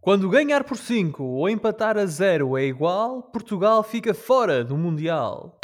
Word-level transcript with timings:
Quando 0.00 0.30
ganhar 0.30 0.64
por 0.64 0.78
5 0.78 1.22
ou 1.22 1.46
empatar 1.46 1.98
a 1.98 2.06
0 2.06 2.56
é 2.56 2.64
igual, 2.64 3.22
Portugal 3.22 3.82
fica 3.82 4.14
fora 4.14 4.64
do 4.64 4.74
Mundial. 4.74 5.59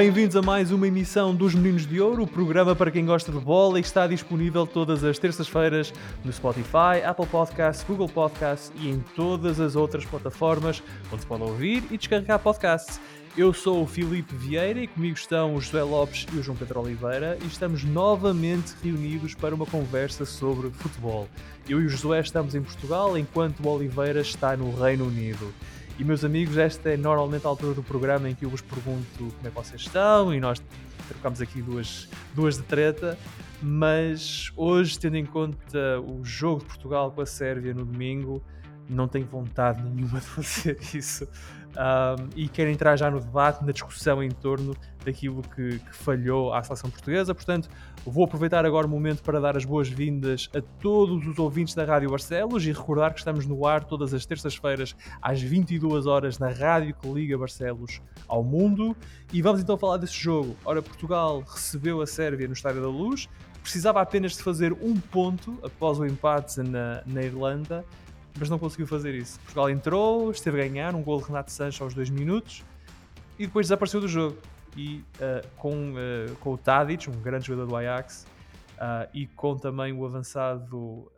Bem-vindos 0.00 0.34
a 0.34 0.40
mais 0.40 0.70
uma 0.70 0.88
emissão 0.88 1.34
dos 1.34 1.54
Meninos 1.54 1.86
de 1.86 2.00
Ouro, 2.00 2.22
o 2.22 2.26
programa 2.26 2.74
para 2.74 2.90
quem 2.90 3.04
gosta 3.04 3.30
de 3.30 3.38
bola 3.38 3.78
e 3.78 3.82
está 3.82 4.06
disponível 4.06 4.66
todas 4.66 5.04
as 5.04 5.18
terças-feiras 5.18 5.92
no 6.24 6.32
Spotify, 6.32 7.04
Apple 7.04 7.26
Podcasts, 7.26 7.84
Google 7.86 8.08
Podcasts 8.08 8.72
e 8.76 8.88
em 8.88 9.04
todas 9.14 9.60
as 9.60 9.76
outras 9.76 10.06
plataformas 10.06 10.82
onde 11.12 11.20
se 11.20 11.26
pode 11.26 11.42
ouvir 11.42 11.84
e 11.90 11.98
descarregar 11.98 12.38
podcasts. 12.38 12.98
Eu 13.36 13.52
sou 13.52 13.82
o 13.82 13.86
Filipe 13.86 14.34
Vieira 14.34 14.80
e 14.80 14.86
comigo 14.86 15.18
estão 15.18 15.54
o 15.54 15.60
José 15.60 15.82
Lopes 15.82 16.26
e 16.32 16.38
o 16.38 16.42
João 16.42 16.56
Pedro 16.56 16.80
Oliveira 16.80 17.36
e 17.42 17.46
estamos 17.46 17.84
novamente 17.84 18.72
reunidos 18.82 19.34
para 19.34 19.54
uma 19.54 19.66
conversa 19.66 20.24
sobre 20.24 20.70
futebol. 20.70 21.28
Eu 21.68 21.78
e 21.78 21.84
o 21.84 21.90
José 21.90 22.20
estamos 22.20 22.54
em 22.54 22.62
Portugal 22.62 23.18
enquanto 23.18 23.60
o 23.60 23.68
Oliveira 23.68 24.22
está 24.22 24.56
no 24.56 24.74
Reino 24.74 25.06
Unido. 25.06 25.52
E 26.00 26.04
meus 26.04 26.24
amigos, 26.24 26.56
esta 26.56 26.88
é 26.88 26.96
normalmente 26.96 27.44
a 27.44 27.50
altura 27.50 27.74
do 27.74 27.82
programa 27.82 28.26
em 28.26 28.34
que 28.34 28.46
eu 28.46 28.48
vos 28.48 28.62
pergunto 28.62 29.04
como 29.18 29.46
é 29.46 29.50
que 29.50 29.54
vocês 29.54 29.82
estão 29.82 30.32
e 30.32 30.40
nós 30.40 30.58
trocamos 31.06 31.42
aqui 31.42 31.60
duas, 31.60 32.08
duas 32.34 32.56
de 32.56 32.62
treta, 32.62 33.18
mas 33.60 34.50
hoje, 34.56 34.98
tendo 34.98 35.18
em 35.18 35.26
conta 35.26 36.00
o 36.00 36.24
jogo 36.24 36.60
de 36.60 36.68
Portugal 36.68 37.12
com 37.12 37.20
a 37.20 37.26
Sérvia 37.26 37.74
no 37.74 37.84
domingo, 37.84 38.42
não 38.88 39.06
tenho 39.06 39.26
vontade 39.26 39.82
nenhuma 39.82 40.20
de 40.20 40.26
fazer 40.26 40.78
isso. 40.94 41.28
Um, 41.72 42.30
e 42.34 42.48
quero 42.48 42.70
entrar 42.70 42.96
já 42.96 43.10
no 43.10 43.20
debate, 43.20 43.62
na 43.62 43.70
discussão 43.70 44.22
em 44.22 44.30
torno 44.30 44.74
daquilo 45.04 45.42
que, 45.42 45.78
que, 45.78 45.94
falhou 45.94 46.52
à 46.52 46.62
seleção 46.62 46.90
portuguesa. 46.90 47.34
Portanto, 47.34 47.68
vou 48.04 48.24
aproveitar 48.24 48.64
agora 48.64 48.86
o 48.86 48.90
momento 48.90 49.22
para 49.22 49.40
dar 49.40 49.56
as 49.56 49.64
boas-vindas 49.64 50.48
a 50.54 50.60
todos 50.80 51.26
os 51.26 51.38
ouvintes 51.38 51.74
da 51.74 51.84
Rádio 51.84 52.10
Barcelos 52.10 52.64
e 52.66 52.72
recordar 52.72 53.12
que 53.12 53.18
estamos 53.18 53.46
no 53.46 53.66
ar 53.66 53.84
todas 53.84 54.12
as 54.12 54.26
terças-feiras 54.26 54.94
às 55.20 55.40
22 55.40 56.06
horas 56.06 56.38
na 56.38 56.50
rádio 56.50 56.94
que 56.94 57.08
liga 57.08 57.36
Barcelos 57.38 58.00
ao 58.28 58.42
mundo. 58.42 58.96
E 59.32 59.40
vamos 59.42 59.60
então 59.60 59.76
falar 59.76 59.96
desse 59.96 60.18
jogo. 60.18 60.56
Ora, 60.64 60.82
Portugal 60.82 61.42
recebeu 61.46 62.00
a 62.00 62.06
Sérvia 62.06 62.46
no 62.46 62.54
Estádio 62.54 62.82
da 62.82 62.88
Luz, 62.88 63.28
precisava 63.62 64.00
apenas 64.00 64.36
de 64.36 64.42
fazer 64.42 64.72
um 64.72 64.94
ponto 64.94 65.58
após 65.62 65.98
o 65.98 66.06
empate 66.06 66.60
na, 66.60 67.02
na 67.06 67.22
Irlanda 67.22 67.84
mas 68.38 68.48
não 68.48 68.58
conseguiu 68.58 68.86
fazer 68.86 69.14
isso. 69.14 69.38
Portugal 69.40 69.70
entrou, 69.70 70.30
esteve 70.30 70.60
a 70.60 70.68
ganhar, 70.68 70.94
um 70.94 71.02
gol 71.02 71.20
de 71.20 71.26
Renato 71.26 71.50
Sanches 71.50 71.80
aos 71.80 71.94
2 71.94 72.10
minutos 72.10 72.64
e 73.38 73.46
depois 73.46 73.66
desapareceu 73.66 74.00
do 74.00 74.08
jogo. 74.08 74.36
E 74.76 75.04
uh, 75.16 75.46
com, 75.56 75.92
uh, 75.92 76.34
com 76.40 76.52
o 76.52 76.58
Tadic, 76.58 77.10
um 77.10 77.20
grande 77.20 77.46
jogador 77.46 77.68
do 77.68 77.76
Ajax, 77.76 78.26
uh, 78.76 79.08
e 79.12 79.26
com 79.26 79.56
também 79.56 79.92
o 79.92 80.04
avançado 80.04 81.10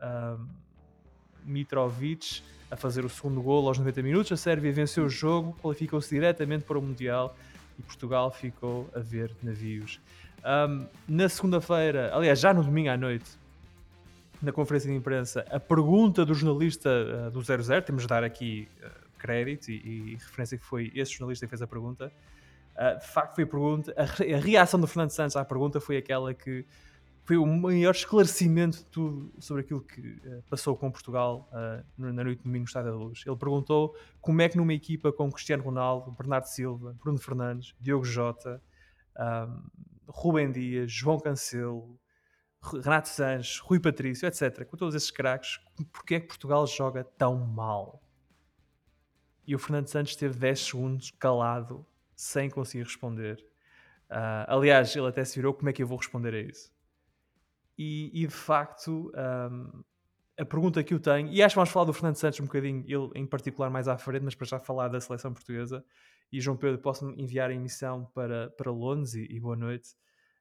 Mitrovic 1.44 2.42
a 2.70 2.76
fazer 2.76 3.04
o 3.04 3.08
segundo 3.08 3.42
gol 3.42 3.68
aos 3.68 3.78
90 3.78 4.02
minutos, 4.02 4.32
a 4.32 4.36
Sérvia 4.36 4.72
venceu 4.72 5.04
o 5.04 5.08
jogo, 5.08 5.54
qualificou-se 5.60 6.08
diretamente 6.08 6.64
para 6.64 6.78
o 6.78 6.82
Mundial 6.82 7.36
e 7.78 7.82
Portugal 7.82 8.30
ficou 8.30 8.88
a 8.94 9.00
ver 9.00 9.30
navios. 9.42 10.00
Um, 10.44 10.86
na 11.06 11.28
segunda-feira, 11.28 12.10
aliás, 12.14 12.40
já 12.40 12.54
no 12.54 12.64
domingo 12.64 12.88
à 12.88 12.96
noite, 12.96 13.30
na 14.40 14.50
conferência 14.52 14.90
de 14.90 14.96
imprensa 14.96 15.46
a 15.50 15.60
pergunta 15.60 16.24
do 16.24 16.34
jornalista 16.34 16.88
uh, 17.28 17.30
do 17.30 17.42
00, 17.42 17.82
temos 17.82 18.02
de 18.02 18.08
dar 18.08 18.24
aqui 18.24 18.66
crédito 19.22 19.70
e, 19.70 19.74
e, 19.74 20.14
referência 20.14 20.58
que 20.58 20.64
foi 20.64 20.90
esse 20.94 21.12
jornalista 21.12 21.46
que 21.46 21.50
fez 21.50 21.62
a 21.62 21.66
pergunta. 21.66 22.12
Uh, 22.76 22.98
de 22.98 23.06
facto, 23.06 23.34
foi 23.34 23.44
a 23.44 23.46
pergunta. 23.46 23.94
A, 23.96 24.38
reação 24.38 24.80
do 24.80 24.86
Fernando 24.86 25.10
Santos 25.10 25.36
à 25.36 25.44
pergunta 25.44 25.80
foi 25.80 25.96
aquela 25.96 26.32
que 26.32 26.66
foi 27.24 27.36
o 27.36 27.46
maior 27.46 27.92
esclarecimento 27.92 28.78
de 28.78 28.84
tudo 28.86 29.32
sobre 29.38 29.62
aquilo 29.62 29.80
que 29.80 30.00
uh, 30.00 30.42
passou 30.50 30.76
com 30.76 30.90
Portugal 30.90 31.48
uh, 31.52 31.84
na 31.96 32.24
noite 32.24 32.38
de 32.38 32.44
domingo 32.44 32.64
no 32.64 32.68
Estádio 32.68 32.90
da 32.90 32.96
Luz. 32.96 33.22
Ele 33.26 33.36
perguntou 33.36 33.94
como 34.20 34.40
é 34.42 34.48
que 34.48 34.56
numa 34.56 34.74
equipa 34.74 35.12
com 35.12 35.30
Cristiano 35.30 35.62
Ronaldo, 35.62 36.10
Bernardo 36.12 36.46
Silva, 36.46 36.96
Bruno 36.98 37.18
Fernandes, 37.18 37.74
Diogo 37.78 38.04
Jota, 38.04 38.60
um, 39.18 39.62
Rubem 40.08 40.50
Dias, 40.50 40.90
João 40.90 41.18
Cancelo, 41.18 41.98
Renato 42.62 43.08
Sanches, 43.08 43.58
Rui 43.58 43.80
Patrício, 43.80 44.26
etc., 44.26 44.64
com 44.64 44.76
todos 44.76 44.94
esses 44.94 45.10
craques, 45.10 45.58
porque 45.92 46.16
é 46.16 46.20
que 46.20 46.28
Portugal 46.28 46.66
joga 46.66 47.04
tão 47.04 47.36
mal? 47.36 48.02
E 49.46 49.54
o 49.54 49.58
Fernando 49.58 49.88
Santos 49.88 50.14
teve 50.14 50.38
10 50.38 50.60
segundos 50.60 51.10
calado, 51.10 51.84
sem 52.22 52.48
conseguir 52.48 52.84
responder. 52.84 53.44
Uh, 54.08 54.46
aliás, 54.46 54.94
ele 54.94 55.08
até 55.08 55.24
se 55.24 55.34
virou: 55.34 55.52
como 55.52 55.68
é 55.68 55.72
que 55.72 55.82
eu 55.82 55.86
vou 55.86 55.98
responder 55.98 56.34
a 56.34 56.40
isso? 56.40 56.70
E, 57.76 58.10
e 58.12 58.26
de 58.26 58.32
facto, 58.32 59.10
um, 59.50 59.82
a 60.38 60.44
pergunta 60.44 60.84
que 60.84 60.94
eu 60.94 61.00
tenho, 61.00 61.32
e 61.32 61.42
acho 61.42 61.54
que 61.54 61.56
vamos 61.56 61.70
falar 61.70 61.86
do 61.86 61.92
Fernando 61.92 62.16
Santos 62.16 62.38
um 62.38 62.44
bocadinho, 62.44 62.84
ele 62.86 63.10
em 63.16 63.26
particular 63.26 63.70
mais 63.70 63.88
à 63.88 63.98
frente, 63.98 64.22
mas 64.22 64.34
para 64.34 64.46
já 64.46 64.60
falar 64.60 64.88
da 64.88 65.00
seleção 65.00 65.32
portuguesa. 65.32 65.84
E 66.30 66.40
João 66.40 66.56
Pedro, 66.56 66.78
posso 66.78 67.10
enviar 67.10 67.50
a 67.50 67.54
emissão 67.54 68.06
para, 68.14 68.50
para 68.50 68.70
Londres 68.70 69.14
e, 69.14 69.26
e 69.28 69.40
boa 69.40 69.56
noite. 69.56 69.90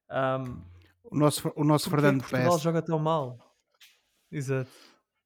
Um, 0.10 0.62
o 1.04 1.18
nosso, 1.18 1.52
o 1.56 1.64
nosso 1.64 1.90
Fernando 1.90 2.20
Portugal 2.20 2.46
Pérez. 2.46 2.62
joga 2.62 2.82
tão 2.82 3.00
mal? 3.00 3.38
Exato. 4.32 4.70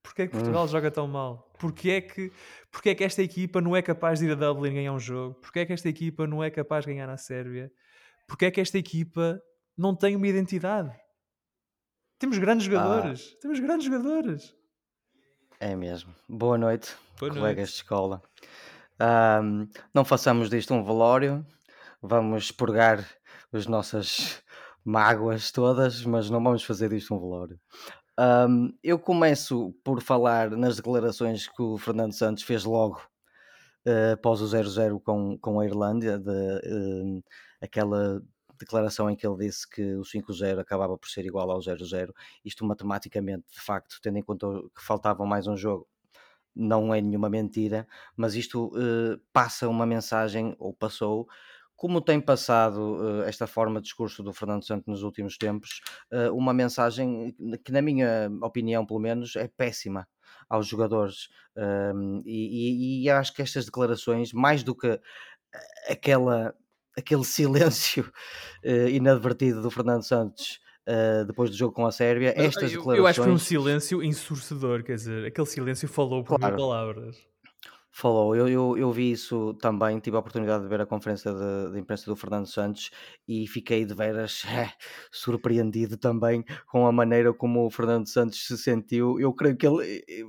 Porquê 0.05 0.27
que 0.27 0.33
Portugal 0.33 0.65
hum. 0.65 0.67
joga 0.67 0.91
tão 0.91 1.07
mal? 1.07 1.51
Porquê 1.59 1.89
é, 1.89 2.01
que, 2.01 2.31
porquê 2.71 2.89
é 2.89 2.95
que 2.95 3.03
esta 3.03 3.23
equipa 3.23 3.59
não 3.59 3.75
é 3.75 3.81
capaz 3.81 4.19
de 4.19 4.25
ir 4.25 4.31
a 4.31 4.35
Dublin 4.35 4.75
ganhar 4.75 4.93
um 4.93 4.99
jogo? 4.99 5.33
Porquê 5.41 5.61
é 5.61 5.65
que 5.65 5.73
esta 5.73 5.89
equipa 5.89 6.27
não 6.27 6.43
é 6.43 6.51
capaz 6.51 6.85
de 6.85 6.91
ganhar 6.91 7.07
na 7.07 7.17
Sérvia? 7.17 7.71
Porquê 8.27 8.45
é 8.45 8.51
que 8.51 8.61
esta 8.61 8.77
equipa 8.77 9.41
não 9.75 9.95
tem 9.95 10.15
uma 10.15 10.27
identidade? 10.27 10.95
Temos 12.19 12.37
grandes 12.37 12.67
ah. 12.67 12.69
jogadores. 12.69 13.33
Ah. 13.33 13.37
Temos 13.41 13.59
grandes 13.59 13.85
jogadores. 13.87 14.55
É 15.59 15.75
mesmo. 15.75 16.13
Boa 16.29 16.57
noite, 16.57 16.95
Boa 17.19 17.31
colegas 17.31 17.55
noite. 17.55 17.71
de 17.71 17.75
escola. 17.77 18.21
Um, 19.41 19.67
não 19.91 20.05
façamos 20.05 20.51
disto 20.51 20.71
um 20.73 20.83
velório. 20.83 21.43
Vamos 21.99 22.51
purgar 22.51 23.03
as 23.51 23.65
nossas 23.65 24.43
mágoas 24.83 25.51
todas, 25.51 26.05
mas 26.05 26.29
não 26.29 26.43
vamos 26.43 26.63
fazer 26.63 26.89
disto 26.89 27.15
um 27.15 27.19
velório. 27.19 27.59
Um, 28.17 28.73
eu 28.81 28.97
começo 28.97 29.73
por 29.83 30.01
falar 30.01 30.51
nas 30.51 30.77
declarações 30.77 31.47
que 31.47 31.61
o 31.61 31.77
Fernando 31.77 32.13
Santos 32.13 32.43
fez 32.43 32.63
logo 32.63 33.01
uh, 33.85 34.13
após 34.13 34.41
o 34.41 34.45
0-0 34.45 35.01
com, 35.01 35.37
com 35.37 35.59
a 35.59 35.65
Irlândia, 35.65 36.17
de, 36.17 36.31
uh, 36.31 37.23
aquela 37.61 38.21
declaração 38.57 39.09
em 39.09 39.17
que 39.17 39.27
ele 39.27 39.37
disse 39.37 39.69
que 39.69 39.95
o 39.95 40.01
5-0 40.01 40.59
acabava 40.59 40.97
por 40.97 41.09
ser 41.09 41.25
igual 41.25 41.51
ao 41.51 41.59
0-0. 41.59 42.11
Isto 42.43 42.65
matematicamente, 42.65 43.43
de 43.51 43.59
facto, 43.59 43.99
tendo 44.01 44.17
em 44.17 44.23
conta 44.23 44.47
que 44.73 44.81
faltava 44.81 45.25
mais 45.25 45.45
um 45.45 45.57
jogo, 45.57 45.85
não 46.55 46.93
é 46.93 47.01
nenhuma 47.01 47.29
mentira, 47.29 47.85
mas 48.15 48.35
isto 48.35 48.67
uh, 48.67 49.19
passa 49.33 49.67
uma 49.67 49.85
mensagem, 49.85 50.55
ou 50.57 50.73
passou, 50.73 51.27
como 51.75 52.01
tem 52.01 52.21
passado 52.21 52.97
uh, 52.97 53.23
esta 53.23 53.45
forma 53.45 53.79
de 53.79 53.85
discurso 53.85 54.23
do 54.23 54.33
Fernando 54.33 54.65
Santos 54.65 54.87
nos 54.87 55.03
últimos 55.03 55.37
tempos, 55.37 55.81
uh, 56.11 56.33
uma 56.33 56.53
mensagem 56.53 57.35
que, 57.63 57.71
na 57.71 57.81
minha 57.81 58.29
opinião, 58.41 58.85
pelo 58.85 58.99
menos, 58.99 59.35
é 59.35 59.47
péssima 59.47 60.07
aos 60.49 60.67
jogadores. 60.67 61.27
Uh, 61.55 62.21
e, 62.25 63.01
e, 63.01 63.03
e, 63.03 63.09
acho 63.09 63.33
que 63.33 63.41
estas 63.41 63.65
declarações, 63.65 64.31
mais 64.31 64.63
do 64.63 64.75
que 64.75 64.99
aquela, 65.89 66.55
aquele 66.97 67.23
silêncio 67.25 68.11
inadvertido 68.91 69.61
do 69.61 69.69
Fernando 69.69 70.03
Santos. 70.03 70.59
depois 71.27 71.49
do 71.49 71.55
jogo 71.57 71.73
com 71.73 71.85
a 71.85 71.91
Sérvia, 71.91 72.33
estas 72.35 72.71
eu, 72.71 72.79
declarações. 72.79 72.97
Eu 72.97 73.07
acho 73.07 73.19
que 73.19 73.25
foi 73.25 73.33
um 73.33 73.37
silêncio 73.37 74.03
ensurdecedor, 74.03 74.83
quer 74.83 74.95
dizer, 74.95 75.25
aquele 75.25 75.47
silêncio 75.47 75.87
falou 75.87 76.23
por 76.23 76.37
claro. 76.37 76.55
mil 76.55 76.65
palavras. 76.65 77.34
Falou, 77.97 78.35
eu, 78.35 78.49
eu, 78.49 78.77
eu 78.77 78.91
vi 78.91 79.11
isso 79.11 79.53
também, 79.53 80.01
tive 80.01 80.17
a 80.17 80.19
oportunidade 80.19 80.63
de 80.63 80.69
ver 80.69 80.81
a 80.81 80.85
conferência 80.85 81.31
de, 81.31 81.71
de 81.71 81.79
imprensa 81.79 82.05
do 82.07 82.15
Fernando 82.17 82.45
Santos 82.45 82.91
e 83.25 83.47
fiquei 83.47 83.85
de 83.85 83.93
veras 83.93 84.43
é, 84.49 84.69
surpreendido 85.09 85.95
também 85.95 86.43
com 86.67 86.85
a 86.85 86.91
maneira 86.91 87.33
como 87.33 87.65
o 87.65 87.69
Fernando 87.69 88.05
Santos 88.09 88.45
se 88.45 88.57
sentiu. 88.57 89.17
Eu 89.17 89.31
creio 89.31 89.55
que 89.55 89.65
ele 89.65 90.03
eh, 90.09 90.23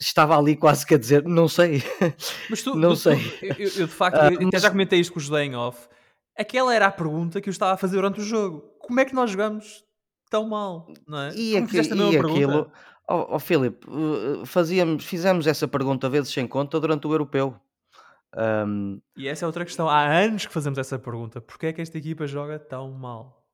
estava 0.00 0.36
ali 0.36 0.56
quase 0.56 0.84
que 0.84 0.96
a 0.96 0.98
dizer, 0.98 1.22
não 1.22 1.46
sei, 1.46 1.80
mas 2.50 2.60
tu, 2.60 2.74
não 2.74 2.88
tu, 2.88 2.96
sei. 2.96 3.18
Tu, 3.18 3.44
eu, 3.44 3.54
eu, 3.56 3.86
de 3.86 3.94
facto, 3.94 4.16
uh, 4.16 4.34
até 4.34 4.44
mas... 4.52 4.62
já 4.62 4.68
comentei 4.68 4.98
isto 4.98 5.12
com 5.12 5.20
o 5.20 5.22
José 5.22 5.44
em 5.44 5.54
off. 5.54 5.88
Aquela 6.36 6.74
era 6.74 6.88
a 6.88 6.92
pergunta 6.92 7.40
que 7.40 7.48
eu 7.48 7.52
estava 7.52 7.74
a 7.74 7.76
fazer 7.76 7.94
durante 7.94 8.18
o 8.18 8.24
jogo. 8.24 8.64
Como 8.80 8.98
é 8.98 9.04
que 9.04 9.14
nós 9.14 9.30
jogamos 9.30 9.84
tão 10.28 10.48
mal? 10.48 10.92
Não 11.06 11.20
é? 11.20 11.34
E, 11.36 11.52
e 11.52 11.56
aquilo, 11.56 12.68
Ó 13.06 13.36
oh, 13.36 13.38
Filipe, 13.38 13.86
uh, 13.88 14.46
fazíamos, 14.46 15.04
fizemos 15.04 15.46
essa 15.46 15.68
pergunta 15.68 16.08
vezes 16.08 16.32
sem 16.32 16.46
conta 16.46 16.80
durante 16.80 17.06
o 17.06 17.12
europeu. 17.12 17.54
Um... 18.36 19.00
E 19.16 19.28
essa 19.28 19.44
é 19.44 19.46
outra 19.46 19.64
questão. 19.64 19.88
Há 19.88 20.06
anos 20.06 20.46
que 20.46 20.52
fazemos 20.52 20.78
essa 20.78 20.98
pergunta. 20.98 21.40
Porquê 21.40 21.66
é 21.66 21.72
que 21.72 21.82
esta 21.82 21.98
equipa 21.98 22.26
joga 22.26 22.58
tão 22.58 22.90
mal? 22.90 23.44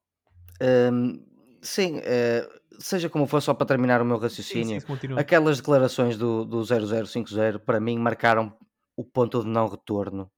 Um, 0.92 1.22
sim, 1.60 1.98
uh, 1.98 2.60
seja 2.78 3.08
como 3.08 3.26
for, 3.26 3.40
só 3.40 3.52
para 3.52 3.66
terminar 3.66 4.00
o 4.00 4.04
meu 4.04 4.18
raciocínio, 4.18 4.80
sim, 4.80 4.96
sim, 4.96 5.14
aquelas 5.16 5.58
declarações 5.58 6.16
do, 6.16 6.44
do 6.44 6.62
0050 6.64 7.58
para 7.60 7.80
mim 7.80 7.98
marcaram 7.98 8.56
o 8.96 9.04
ponto 9.04 9.42
de 9.42 9.48
não 9.48 9.66
retorno 9.66 10.30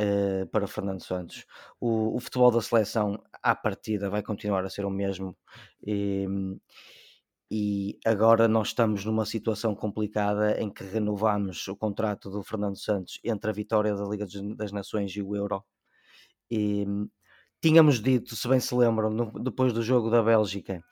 uh, 0.00 0.46
para 0.48 0.66
Fernando 0.66 1.02
Santos. 1.02 1.46
O, 1.80 2.16
o, 2.16 2.20
futebol 2.20 2.50
da 2.50 2.60
seleção, 2.60 3.22
à 3.42 3.54
partida, 3.54 4.08
vai 4.08 4.22
continuar 4.22 4.64
a 4.64 4.70
ser 4.70 4.84
o 4.84 4.90
mesmo. 4.90 5.36
E, 5.82 6.26
e 7.50 7.98
agora 8.04 8.48
nós 8.48 8.68
estamos 8.68 9.04
numa 9.04 9.24
situação 9.24 9.74
complicada 9.74 10.60
em 10.60 10.70
que 10.70 10.84
renovamos 10.84 11.66
o 11.68 11.76
contrato 11.76 12.30
do 12.30 12.42
Fernando 12.42 12.76
Santos 12.76 13.20
entre 13.24 13.50
a 13.50 13.52
vitória 13.52 13.94
da 13.94 14.04
Liga 14.04 14.26
das 14.56 14.72
Nações 14.72 15.12
e 15.12 15.22
o 15.22 15.36
Euro. 15.36 15.64
E 16.50 16.84
tínhamos 17.60 18.00
dito, 18.00 18.34
se 18.34 18.48
bem 18.48 18.60
se 18.60 18.74
lembram, 18.74 19.10
no, 19.10 19.32
depois 19.42 19.72
do 19.72 19.82
jogo 19.82 20.10
da 20.10 20.22
Bélgica, 20.22 20.82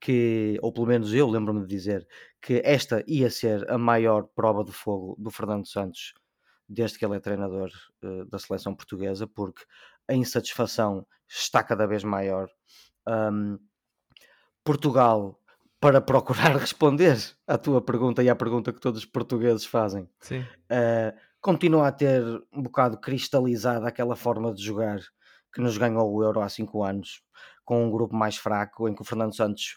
que, 0.00 0.58
ou 0.62 0.72
pelo 0.72 0.86
menos 0.86 1.12
eu 1.14 1.28
lembro-me 1.28 1.62
de 1.62 1.66
dizer, 1.68 2.06
que 2.40 2.60
esta 2.64 3.02
ia 3.06 3.30
ser 3.30 3.70
a 3.70 3.78
maior 3.78 4.24
prova 4.34 4.64
de 4.64 4.72
fogo 4.72 5.16
do 5.18 5.30
Fernando 5.30 5.66
Santos 5.66 6.14
desde 6.68 6.98
que 6.98 7.04
ele 7.04 7.16
é 7.16 7.20
treinador 7.20 7.70
uh, 8.02 8.24
da 8.26 8.38
seleção 8.38 8.74
portuguesa, 8.74 9.26
porque 9.26 9.64
a 10.08 10.14
insatisfação 10.14 11.06
está 11.28 11.62
cada 11.62 11.86
vez 11.86 12.04
maior. 12.04 12.48
Um, 13.06 13.58
Portugal, 14.64 15.38
para 15.84 16.00
procurar 16.00 16.56
responder 16.56 17.18
à 17.46 17.58
tua 17.58 17.78
pergunta 17.78 18.22
e 18.22 18.30
à 18.30 18.34
pergunta 18.34 18.72
que 18.72 18.80
todos 18.80 19.00
os 19.00 19.04
portugueses 19.04 19.66
fazem, 19.66 20.08
uh, 20.32 21.14
continua 21.42 21.88
a 21.88 21.92
ter 21.92 22.22
um 22.50 22.62
bocado 22.62 22.96
cristalizada 22.96 23.86
aquela 23.86 24.16
forma 24.16 24.54
de 24.54 24.64
jogar 24.64 24.98
que 25.52 25.60
nos 25.60 25.76
ganhou 25.76 26.10
o 26.10 26.24
Euro 26.24 26.40
há 26.40 26.48
cinco 26.48 26.82
anos, 26.82 27.22
com 27.66 27.84
um 27.84 27.90
grupo 27.90 28.16
mais 28.16 28.38
fraco, 28.38 28.88
em 28.88 28.94
que 28.94 29.02
o 29.02 29.04
Fernando 29.04 29.36
Santos 29.36 29.76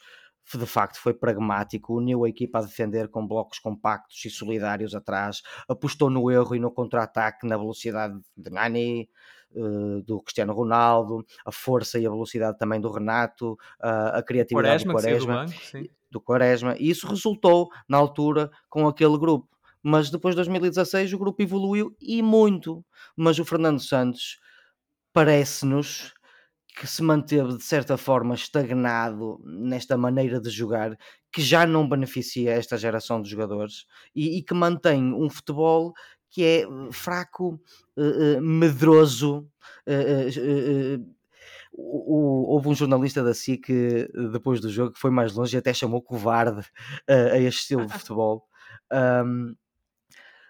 de 0.55 0.65
facto 0.65 0.97
foi 0.97 1.13
pragmático, 1.13 1.97
uniu 1.97 2.23
a 2.23 2.29
equipa 2.29 2.59
a 2.59 2.61
defender 2.61 3.09
com 3.09 3.27
blocos 3.27 3.59
compactos 3.59 4.23
e 4.23 4.29
solidários 4.29 4.95
atrás, 4.95 5.41
apostou 5.67 6.09
no 6.09 6.31
erro 6.31 6.55
e 6.55 6.59
no 6.59 6.71
contra-ataque, 6.71 7.45
na 7.45 7.57
velocidade 7.57 8.17
de 8.37 8.49
Nani, 8.49 9.09
eh, 9.55 10.01
do 10.05 10.21
Cristiano 10.21 10.53
Ronaldo, 10.53 11.25
a 11.45 11.51
força 11.51 11.99
e 11.99 12.05
a 12.05 12.09
velocidade 12.09 12.57
também 12.57 12.79
do 12.79 12.91
Renato, 12.91 13.57
a 13.79 14.21
criatividade 14.21 14.85
Quaresma, 14.85 14.93
do 14.93 14.99
Quaresma, 15.01 15.45
do, 15.45 15.51
banco, 15.51 15.96
do 16.09 16.21
Quaresma, 16.21 16.75
e 16.79 16.89
isso 16.89 17.07
resultou 17.07 17.69
na 17.87 17.97
altura 17.97 18.49
com 18.69 18.87
aquele 18.87 19.17
grupo. 19.17 19.47
Mas 19.81 20.09
depois 20.09 20.33
de 20.33 20.37
2016 20.37 21.13
o 21.13 21.17
grupo 21.17 21.41
evoluiu 21.41 21.95
e 22.01 22.21
muito. 22.21 22.83
Mas 23.15 23.39
o 23.39 23.45
Fernando 23.45 23.79
Santos 23.79 24.39
parece-nos 25.13 26.13
que 26.77 26.85
se 26.85 27.01
manteve 27.01 27.57
de 27.57 27.63
certa 27.63 27.97
forma 27.97 28.35
estagnado 28.35 29.39
nesta 29.43 29.97
maneira 29.97 30.39
de 30.39 30.49
jogar 30.49 30.95
que 31.31 31.41
já 31.41 31.65
não 31.65 31.87
beneficia 31.89 32.51
esta 32.51 32.77
geração 32.77 33.21
de 33.21 33.29
jogadores 33.29 33.85
e, 34.15 34.37
e 34.37 34.43
que 34.43 34.53
mantém 34.53 35.13
um 35.13 35.29
futebol 35.29 35.93
que 36.29 36.43
é 36.43 36.61
eh, 36.61 36.67
fraco, 36.91 37.59
uh, 37.97 38.37
uh, 38.37 38.41
medroso. 38.41 39.47
Uh, 41.77 42.13
o, 42.13 42.53
houve 42.53 42.69
um 42.69 42.75
jornalista 42.75 43.23
da 43.23 43.33
SIC 43.33 43.67
depois 44.31 44.59
do 44.59 44.69
jogo 44.69 44.93
que 44.93 44.99
foi 44.99 45.11
mais 45.11 45.33
longe 45.33 45.55
e 45.55 45.59
até 45.59 45.73
chamou 45.73 46.01
covarde 46.01 46.65
a 47.07 47.37
este 47.37 47.61
estilo 47.61 47.85
de 47.85 47.93
futebol. 47.99 48.47
Um, 48.91 49.55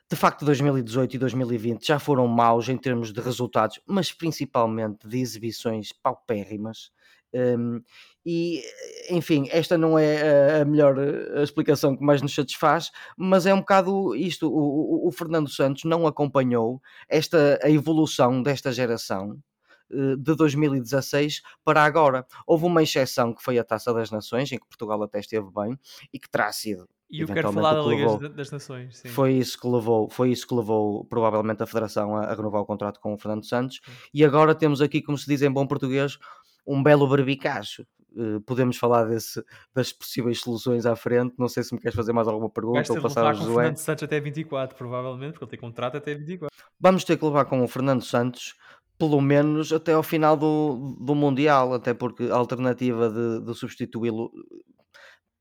de 0.09 0.15
facto, 0.15 0.45
2018 0.45 1.15
e 1.15 1.19
2020 1.19 1.85
já 1.85 1.99
foram 1.99 2.27
maus 2.27 2.69
em 2.69 2.77
termos 2.77 3.11
de 3.11 3.19
resultados, 3.19 3.81
mas 3.85 4.11
principalmente 4.11 5.05
de 5.05 5.19
exibições 5.19 5.91
paupérrimas. 5.91 6.91
Um, 7.33 7.81
e, 8.25 8.63
enfim, 9.09 9.49
esta 9.51 9.77
não 9.77 9.99
é 9.99 10.61
a 10.61 10.65
melhor 10.65 10.97
a 10.97 11.43
explicação 11.43 11.95
que 11.95 12.03
mais 12.03 12.21
nos 12.21 12.33
satisfaz, 12.33 12.89
mas 13.17 13.45
é 13.45 13.53
um 13.53 13.59
bocado 13.59 14.15
isto: 14.15 14.49
o, 14.49 15.05
o, 15.05 15.07
o 15.09 15.11
Fernando 15.11 15.49
Santos 15.49 15.83
não 15.83 16.07
acompanhou 16.07 16.81
esta, 17.09 17.59
a 17.61 17.69
evolução 17.69 18.41
desta 18.41 18.71
geração 18.71 19.37
eh, 19.37 19.56
de 19.89 20.35
2016 20.35 21.41
para 21.63 21.83
agora. 21.83 22.25
Houve 22.45 22.65
uma 22.65 22.83
exceção 22.83 23.33
que 23.33 23.43
foi 23.43 23.57
a 23.57 23.63
Taça 23.63 23.93
das 23.93 24.11
Nações, 24.11 24.51
em 24.51 24.57
que 24.57 24.67
Portugal 24.67 25.01
até 25.03 25.19
esteve 25.19 25.47
bem 25.53 25.77
e 26.13 26.19
que 26.19 26.29
terá 26.29 26.51
sido 26.51 26.87
e 27.09 27.21
eu 27.21 27.27
quero 27.27 27.51
falar 27.53 27.73
da 27.73 27.81
Liga 27.81 28.29
das 28.29 28.51
Nações. 28.51 28.97
Sim. 28.97 29.09
Foi 29.09 29.33
isso 29.33 29.59
que 29.59 29.67
levou, 29.67 30.09
foi 30.09 30.29
isso 30.31 30.45
que 30.45 30.53
levou 30.53 31.05
provavelmente 31.05 31.63
a 31.63 31.65
Federação 31.65 32.15
a, 32.15 32.25
a 32.25 32.35
renovar 32.35 32.61
o 32.61 32.65
contrato 32.65 32.99
com 32.99 33.13
o 33.13 33.17
Fernando 33.17 33.45
Santos. 33.45 33.79
Sim. 33.83 33.91
E 34.13 34.25
agora 34.25 34.53
temos 34.53 34.81
aqui, 34.81 35.01
como 35.01 35.17
se 35.17 35.25
diz 35.25 35.41
em 35.41 35.51
bom 35.51 35.65
português, 35.65 36.17
um 36.65 36.83
belo 36.83 37.07
barbicacho. 37.07 37.85
Uh, 38.11 38.41
podemos 38.41 38.77
falar 38.77 39.05
desse, 39.05 39.43
das 39.73 39.93
possíveis 39.93 40.39
soluções 40.39 40.85
à 40.85 40.95
frente. 40.95 41.35
Não 41.37 41.47
sei 41.47 41.63
se 41.63 41.73
me 41.73 41.79
queres 41.79 41.95
fazer 41.95 42.11
mais 42.11 42.27
alguma 42.27 42.49
pergunta 42.49 42.91
ou 42.91 43.01
passar 43.01 43.25
ao. 43.25 43.37
Com 43.37 43.43
o 43.43 43.53
Fernando 43.53 43.77
Santos 43.77 44.03
até 44.03 44.19
24, 44.19 44.75
provavelmente, 44.75 45.33
porque 45.33 45.45
ele 45.45 45.51
tem 45.51 45.59
contrato 45.59 45.97
até 45.97 46.13
24. 46.15 46.49
Vamos 46.79 47.03
ter 47.03 47.17
que 47.17 47.23
levar 47.23 47.45
com 47.45 47.63
o 47.63 47.67
Fernando 47.67 48.03
Santos 48.03 48.55
pelo 48.97 49.21
menos 49.21 49.71
até 49.71 49.93
ao 49.93 50.03
final 50.03 50.35
do, 50.35 50.97
do 50.99 51.13
Mundial, 51.13 51.73
até 51.73 51.93
porque 51.93 52.23
a 52.31 52.35
alternativa 52.35 53.09
de, 53.09 53.45
de 53.45 53.53
substituí-lo 53.53 54.31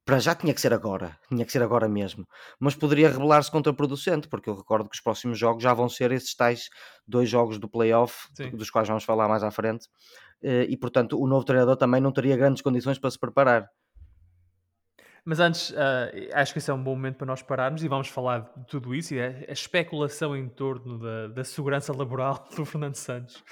para 0.07 0.21
já 0.21 0.37
tinha 0.37 0.55
que 0.55 0.61
ser 0.61 0.73
agora, 0.73 1.19
tinha 1.29 1.45
que 1.45 1.51
ser 1.51 1.63
agora 1.63 1.89
mesmo, 1.89 2.25
mas 2.61 2.77
poderia 2.77 3.11
rebelar-se 3.11 3.51
contraproducente, 3.51 4.29
porque 4.29 4.49
eu 4.49 4.55
recordo 4.55 4.89
que 4.89 4.95
os 4.95 5.03
próximos 5.03 5.37
jogos 5.37 5.65
já 5.65 5.75
vão 5.75 5.89
ser 5.89 6.13
esses 6.13 6.33
tais 6.33 6.69
dois 7.05 7.29
jogos 7.29 7.59
do 7.59 7.69
playoff, 7.69 8.29
Sim. 8.37 8.51
dos 8.51 8.71
quais 8.71 8.87
vamos 8.87 9.03
falar 9.03 9.27
mais 9.27 9.43
à 9.43 9.51
frente, 9.51 9.89
eh, 10.41 10.65
e 10.69 10.77
portanto 10.77 11.21
o 11.21 11.27
novo 11.27 11.45
treinador 11.45 11.77
também 11.77 12.01
não 12.01 12.13
teria 12.13 12.37
grandes 12.37 12.63
condições 12.63 13.01
para 13.01 13.11
se 13.11 13.19
preparar. 13.19 13.69
Mas 15.27 15.41
antes, 15.41 15.71
uh, 15.71 15.75
acho 16.35 16.53
que 16.53 16.61
esse 16.61 16.71
é 16.71 16.75
um 16.75 16.81
bom 16.81 16.95
momento 16.95 17.17
para 17.17 17.27
nós 17.27 17.43
pararmos 17.43 17.83
e 17.83 17.89
vamos 17.89 18.07
falar 18.07 18.49
de 18.57 18.65
tudo 18.69 18.95
isso 18.95 19.13
e 19.13 19.21
a, 19.21 19.27
a 19.49 19.53
especulação 19.53 20.37
em 20.37 20.49
torno 20.49 21.01
da, 21.01 21.27
da 21.27 21.43
segurança 21.43 21.93
laboral 21.93 22.49
do 22.55 22.65
Fernando 22.65 22.95
Santos. 22.95 23.43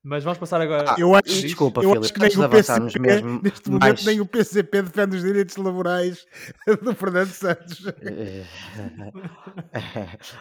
Mas 0.00 0.22
vamos 0.22 0.38
passar 0.38 0.60
agora. 0.60 0.92
Ah, 0.92 0.96
eu 0.96 1.12
acho, 1.12 1.40
desculpa, 1.40 1.80
eu 1.80 1.88
Filipe, 1.88 2.04
acho 2.04 2.12
que 2.12 2.20
nem 2.20 2.46
o 2.46 2.48
PCP, 2.48 2.98
mesmo 3.00 3.40
neste 3.42 3.70
mais... 3.70 3.80
momento 3.80 4.04
nem 4.04 4.20
o 4.20 4.26
PCP 4.26 4.82
defende 4.82 5.16
os 5.16 5.22
direitos 5.22 5.56
laborais 5.56 6.24
do 6.82 6.94
Fernando 6.94 7.30
Santos. 7.30 7.82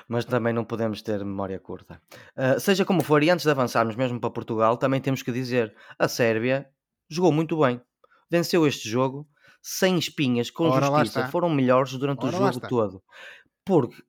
Mas 0.08 0.26
também 0.26 0.54
não 0.54 0.64
podemos 0.64 1.02
ter 1.02 1.18
memória 1.26 1.58
curta. 1.58 2.00
Uh, 2.38 2.60
seja 2.60 2.86
como 2.86 3.02
for, 3.02 3.24
e 3.24 3.32
antes 3.32 3.46
de 3.46 3.52
avançarmos 3.52 3.96
mesmo 3.96 4.20
para 4.20 4.30
Portugal, 4.30 4.78
também 4.78 5.02
temos 5.02 5.24
que 5.24 5.32
dizer: 5.32 5.74
a 5.98 6.08
Sérvia 6.08 6.68
jogou 7.10 7.32
muito 7.32 7.58
bem, 7.58 7.82
venceu 8.30 8.68
este 8.68 8.88
jogo 8.88 9.28
sem 9.64 9.98
espinhas, 9.98 10.52
com 10.52 10.66
Ora, 10.66 10.88
justiça, 10.88 11.30
foram 11.30 11.50
melhores 11.50 11.94
durante 11.94 12.26
Ora, 12.26 12.36
o 12.36 12.52
jogo 12.52 12.68
todo. 12.68 13.02
Porque 13.66 14.04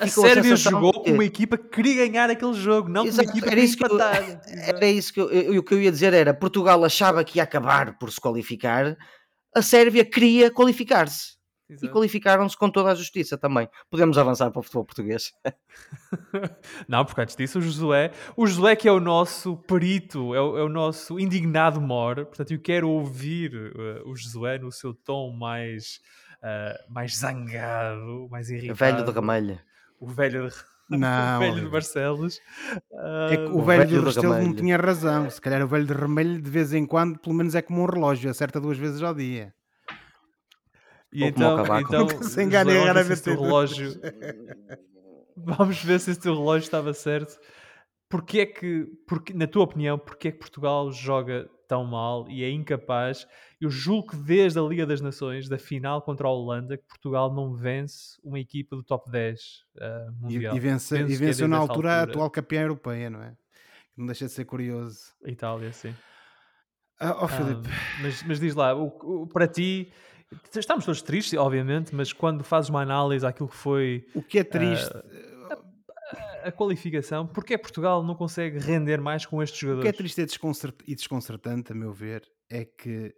a 0.00 0.08
Sérvia 0.08 0.56
jogou 0.56 0.94
com 0.94 1.10
uma 1.10 1.24
equipa 1.24 1.58
que 1.58 1.68
queria 1.68 2.06
ganhar 2.06 2.30
aquele 2.30 2.54
jogo, 2.54 2.88
não 2.88 3.04
Exato, 3.04 3.28
com 3.28 3.34
uma 3.34 3.38
equipa 3.38 3.52
era 3.52 3.60
isso 3.60 3.76
que 3.76 3.84
eu, 3.84 3.98
Era 4.66 4.86
isso 4.86 5.12
que 5.12 5.20
eu, 5.20 5.30
eu, 5.30 5.62
que 5.62 5.74
eu 5.74 5.82
ia 5.82 5.92
dizer, 5.92 6.14
era 6.14 6.32
Portugal 6.32 6.82
achava 6.82 7.22
que 7.22 7.36
ia 7.38 7.42
acabar 7.42 7.98
por 7.98 8.10
se 8.10 8.18
qualificar, 8.18 8.96
a 9.54 9.60
Sérvia 9.60 10.06
queria 10.06 10.50
qualificar-se. 10.50 11.33
E 11.68 11.88
qualificaram-se 11.88 12.56
com 12.56 12.70
toda 12.70 12.90
a 12.90 12.94
justiça 12.94 13.38
também. 13.38 13.68
Podemos 13.90 14.18
avançar 14.18 14.50
para 14.50 14.60
o 14.60 14.62
futebol 14.62 14.84
português. 14.84 15.32
não, 16.86 17.04
porque 17.04 17.20
antes 17.20 17.36
disso 17.36 17.58
o 17.58 17.62
Josué, 17.62 18.12
o 18.36 18.46
Josué 18.46 18.76
que 18.76 18.86
é 18.86 18.92
o 18.92 19.00
nosso 19.00 19.56
perito, 19.56 20.34
é 20.34 20.40
o, 20.40 20.58
é 20.58 20.62
o 20.62 20.68
nosso 20.68 21.18
indignado 21.18 21.80
mor, 21.80 22.26
portanto 22.26 22.52
eu 22.52 22.60
quero 22.60 22.88
ouvir 22.88 23.54
uh, 23.54 24.08
o 24.08 24.14
Josué 24.14 24.58
no 24.58 24.70
seu 24.70 24.92
tom 24.92 25.32
mais, 25.32 26.00
uh, 26.42 26.92
mais 26.92 27.16
zangado, 27.16 28.28
mais 28.30 28.50
irritado. 28.50 28.78
Velho 28.78 29.04
de 29.04 29.10
ramelha 29.10 29.64
o 30.04 30.06
velho 30.06 30.48
não, 30.90 31.36
o 31.36 31.40
velho 31.40 31.60
de 31.62 31.68
Barcelos. 31.68 32.40
É 33.30 33.36
que 33.36 33.42
o, 33.44 33.58
o 33.58 33.62
velho, 33.62 33.86
velho 33.86 34.00
de 34.00 34.04
Restelo 34.04 34.34
não 34.34 34.54
tinha 34.54 34.76
razão. 34.76 35.30
Se 35.30 35.40
calhar 35.40 35.62
o 35.62 35.68
velho 35.68 35.86
de 35.86 35.94
Remelho, 35.94 36.40
de 36.40 36.50
vez 36.50 36.74
em 36.74 36.86
quando, 36.86 37.18
pelo 37.18 37.34
menos 37.34 37.54
é 37.54 37.62
como 37.62 37.82
um 37.82 37.86
relógio, 37.86 38.30
acerta 38.30 38.60
duas 38.60 38.76
vezes 38.76 39.02
ao 39.02 39.14
dia. 39.14 39.54
E 41.14 41.22
Ou 41.22 41.28
então, 41.28 41.64
então 41.78 42.08
se 42.22 42.42
engane 42.42 42.76
raramente 42.76 43.30
o 43.30 43.40
relógio. 43.40 43.92
Vamos 45.36 45.82
ver 45.82 46.00
se 46.00 46.10
esse 46.10 46.24
relógio 46.24 46.64
estava 46.64 46.92
certo. 46.92 47.38
Porquê 48.08 48.40
é 48.40 48.46
que, 48.46 48.86
porque, 49.06 49.32
na 49.32 49.46
tua 49.46 49.62
opinião, 49.62 49.96
porquê 49.96 50.28
é 50.28 50.32
que 50.32 50.38
Portugal 50.38 50.90
joga 50.92 51.48
tão 51.68 51.84
mal 51.84 52.28
e 52.28 52.42
é 52.42 52.50
incapaz. 52.50 53.26
Eu 53.60 53.70
julgo 53.70 54.10
que 54.10 54.16
desde 54.16 54.58
a 54.58 54.62
Liga 54.62 54.84
das 54.84 55.00
Nações, 55.00 55.48
da 55.48 55.56
final 55.56 56.02
contra 56.02 56.26
a 56.26 56.30
Holanda, 56.30 56.76
que 56.76 56.86
Portugal 56.86 57.32
não 57.32 57.54
vence 57.54 58.18
uma 58.22 58.38
equipa 58.38 58.76
do 58.76 58.82
top 58.82 59.10
10 59.10 59.40
uh, 59.40 59.80
eh, 59.80 60.06
mundial. 60.20 60.54
E, 60.54 60.56
e, 60.56 60.60
vence, 60.60 60.96
e 60.96 61.00
é 61.00 61.04
venceu 61.04 61.46
é 61.46 61.48
na 61.48 61.56
altura, 61.56 61.90
altura, 61.90 61.92
a 61.92 62.02
atual 62.02 62.30
campeã 62.30 62.62
europeia, 62.62 63.08
não 63.08 63.22
é? 63.22 63.34
Não 63.96 64.06
deixa 64.06 64.26
de 64.26 64.32
ser 64.32 64.44
curioso. 64.44 65.00
A 65.24 65.30
Itália, 65.30 65.72
sim. 65.72 65.94
Ah, 67.00 67.24
oh, 67.24 67.28
Filipe. 67.28 67.68
Ah, 67.68 68.02
mas, 68.02 68.22
mas 68.22 68.40
diz 68.40 68.54
lá, 68.54 68.74
o, 68.74 68.86
o, 68.86 69.26
para 69.26 69.48
ti, 69.48 69.92
estamos 70.54 70.84
todos 70.84 71.02
tristes, 71.02 71.38
obviamente, 71.38 71.94
mas 71.94 72.12
quando 72.12 72.44
fazes 72.44 72.70
uma 72.70 72.82
análise 72.82 73.26
àquilo 73.26 73.48
que 73.48 73.56
foi. 73.56 74.06
O 74.14 74.22
que 74.22 74.38
é 74.38 74.44
triste. 74.44 74.90
Uh, 74.96 75.34
a 76.44 76.52
qualificação, 76.52 77.26
porque 77.26 77.54
é 77.54 77.58
Portugal 77.58 78.02
não 78.02 78.14
consegue 78.14 78.58
render 78.58 79.00
mais 79.00 79.24
com 79.24 79.42
estes 79.42 79.58
jogadores? 79.58 79.88
O 79.88 79.90
que 79.90 79.96
é 79.96 79.96
triste 79.96 80.20
e 80.86 80.94
desconcertante, 80.94 81.72
a 81.72 81.74
meu 81.74 81.90
ver, 81.90 82.30
é 82.50 82.66
que 82.66 83.14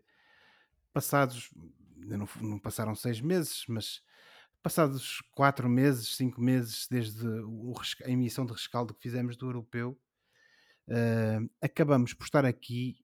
passados, 0.93 1.51
não, 1.97 2.29
não 2.41 2.59
passaram 2.59 2.95
seis 2.95 3.21
meses, 3.21 3.65
mas 3.69 4.01
passados 4.63 5.21
quatro 5.33 5.69
meses, 5.69 6.17
cinco 6.17 6.41
meses 6.41 6.87
desde 6.91 7.27
o, 7.27 7.75
a 8.05 8.11
emissão 8.11 8.47
de 8.47 8.53
rescaldo 8.53 8.95
que 8.95 9.03
fizemos 9.03 9.37
do 9.37 9.47
europeu, 9.47 9.99
uh, 10.89 11.51
acabamos 11.61 12.15
por 12.15 12.25
estar 12.25 12.45
aqui 12.45 12.97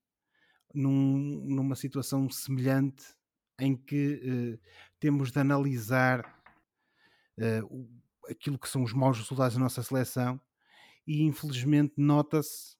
num, 0.73 1.43
numa 1.45 1.75
situação 1.75 2.29
semelhante 2.29 3.03
em 3.59 3.75
que 3.75 4.21
uh, 4.23 4.59
temos 4.99 5.31
de 5.31 5.39
analisar 5.39 6.41
uh, 7.37 7.89
aquilo 8.29 8.57
que 8.57 8.69
são 8.69 8.83
os 8.83 8.93
maus 8.93 9.17
resultados 9.17 9.55
da 9.55 9.59
nossa 9.59 9.83
seleção 9.83 10.39
e 11.05 11.23
infelizmente 11.23 11.93
nota-se 11.97 12.75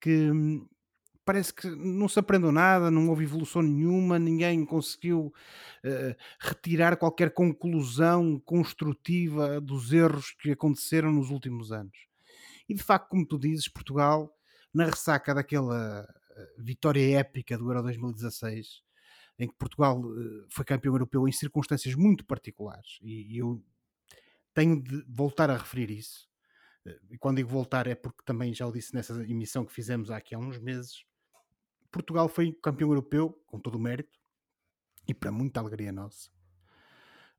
que 0.00 0.30
hum, 0.30 0.68
parece 1.24 1.54
que 1.54 1.68
não 1.68 2.08
se 2.08 2.18
aprendeu 2.18 2.52
nada, 2.52 2.90
não 2.90 3.08
houve 3.08 3.24
evolução 3.24 3.62
nenhuma, 3.62 4.18
ninguém 4.18 4.64
conseguiu 4.64 5.32
uh, 5.84 6.16
retirar 6.40 6.96
qualquer 6.96 7.32
conclusão 7.32 8.38
construtiva 8.40 9.60
dos 9.60 9.92
erros 9.92 10.32
que 10.32 10.52
aconteceram 10.52 11.12
nos 11.12 11.30
últimos 11.30 11.72
anos. 11.72 11.96
E 12.68 12.74
de 12.74 12.82
facto, 12.82 13.08
como 13.08 13.26
tu 13.26 13.38
dizes, 13.38 13.68
Portugal, 13.68 14.36
na 14.72 14.86
ressaca 14.86 15.34
daquela 15.34 16.06
vitória 16.58 17.18
épica 17.18 17.58
do 17.58 17.68
Euro 17.68 17.82
2016, 17.82 18.82
em 19.42 19.48
que 19.48 19.54
Portugal 19.54 20.00
uh, 20.00 20.46
foi 20.48 20.64
campeão 20.64 20.94
europeu 20.94 21.26
em 21.26 21.32
circunstâncias 21.32 21.94
muito 21.94 22.24
particulares, 22.24 22.98
e, 23.02 23.36
eu 23.36 23.62
tenho 24.54 24.80
de 24.80 25.04
voltar 25.08 25.50
a 25.50 25.56
referir 25.56 25.90
isso. 25.90 26.28
Uh, 26.86 26.90
e 27.10 27.18
quando 27.18 27.38
digo 27.38 27.48
voltar 27.48 27.86
é 27.86 27.94
porque 27.94 28.22
também 28.24 28.54
já 28.54 28.66
o 28.66 28.72
disse 28.72 28.94
nessa 28.94 29.12
emissão 29.24 29.64
que 29.64 29.72
fizemos 29.72 30.10
há 30.10 30.16
aqui 30.16 30.34
há 30.34 30.38
uns 30.38 30.58
meses. 30.58 31.04
Portugal 31.90 32.28
foi 32.28 32.52
campeão 32.62 32.90
europeu, 32.90 33.36
com 33.46 33.58
todo 33.58 33.74
o 33.74 33.80
mérito, 33.80 34.18
e 35.08 35.12
para 35.12 35.32
muita 35.32 35.60
alegria 35.60 35.92
nossa. 35.92 36.30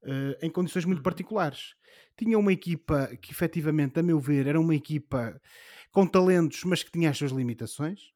Uh, 0.03 0.35
em 0.41 0.49
condições 0.49 0.83
muito 0.83 0.99
uhum. 0.99 1.03
particulares. 1.03 1.75
Tinha 2.17 2.37
uma 2.37 2.51
equipa 2.51 3.15
que, 3.21 3.31
efetivamente, 3.31 3.97
a 3.97 4.03
meu 4.03 4.19
ver, 4.19 4.47
era 4.47 4.59
uma 4.59 4.75
equipa 4.75 5.41
com 5.91 6.05
talentos, 6.05 6.63
mas 6.65 6.83
que 6.83 6.91
tinha 6.91 7.09
as 7.09 7.17
suas 7.17 7.31
limitações. 7.31 8.11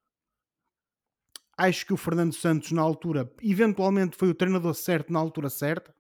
Acho 1.58 1.86
que 1.88 1.94
o 1.94 1.98
Fernando 1.98 2.34
Santos, 2.34 2.72
na 2.72 2.82
altura, 2.82 3.32
eventualmente 3.42 4.16
foi 4.16 4.30
o 4.30 4.36
treinador 4.36 4.76
certo 4.76 5.12
na 5.12 5.20
altura 5.20 5.50
certa. 5.50 5.94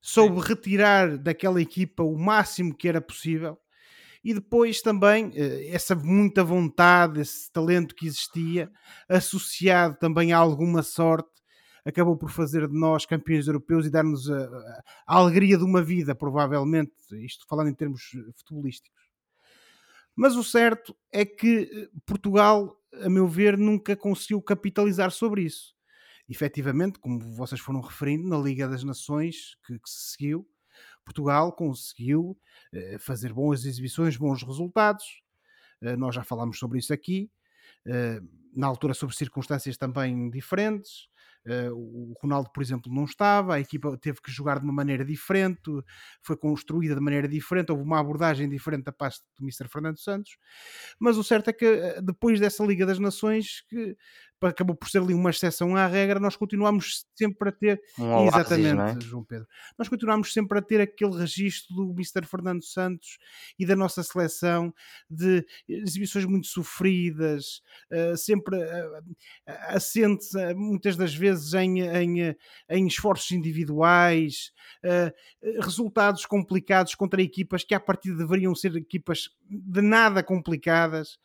Soube 0.00 0.40
retirar 0.40 1.16
daquela 1.16 1.60
equipa 1.60 2.02
o 2.02 2.16
máximo 2.16 2.74
que 2.74 2.86
era 2.86 3.00
possível. 3.00 3.58
E 4.22 4.34
depois 4.34 4.82
também 4.82 5.32
eh, 5.34 5.70
essa 5.70 5.94
muita 5.94 6.44
vontade, 6.44 7.20
esse 7.20 7.50
talento 7.50 7.94
que 7.94 8.06
existia, 8.06 8.70
associado 9.08 9.96
também 9.98 10.32
a 10.32 10.38
alguma 10.38 10.82
sorte, 10.82 11.30
acabou 11.84 12.16
por 12.16 12.30
fazer 12.30 12.68
de 12.68 12.78
nós 12.78 13.06
campeões 13.06 13.46
europeus 13.46 13.86
e 13.86 13.90
dar-nos 13.90 14.30
a, 14.30 14.82
a, 15.06 15.16
alegria 15.16 15.56
de 15.56 15.64
uma 15.64 15.82
vida, 15.82 16.14
provavelmente, 16.14 16.92
isto 17.24 17.46
falando 17.48 17.70
em 17.70 17.74
termos 17.74 18.02
futebolísticos. 18.36 19.07
Mas 20.18 20.36
o 20.36 20.44
certo 20.44 20.96
é 21.12 21.24
que 21.24 21.70
eh, 21.72 21.88
Portugal 22.04 22.78
a 23.02 23.08
meu 23.08 23.26
ver, 23.28 23.56
nunca 23.56 23.96
conseguiu 23.96 24.40
capitalizar 24.42 25.10
sobre 25.10 25.42
isso. 25.42 25.74
Efetivamente, 26.28 26.98
como 26.98 27.18
vocês 27.20 27.60
foram 27.60 27.80
referindo, 27.80 28.28
na 28.28 28.38
Liga 28.38 28.68
das 28.68 28.84
Nações 28.84 29.56
que, 29.66 29.78
que 29.78 29.88
se 29.88 30.12
seguiu, 30.12 30.46
Portugal 31.04 31.52
conseguiu 31.52 32.38
eh, 32.72 32.98
fazer 32.98 33.32
boas 33.32 33.64
exibições, 33.64 34.16
bons 34.16 34.42
resultados. 34.42 35.22
Eh, 35.80 35.96
nós 35.96 36.14
já 36.14 36.22
falámos 36.22 36.58
sobre 36.58 36.78
isso 36.78 36.92
aqui. 36.92 37.30
Eh, 37.86 38.20
na 38.54 38.66
altura, 38.66 38.94
sobre 38.94 39.16
circunstâncias 39.16 39.76
também 39.76 40.28
diferentes. 40.30 41.08
Uh, 41.46 41.72
o 41.72 42.14
Ronaldo, 42.20 42.50
por 42.52 42.62
exemplo, 42.62 42.92
não 42.92 43.04
estava, 43.04 43.54
a 43.54 43.60
equipa 43.60 43.96
teve 43.98 44.20
que 44.20 44.30
jogar 44.30 44.58
de 44.58 44.64
uma 44.64 44.72
maneira 44.72 45.04
diferente, 45.04 45.70
foi 46.22 46.36
construída 46.36 46.94
de 46.94 47.00
maneira 47.00 47.26
diferente, 47.26 47.72
houve 47.72 47.84
uma 47.84 47.98
abordagem 47.98 48.48
diferente 48.48 48.84
da 48.84 48.92
parte 48.92 49.20
do 49.36 49.44
Mr. 49.44 49.68
Fernando 49.68 49.98
Santos, 49.98 50.36
mas 50.98 51.16
o 51.16 51.24
certo 51.24 51.48
é 51.48 51.52
que 51.52 51.64
eh, 51.64 52.00
depois 52.02 52.38
dessa 52.38 52.64
Liga 52.64 52.84
das 52.84 52.98
Nações, 52.98 53.62
que 53.68 53.96
acabou 54.46 54.76
por 54.76 54.88
ser 54.88 54.98
ali 54.98 55.14
uma 55.14 55.30
exceção 55.30 55.74
à 55.76 55.86
regra, 55.86 56.20
nós 56.20 56.36
continuamos 56.36 57.04
sempre 57.14 57.48
a 57.48 57.52
ter. 57.52 57.80
Um 57.98 58.26
exatamente, 58.26 58.98
é? 58.98 59.08
João 59.08 59.24
Pedro. 59.24 59.46
Nós 59.76 59.88
continuamos 59.88 60.32
sempre 60.32 60.58
a 60.58 60.62
ter 60.62 60.80
aquele 60.80 61.16
registro 61.16 61.74
do 61.74 61.90
Mr. 61.92 62.24
Fernando 62.24 62.64
Santos 62.64 63.18
e 63.58 63.66
da 63.66 63.74
nossa 63.74 64.02
seleção 64.02 64.72
de 65.10 65.44
exibições 65.68 66.24
muito 66.24 66.46
sofridas, 66.46 67.62
uh, 67.90 68.16
sempre 68.16 68.56
uh, 68.56 69.16
assentes 69.68 70.32
uh, 70.34 70.56
muitas 70.56 70.96
das 70.96 71.14
vezes 71.14 71.54
em, 71.54 71.80
em, 71.80 72.36
em 72.68 72.86
esforços 72.86 73.30
individuais, 73.30 74.52
resultados 75.60 76.24
complicados 76.26 76.94
contra 76.94 77.22
equipas 77.22 77.64
que 77.64 77.74
à 77.74 77.80
partida 77.80 78.16
deveriam 78.16 78.54
ser 78.54 78.74
equipas 78.76 79.30
de 79.48 79.80
nada 79.80 80.22
complicadas. 80.22 81.18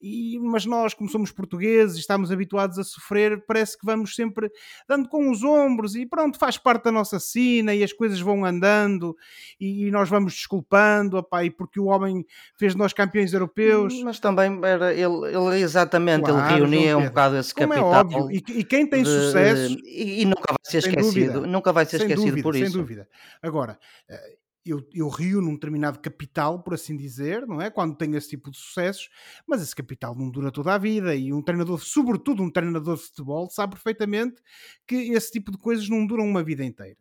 E, 0.00 0.38
mas 0.40 0.66
nós, 0.66 0.92
como 0.94 1.08
somos 1.08 1.32
portugueses, 1.32 1.98
estamos 1.98 2.30
habituados 2.30 2.78
a 2.78 2.84
sofrer, 2.84 3.44
parece 3.46 3.78
que 3.78 3.86
vamos 3.86 4.14
sempre 4.14 4.50
dando 4.88 5.08
com 5.08 5.30
os 5.30 5.42
ombros 5.42 5.94
e 5.94 6.04
pronto, 6.04 6.38
faz 6.38 6.58
parte 6.58 6.84
da 6.84 6.92
nossa 6.92 7.18
sina 7.18 7.74
e 7.74 7.82
as 7.82 7.92
coisas 7.92 8.20
vão 8.20 8.44
andando 8.44 9.16
e, 9.58 9.86
e 9.86 9.90
nós 9.90 10.08
vamos 10.08 10.34
desculpando, 10.34 11.16
opá, 11.16 11.44
e 11.44 11.50
porque 11.50 11.80
o 11.80 11.86
homem 11.86 12.24
fez 12.58 12.72
de 12.72 12.78
nós 12.78 12.92
campeões 12.92 13.32
europeus. 13.32 14.02
Mas 14.02 14.18
também 14.18 14.60
era, 14.62 14.92
ele, 14.92 15.26
ele 15.26 15.60
exatamente, 15.60 16.24
claro, 16.24 16.56
ele 16.56 16.60
reunia 16.60 16.98
um 16.98 17.06
bocado 17.06 17.36
esse 17.36 17.54
como 17.54 17.68
capital. 17.68 17.92
É 17.92 17.96
óbvio. 17.96 18.30
E, 18.30 18.60
e 18.60 18.64
quem 18.64 18.86
tem 18.86 19.02
de, 19.02 19.08
sucesso... 19.08 19.76
E, 19.84 20.22
e, 20.22 20.24
nunca 20.24 20.52
vai 20.52 20.58
ser 20.62 20.78
esquecido, 20.78 21.32
dúvida, 21.32 21.46
nunca 21.46 21.72
vai 21.72 21.86
ser 21.86 21.96
esquecido 21.96 22.26
dúvida, 22.26 22.42
por 22.42 22.56
isso. 22.56 22.72
Sem 22.72 22.80
dúvida. 22.80 23.08
Agora, 23.42 23.78
eh, 24.08 24.36
eu, 24.66 24.86
eu 24.92 25.08
rio 25.08 25.40
num 25.40 25.54
determinado 25.54 25.98
capital, 25.98 26.62
por 26.62 26.74
assim 26.74 26.96
dizer, 26.96 27.46
não 27.46 27.60
é? 27.60 27.70
Quando 27.70 27.96
tenho 27.96 28.16
esse 28.16 28.30
tipo 28.30 28.50
de 28.50 28.56
sucessos, 28.56 29.08
mas 29.46 29.62
esse 29.62 29.74
capital 29.74 30.14
não 30.14 30.30
dura 30.30 30.50
toda 30.50 30.74
a 30.74 30.78
vida 30.78 31.14
e 31.14 31.32
um 31.32 31.42
treinador, 31.42 31.78
sobretudo 31.80 32.42
um 32.42 32.50
treinador 32.50 32.96
de 32.96 33.02
futebol, 33.02 33.48
sabe 33.50 33.74
perfeitamente 33.74 34.42
que 34.86 34.94
esse 35.12 35.30
tipo 35.30 35.50
de 35.50 35.58
coisas 35.58 35.88
não 35.88 36.06
duram 36.06 36.26
uma 36.26 36.42
vida 36.42 36.64
inteira. 36.64 36.98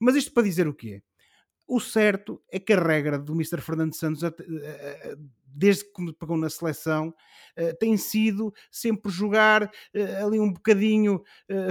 Mas 0.00 0.16
isto 0.16 0.32
para 0.32 0.42
dizer 0.42 0.66
o 0.68 0.74
quê? 0.74 1.02
O 1.66 1.80
certo 1.80 2.42
é 2.50 2.58
que 2.58 2.72
a 2.72 2.80
regra 2.80 3.18
do 3.18 3.32
Mr. 3.32 3.60
Fernando 3.60 3.94
Santos, 3.94 4.22
eh, 4.22 4.34
eh, 4.38 5.16
desde 5.54 5.84
que 5.84 6.12
pegou 6.14 6.36
na 6.36 6.50
seleção, 6.50 7.14
eh, 7.56 7.72
tem 7.74 7.96
sido 7.96 8.52
sempre 8.70 9.10
jogar 9.10 9.70
ali 10.20 10.40
um 10.40 10.52
bocadinho 10.52 11.22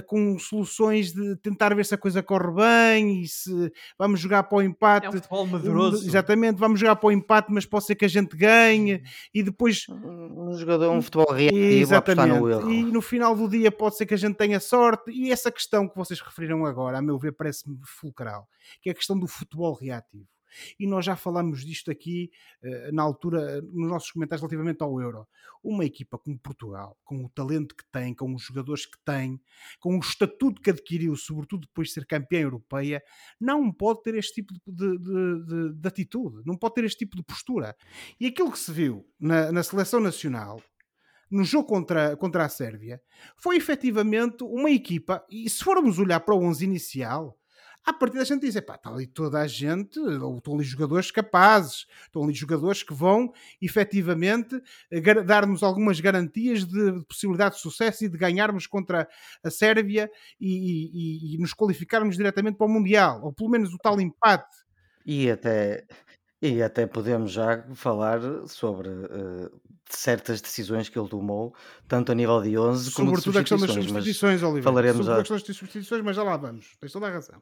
com 0.08 0.38
soluções 0.40 1.12
de 1.12 1.36
tentar 1.38 1.76
ver 1.76 1.86
se 1.86 1.94
a 1.94 1.98
coisa 1.98 2.24
corre 2.24 2.52
bem 2.52 3.22
e 3.22 3.28
se 3.28 3.72
vamos 3.98 4.20
jogar 4.20 4.44
para 4.44 4.58
o 4.58 4.62
empate. 4.62 5.08
É 5.08 5.10
um 5.10 5.14
futebol 5.14 5.46
madroso. 5.46 6.08
Exatamente, 6.08 6.58
vamos 6.58 6.80
jogar 6.80 6.96
para 6.96 7.08
o 7.08 7.12
empate, 7.12 7.52
mas 7.52 7.66
pode 7.66 7.86
ser 7.86 7.96
que 7.96 8.06
a 8.06 8.10
gente 8.10 8.36
ganhe 8.36 9.04
e 9.34 9.44
depois. 9.44 9.86
Um 9.90 10.56
jogador, 10.58 10.92
um 10.92 11.02
futebol 11.02 11.32
reativo, 11.32 11.60
Exatamente. 11.60 12.40
no 12.40 12.50
erro. 12.50 12.72
E 12.72 12.84
no 12.84 13.02
final 13.02 13.36
do 13.36 13.48
dia 13.48 13.72
pode 13.72 13.98
ser 13.98 14.06
que 14.06 14.14
a 14.14 14.18
gente 14.18 14.36
tenha 14.36 14.60
sorte. 14.60 15.12
E 15.12 15.32
essa 15.32 15.52
questão 15.52 15.88
que 15.88 15.96
vocês 15.96 16.20
referiram 16.20 16.66
agora, 16.66 16.98
a 16.98 17.02
meu 17.02 17.18
ver, 17.18 17.34
parece-me 17.34 17.78
fulcral, 17.84 18.48
que 18.82 18.90
é 18.90 18.92
a 18.92 18.96
questão 18.96 19.18
do 19.18 19.28
futebol 19.28 19.74
reativo. 19.74 20.28
E 20.80 20.88
nós 20.88 21.06
já 21.06 21.16
falamos 21.16 21.66
disto 21.66 21.92
aqui 21.92 22.32
uh, 22.64 22.94
na 22.94 23.04
altura, 23.04 23.62
nos 23.62 23.90
nossos 23.90 24.12
comentários 24.12 24.42
relativamente 24.42 24.82
ao 24.82 25.00
Euro. 25.00 25.28
Uma 25.64 25.86
equipa 25.86 26.18
como 26.18 26.38
Portugal, 26.38 26.98
com 27.04 27.24
o 27.24 27.30
talento 27.30 27.76
que 27.76 27.86
tem, 27.92 28.14
com 28.14 28.34
os 28.34 28.44
jogadores 28.44 28.86
que 28.86 28.98
tem, 29.06 29.40
com 29.80 29.96
o 29.96 30.00
estatuto 30.00 30.62
que 30.62 30.70
adquiriu, 30.70 31.16
sobretudo 31.16 31.68
depois 31.68 31.88
de 31.90 31.94
ser 31.94 32.06
campeã 32.06 32.42
europeia, 32.42 33.02
não 33.40 33.72
pode 33.72 34.04
ter 34.04 34.16
este 34.16 34.42
tipo 34.42 34.54
de, 34.66 34.98
de, 34.98 35.46
de, 35.46 35.74
de 35.74 35.88
atitude, 35.88 36.42
não 36.46 36.58
pode 36.58 36.76
ter 36.76 36.84
este 36.86 37.00
tipo 37.00 37.16
de 37.16 37.24
postura. 37.24 37.76
E 38.20 38.28
aquilo 38.28 38.52
que 38.52 38.60
se 38.60 38.72
viu 38.72 39.06
na, 39.20 39.52
na 39.52 39.64
seleção 39.64 40.00
nacional 40.00 40.62
no 41.34 41.44
jogo 41.44 41.68
contra, 41.68 42.16
contra 42.16 42.46
a 42.46 42.50
Sérvia 42.50 43.02
foi 43.36 43.58
efetivamente 43.58 44.44
uma 44.44 44.70
equipa, 44.70 45.26
e 45.30 45.50
se 45.50 45.64
formos 45.64 45.98
olhar 45.98 46.20
para 46.20 46.36
o 46.36 46.44
11 46.44 46.64
inicial, 46.64 47.36
à 47.86 47.92
partida 47.92 48.22
a 48.22 48.26
gente 48.26 48.42
diz, 48.42 48.60
pá, 48.62 48.76
está 48.76 48.90
ali 48.90 49.06
toda 49.06 49.40
a 49.40 49.48
gente, 49.48 50.00
ou 50.00 50.38
estão 50.38 50.56
ali 50.56 50.64
jogadores 50.64 51.12
capazes, 51.12 51.86
estão 52.04 52.24
ali 52.24 52.34
jogadores 52.34 52.82
que 52.82 52.94
vão 52.94 53.34
efetivamente 53.62 54.62
dar-nos 55.26 55.64
algumas 55.64 56.00
garantias 56.00 56.66
de 56.66 57.04
possibilidade 57.06 57.56
de 57.56 57.62
sucesso 57.62 58.06
e 58.06 58.10
de 58.10 58.18
ganharmos 58.18 58.68
contra 58.68 59.08
a 59.44 59.50
Sérvia 59.50 60.10
e, 60.40 61.34
e, 61.34 61.36
e 61.36 61.38
nos 61.38 61.54
qualificarmos 61.54 62.16
diretamente 62.16 62.58
para 62.58 62.68
o 62.68 62.70
Mundial, 62.70 63.22
ou 63.24 63.34
pelo 63.34 63.50
menos 63.50 63.74
o 63.74 63.78
tal 63.78 64.00
empate. 64.00 64.64
E 65.06 65.30
até, 65.30 65.86
e 66.42 66.62
até 66.62 66.88
podemos 66.88 67.32
já 67.32 67.66
falar 67.74 68.20
sobre 68.48 68.90
uh, 68.90 69.62
certas 69.90 70.42
decisões 70.42 70.90
que 70.90 70.98
ele 70.98 71.10
tomou, 71.10 71.54
tanto 71.88 72.12
a 72.12 72.16
nível 72.16 72.42
de 72.42 72.58
11 72.58 72.92
como 72.94 73.10
Sobretudo 73.10 73.34
de 73.34 73.40
a 73.40 73.42
questão 73.42 73.58
das 73.60 73.72
substituições, 73.72 74.44
Oliver. 74.44 74.64
Falaremos 74.64 75.06
Sobretudo 75.06 75.16
a... 75.16 75.16
a 75.16 75.20
questão 75.20 75.38
das 75.38 75.58
substituições, 75.58 76.02
mas 76.02 76.16
já 76.16 76.24
lá 76.24 76.38
vamos. 76.38 76.76
Tens 76.80 76.92
toda 76.92 77.08
a 77.08 77.12
razão. 77.12 77.42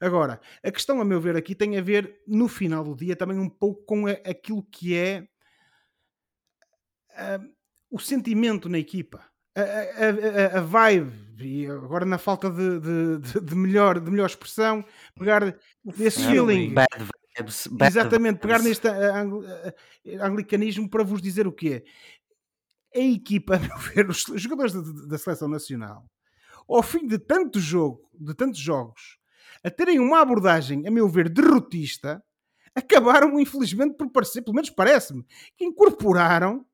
Agora, 0.00 0.40
a 0.62 0.70
questão, 0.70 1.00
a 1.00 1.04
meu 1.04 1.20
ver, 1.20 1.36
aqui 1.36 1.54
tem 1.54 1.76
a 1.76 1.82
ver, 1.82 2.20
no 2.26 2.46
final 2.48 2.84
do 2.84 2.94
dia, 2.94 3.16
também 3.16 3.38
um 3.38 3.48
pouco 3.48 3.82
com 3.84 4.06
a, 4.06 4.12
aquilo 4.12 4.62
que 4.62 4.94
é 4.94 5.28
uh, 7.12 7.48
o 7.90 7.98
sentimento 7.98 8.68
na 8.68 8.78
equipa. 8.78 9.24
A, 9.56 10.54
a, 10.54 10.58
a, 10.58 10.60
vibe, 10.60 11.12
e 11.40 11.66
agora 11.66 12.04
na 12.04 12.16
falta 12.16 12.48
de, 12.48 12.78
de, 12.78 13.40
de, 13.40 13.54
melhor, 13.56 13.98
de 13.98 14.08
melhor 14.08 14.26
expressão, 14.26 14.84
pegar 15.18 15.58
esse 15.98 16.24
feeling. 16.24 16.74
Bad 16.74 17.08
exatamente, 17.86 18.38
pegar 18.38 18.60
neste 18.60 18.88
anglicanismo 20.20 20.88
para 20.88 21.04
vos 21.04 21.20
dizer 21.20 21.46
o 21.46 21.52
quê? 21.52 21.84
A 22.94 23.00
equipa, 23.00 23.56
a 23.56 23.58
meu 23.58 23.78
ver, 23.78 24.08
os 24.08 24.24
jogadores 24.36 24.72
da, 24.72 25.06
da 25.06 25.18
seleção 25.18 25.48
nacional, 25.48 26.08
ao 26.68 26.82
fim 26.82 27.06
de 27.06 27.18
tanto 27.18 27.58
jogo, 27.58 28.08
de 28.14 28.34
tantos 28.34 28.60
jogos, 28.60 29.17
a 29.62 29.70
terem 29.70 29.98
uma 29.98 30.20
abordagem, 30.20 30.86
a 30.86 30.90
meu 30.90 31.08
ver, 31.08 31.28
derrotista, 31.28 32.22
acabaram, 32.74 33.38
infelizmente, 33.40 33.96
por 33.96 34.10
parecer, 34.10 34.42
pelo 34.42 34.54
menos 34.54 34.70
parece-me, 34.70 35.24
que 35.56 35.64
incorporaram 35.64 36.64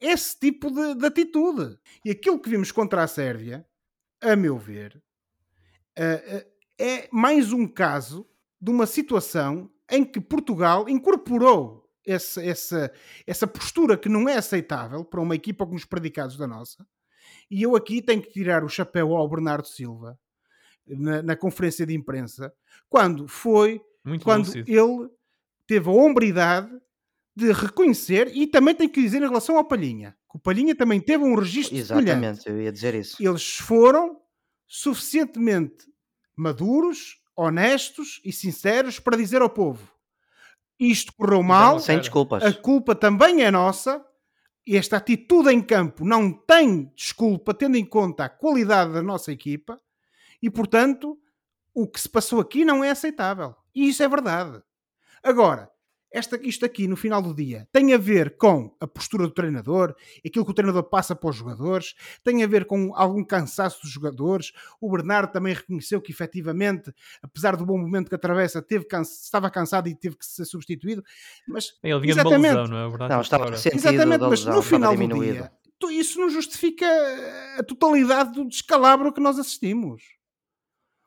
esse 0.00 0.38
tipo 0.38 0.70
de, 0.70 0.94
de, 0.94 1.06
atitude. 1.06 1.78
E 2.04 2.10
aquilo 2.10 2.40
que 2.40 2.50
vimos 2.50 2.72
contra 2.72 3.02
a 3.02 3.06
Sérvia, 3.06 3.66
a 4.20 4.34
meu 4.36 4.58
ver, 4.58 5.02
é 6.78 7.08
mais 7.12 7.52
um 7.52 7.66
caso 7.66 8.28
de 8.60 8.70
uma 8.70 8.86
situação 8.86 9.70
em 9.90 10.04
que 10.04 10.20
Portugal 10.20 10.88
incorporou 10.88 11.84
essa, 12.06 12.44
essa, 12.44 12.92
essa 13.26 13.46
postura 13.46 13.96
que 13.96 14.08
não 14.08 14.28
é 14.28 14.36
aceitável 14.36 15.04
para 15.04 15.20
uma 15.20 15.34
equipa 15.34 15.66
com 15.66 15.74
os 15.74 15.84
predicados 15.84 16.36
da 16.36 16.46
nossa. 16.46 16.86
E 17.50 17.62
eu 17.62 17.76
aqui 17.76 18.02
tenho 18.02 18.22
que 18.22 18.30
tirar 18.30 18.64
o 18.64 18.68
chapéu 18.68 19.14
ao 19.14 19.28
Bernardo 19.28 19.66
Silva 19.66 20.18
na, 20.86 21.22
na 21.22 21.36
conferência 21.36 21.86
de 21.86 21.94
imprensa 21.94 22.52
quando 22.88 23.26
foi 23.28 23.80
Muito 24.04 24.24
quando 24.24 24.46
lúcido. 24.46 24.70
ele 24.70 25.08
teve 25.66 25.88
a 25.88 25.92
hombridade 25.92 26.70
de 27.36 27.52
reconhecer 27.52 28.30
e 28.34 28.46
também 28.46 28.74
tem 28.74 28.88
que 28.88 29.02
dizer 29.02 29.18
em 29.18 29.26
relação 29.26 29.56
ao 29.56 29.64
Palhinha. 29.64 30.16
Que 30.30 30.36
o 30.36 30.40
Palhinha 30.40 30.74
também 30.74 31.00
teve 31.00 31.24
um 31.24 31.34
registro 31.34 31.76
Exatamente, 31.76 32.10
semelhante. 32.10 32.48
eu 32.48 32.60
ia 32.60 32.70
dizer 32.72 32.94
isso. 32.94 33.16
Eles 33.20 33.56
foram 33.56 34.20
suficientemente 34.66 35.86
maduros, 36.36 37.20
honestos 37.36 38.20
e 38.24 38.32
sinceros 38.32 38.98
para 39.00 39.16
dizer 39.16 39.42
ao 39.42 39.50
povo: 39.50 39.90
isto 40.78 41.12
correu 41.14 41.42
mal, 41.42 41.80
sem 41.80 41.98
desculpas. 41.98 42.42
A 42.42 42.52
culpa 42.52 42.94
também 42.94 43.42
é 43.42 43.50
nossa. 43.50 44.04
E 44.66 44.78
esta 44.78 44.96
atitude 44.96 45.50
em 45.50 45.60
campo 45.60 46.06
não 46.06 46.32
tem 46.32 46.90
desculpa, 46.96 47.52
tendo 47.52 47.76
em 47.76 47.84
conta 47.84 48.24
a 48.24 48.28
qualidade 48.30 48.94
da 48.94 49.02
nossa 49.02 49.30
equipa, 49.30 49.78
e 50.44 50.50
portanto, 50.50 51.18
o 51.72 51.88
que 51.88 51.98
se 51.98 52.06
passou 52.06 52.38
aqui 52.38 52.66
não 52.66 52.84
é 52.84 52.90
aceitável. 52.90 53.54
E 53.74 53.88
isso 53.88 54.02
é 54.02 54.08
verdade. 54.08 54.62
Agora, 55.22 55.70
esta, 56.12 56.38
isto 56.46 56.66
aqui, 56.66 56.86
no 56.86 56.96
final 56.96 57.22
do 57.22 57.34
dia, 57.34 57.66
tem 57.72 57.94
a 57.94 57.96
ver 57.96 58.36
com 58.36 58.76
a 58.78 58.86
postura 58.86 59.24
do 59.24 59.32
treinador, 59.32 59.96
aquilo 60.18 60.44
que 60.44 60.50
o 60.50 60.54
treinador 60.54 60.82
passa 60.82 61.16
para 61.16 61.30
os 61.30 61.36
jogadores, 61.36 61.94
tem 62.22 62.44
a 62.44 62.46
ver 62.46 62.66
com 62.66 62.94
algum 62.94 63.24
cansaço 63.24 63.80
dos 63.80 63.90
jogadores. 63.90 64.52
O 64.78 64.90
Bernardo 64.90 65.32
também 65.32 65.54
reconheceu 65.54 65.98
que, 65.98 66.12
efetivamente, 66.12 66.92
apesar 67.22 67.56
do 67.56 67.64
bom 67.64 67.78
momento 67.78 68.10
que 68.10 68.14
atravessa, 68.14 68.60
teve 68.60 68.86
estava 69.00 69.50
cansado 69.50 69.88
e 69.88 69.94
teve 69.94 70.16
que 70.16 70.26
ser 70.26 70.44
substituído. 70.44 71.02
Mas, 71.48 71.72
Ele 71.82 72.00
vinha 72.00 72.12
exatamente, 72.12 72.40
de 72.42 72.48
uma 72.48 72.60
lesão, 72.60 72.76
não 72.76 72.86
é? 72.86 72.88
Verdade, 72.90 73.14
não, 73.14 73.20
estava 73.22 73.54
exatamente, 73.54 74.20
mas 74.20 74.44
no 74.44 74.60
final 74.60 74.94
do 74.94 75.20
dia, 75.20 75.50
isso 75.90 76.20
não 76.20 76.28
justifica 76.28 76.86
a 77.58 77.62
totalidade 77.62 78.34
do 78.34 78.46
descalabro 78.46 79.10
que 79.10 79.22
nós 79.22 79.38
assistimos. 79.38 80.02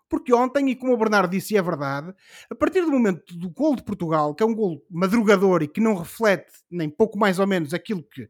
Porque 0.09 0.33
ontem, 0.33 0.69
e 0.69 0.75
como 0.75 0.93
o 0.93 0.97
Bernardo 0.97 1.31
disse, 1.31 1.53
e 1.53 1.57
é 1.57 1.61
verdade, 1.61 2.13
a 2.49 2.55
partir 2.55 2.81
do 2.81 2.91
momento 2.91 3.37
do 3.37 3.49
gol 3.49 3.75
de 3.75 3.83
Portugal, 3.83 4.33
que 4.33 4.41
é 4.41 4.45
um 4.45 4.55
gol 4.55 4.81
madrugador 4.89 5.63
e 5.63 5.67
que 5.67 5.81
não 5.81 5.95
reflete 5.95 6.51
nem 6.71 6.89
pouco 6.89 7.17
mais 7.17 7.39
ou 7.39 7.47
menos 7.47 7.73
aquilo 7.73 8.03
que. 8.03 8.29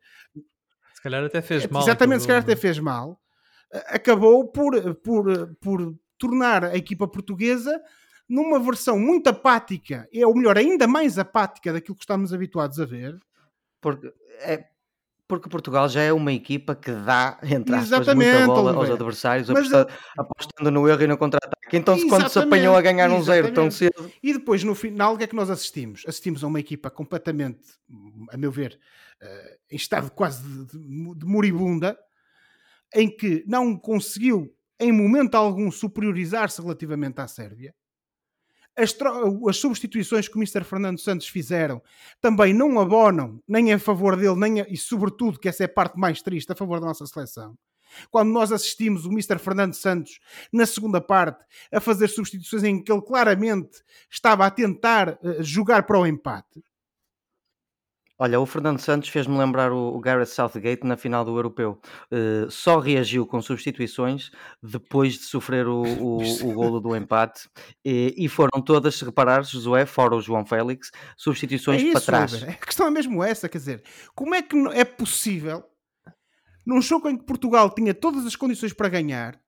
Se 0.94 1.02
calhar 1.02 1.24
até 1.24 1.42
fez 1.42 1.68
mal. 1.68 1.84
Exatamente, 1.84 2.22
se 2.22 2.28
calhar 2.28 2.42
até 2.42 2.56
fez 2.56 2.80
mal. 2.80 3.22
Acabou 3.88 4.48
por, 4.48 4.96
por, 4.96 5.56
por 5.62 5.96
tornar 6.18 6.64
a 6.64 6.76
equipa 6.76 7.08
portuguesa 7.08 7.80
numa 8.28 8.60
versão 8.60 9.00
muito 9.00 9.28
apática, 9.28 10.08
ou 10.26 10.36
melhor, 10.36 10.58
ainda 10.58 10.88
mais 10.88 11.20
apática 11.20 11.72
daquilo 11.72 11.96
que 11.96 12.04
estamos 12.04 12.34
habituados 12.34 12.80
a 12.80 12.86
ver. 12.86 13.16
Porque 13.80 14.12
é, 14.42 14.66
porque 15.28 15.50
Portugal 15.50 15.90
já 15.90 16.02
é 16.02 16.14
uma 16.14 16.32
equipa 16.32 16.74
que 16.74 16.92
dá, 16.92 17.38
entre 17.44 17.76
aspas, 17.76 18.16
muita 18.16 18.46
bola 18.46 18.74
aos 18.74 18.90
adversários, 18.90 19.50
Mas, 19.50 19.72
apostando, 19.72 20.00
apostando 20.18 20.72
no 20.72 20.88
erro 20.88 21.04
e 21.04 21.08
no 21.08 21.18
contra-ataque. 21.70 21.78
Então, 21.78 22.10
quando 22.10 22.30
se 22.30 22.40
apanhou 22.40 22.76
a 22.76 22.82
ganhar 22.82 23.10
um 23.10 23.22
zero 23.22 23.54
tão 23.54 23.70
cedo. 23.70 24.12
E 24.22 24.34
depois, 24.34 24.64
no 24.64 24.74
final, 24.74 25.14
o 25.14 25.18
que 25.18 25.24
é 25.24 25.28
que 25.28 25.36
nós 25.36 25.50
assistimos? 25.50 26.04
Assistimos 26.08 26.44
a 26.44 26.48
uma 26.48 26.60
equipa 26.60 26.90
completamente, 26.90 27.60
a 28.30 28.38
meu 28.38 28.52
ver, 28.52 28.80
uh, 29.22 29.58
em 29.72 29.76
estado 29.76 30.10
quase 30.12 30.44
de, 30.44 30.66
de, 30.66 31.16
de 31.16 31.26
moribunda, 31.26 31.98
em 32.94 33.10
que 33.10 33.44
não 33.48 33.78
conseguiu, 33.78 34.54
em 34.80 34.92
momento 34.92 35.36
algum, 35.36 35.70
superiorizar-se 35.72 36.62
relativamente 36.62 37.20
à 37.20 37.28
Sérvia 37.28 37.74
as, 38.78 38.96
as, 39.50 39.58
substituições 39.58 40.28
que 40.28 40.36
o 40.36 40.40
Mr. 40.40 40.64
Fernando 40.64 41.00
Santos 41.00 41.28
fizeram 41.28 41.82
também 42.22 42.54
não 42.54 42.80
abonam 42.80 43.42
nem 43.48 43.74
a 43.74 43.80
favor 43.80 44.16
dele, 44.16 44.36
nem 44.36 44.62
a, 44.62 44.68
e 44.70 44.78
sobretudo, 44.78 45.40
que 45.40 45.50
essa 45.50 45.64
é 45.64 45.66
a 45.66 45.70
parte 45.70 45.98
mais 45.98 46.22
triste, 46.22 46.52
a 46.52 46.56
favor 46.56 46.80
da 46.80 46.86
nossa 46.86 47.06
seleção. 47.08 47.58
Quando 48.10 48.30
nós 48.30 48.52
assistimos 48.52 49.06
o 49.06 49.12
Mr. 49.12 49.38
Fernando 49.40 49.74
Santos 49.74 50.20
na 50.52 50.66
segunda 50.66 51.02
parte 51.02 51.44
a 51.72 51.80
fazer 51.80 52.08
substituições 52.08 52.64
em 52.64 52.84
que 52.84 52.92
ele 52.92 53.02
claramente 53.02 53.84
estava 54.10 54.46
a 54.46 54.52
tentar 54.52 55.18
uh, 55.22 55.42
jogar 55.44 55.84
para 55.84 56.00
o 56.00 56.06
empate, 56.06 56.64
Olha, 58.20 58.40
o 58.40 58.46
Fernando 58.48 58.80
Santos 58.80 59.10
fez-me 59.10 59.38
lembrar 59.38 59.72
o, 59.72 60.00
Gareth 60.00 60.26
Southgate 60.26 60.88
na 60.88 60.98
final 60.98 61.24
do 61.24 61.38
Europeu. 61.38 61.80
Uh, 62.12 62.50
só 62.50 62.80
reagiu 62.80 63.28
com 63.28 63.40
substituições 63.42 64.32
depois 64.62 65.14
de 65.14 65.26
sofrer 65.26 65.68
o, 65.68 65.84
o, 65.84 66.18
o 66.18 66.54
golo 66.54 66.80
do 66.80 66.96
empate 66.96 67.48
e, 67.86 68.16
e, 68.18 68.28
foram 68.28 68.60
todas, 68.60 68.96
se 68.96 69.06
reparares, 69.06 69.50
Josué, 69.50 69.86
fora 69.86 70.16
o 70.16 70.22
João 70.22 70.44
Félix, 70.44 70.90
substituições 71.16 71.82
é 71.84 71.86
isso, 71.86 71.92
para 71.92 72.02
trás. 72.02 72.44
A 72.44 72.54
questão 72.54 72.88
é 72.88 72.90
mesmo 72.90 73.24
essa, 73.24 73.48
quer 73.48 73.60
dizer, 73.60 73.84
como 74.16 74.34
é 74.34 74.42
que 74.42 74.56
é 74.74 74.84
possível 74.84 75.64
num 76.68 76.82
jogo 76.82 77.08
em 77.08 77.18
que 77.18 77.24
Portugal 77.24 77.74
tinha 77.74 77.94
todas 77.94 78.26
as 78.26 78.36
condições 78.36 78.74
para 78.74 78.90
ganhar, 78.90 79.42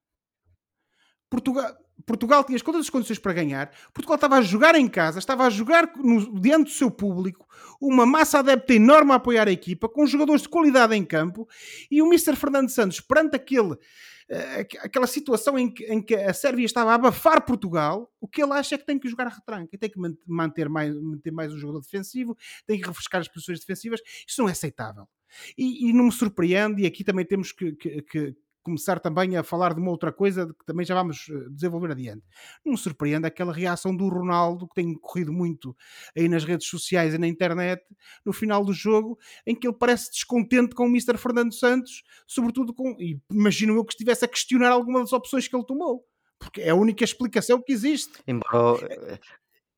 Portugal 1.29 1.75
Portugal 2.05 2.45
tinha 2.45 2.57
todas 2.61 2.79
as 2.79 2.89
condições 2.89 3.19
para 3.19 3.33
ganhar. 3.33 3.69
Portugal 3.93 4.15
estava 4.15 4.37
a 4.37 4.41
jogar 4.41 4.73
em 4.73 4.87
casa, 4.87 5.19
estava 5.19 5.45
a 5.45 5.49
jogar 5.49 5.91
no, 5.97 6.39
diante 6.39 6.67
do 6.67 6.69
seu 6.69 6.89
público, 6.89 7.45
uma 7.79 8.05
massa 8.05 8.39
adepta 8.39 8.73
enorme 8.73 9.11
a 9.11 9.15
apoiar 9.15 9.49
a 9.49 9.51
equipa, 9.51 9.89
com 9.89 10.07
jogadores 10.07 10.43
de 10.43 10.49
qualidade 10.49 10.95
em 10.95 11.03
campo. 11.03 11.45
E 11.91 12.01
o 12.01 12.07
Mr. 12.07 12.37
Fernando 12.37 12.69
Santos, 12.69 13.01
perante 13.01 13.35
aquele, 13.35 13.73
uh, 13.73 13.77
aquela 14.79 15.07
situação 15.07 15.59
em 15.59 15.69
que, 15.69 15.83
em 15.87 16.01
que, 16.01 16.15
a 16.15 16.33
Sérvia 16.33 16.65
estava 16.65 16.91
a 16.91 16.95
abafar 16.95 17.45
Portugal, 17.45 18.09
o 18.21 18.29
que 18.29 18.41
ele 18.41 18.53
acha 18.53 18.75
é 18.75 18.77
que 18.77 18.85
tem 18.85 18.97
que 18.97 19.09
jogar 19.09 19.27
a 19.27 19.31
retranca, 19.31 19.77
tem 19.77 19.89
que 19.89 19.99
manter 20.25 20.69
mais, 20.69 20.95
manter 20.95 21.31
mais 21.31 21.53
um 21.53 21.57
jogador 21.57 21.81
defensivo, 21.81 22.35
tem 22.65 22.79
que 22.79 22.87
refrescar 22.87 23.19
as 23.19 23.27
posições 23.27 23.59
defensivas. 23.59 23.99
Isso 24.25 24.41
não 24.41 24.47
é 24.47 24.53
aceitável. 24.53 25.05
E, 25.57 25.89
e 25.89 25.93
não 25.93 26.05
me 26.05 26.11
surpreende, 26.11 26.83
e 26.83 26.85
aqui 26.85 27.03
também 27.03 27.25
temos 27.25 27.51
que, 27.51 27.73
que, 27.73 28.01
que 28.03 28.35
começar 28.63 28.99
também 28.99 29.35
a 29.37 29.43
falar 29.43 29.73
de 29.73 29.81
uma 29.81 29.91
outra 29.91 30.11
coisa 30.11 30.47
que 30.47 30.65
também 30.65 30.85
já 30.85 30.93
vamos 30.93 31.27
eh, 31.29 31.49
desenvolver 31.49 31.91
adiante. 31.91 32.23
Não 32.63 32.73
me 32.73 32.77
surpreende 32.77 33.25
aquela 33.25 33.53
reação 33.53 33.95
do 33.95 34.07
Ronaldo, 34.07 34.67
que 34.67 34.75
tem 34.75 34.93
corrido 34.93 35.33
muito 35.33 35.75
aí 36.15 36.27
nas 36.27 36.43
redes 36.43 36.67
sociais 36.67 37.13
e 37.13 37.17
na 37.17 37.27
internet, 37.27 37.83
no 38.25 38.33
final 38.33 38.63
do 38.63 38.73
jogo, 38.73 39.17
em 39.45 39.55
que 39.55 39.67
ele 39.67 39.77
parece 39.77 40.11
descontente 40.11 40.75
com 40.75 40.85
o 40.85 40.89
Mr. 40.89 41.17
Fernando 41.17 41.53
Santos, 41.53 42.03
sobretudo 42.27 42.73
com, 42.73 42.95
e 42.99 43.19
imagino 43.31 43.75
eu 43.75 43.83
que 43.83 43.93
estivesse 43.93 44.25
a 44.25 44.27
questionar 44.27 44.69
alguma 44.69 44.99
das 44.99 45.13
opções 45.13 45.47
que 45.47 45.55
ele 45.55 45.65
tomou 45.65 46.05
porque 46.39 46.61
é 46.61 46.69
a 46.69 46.75
única 46.75 47.03
explicação 47.03 47.61
que 47.61 47.73
existe. 47.73 48.13
Embora 48.25 48.87
eh, 48.89 49.19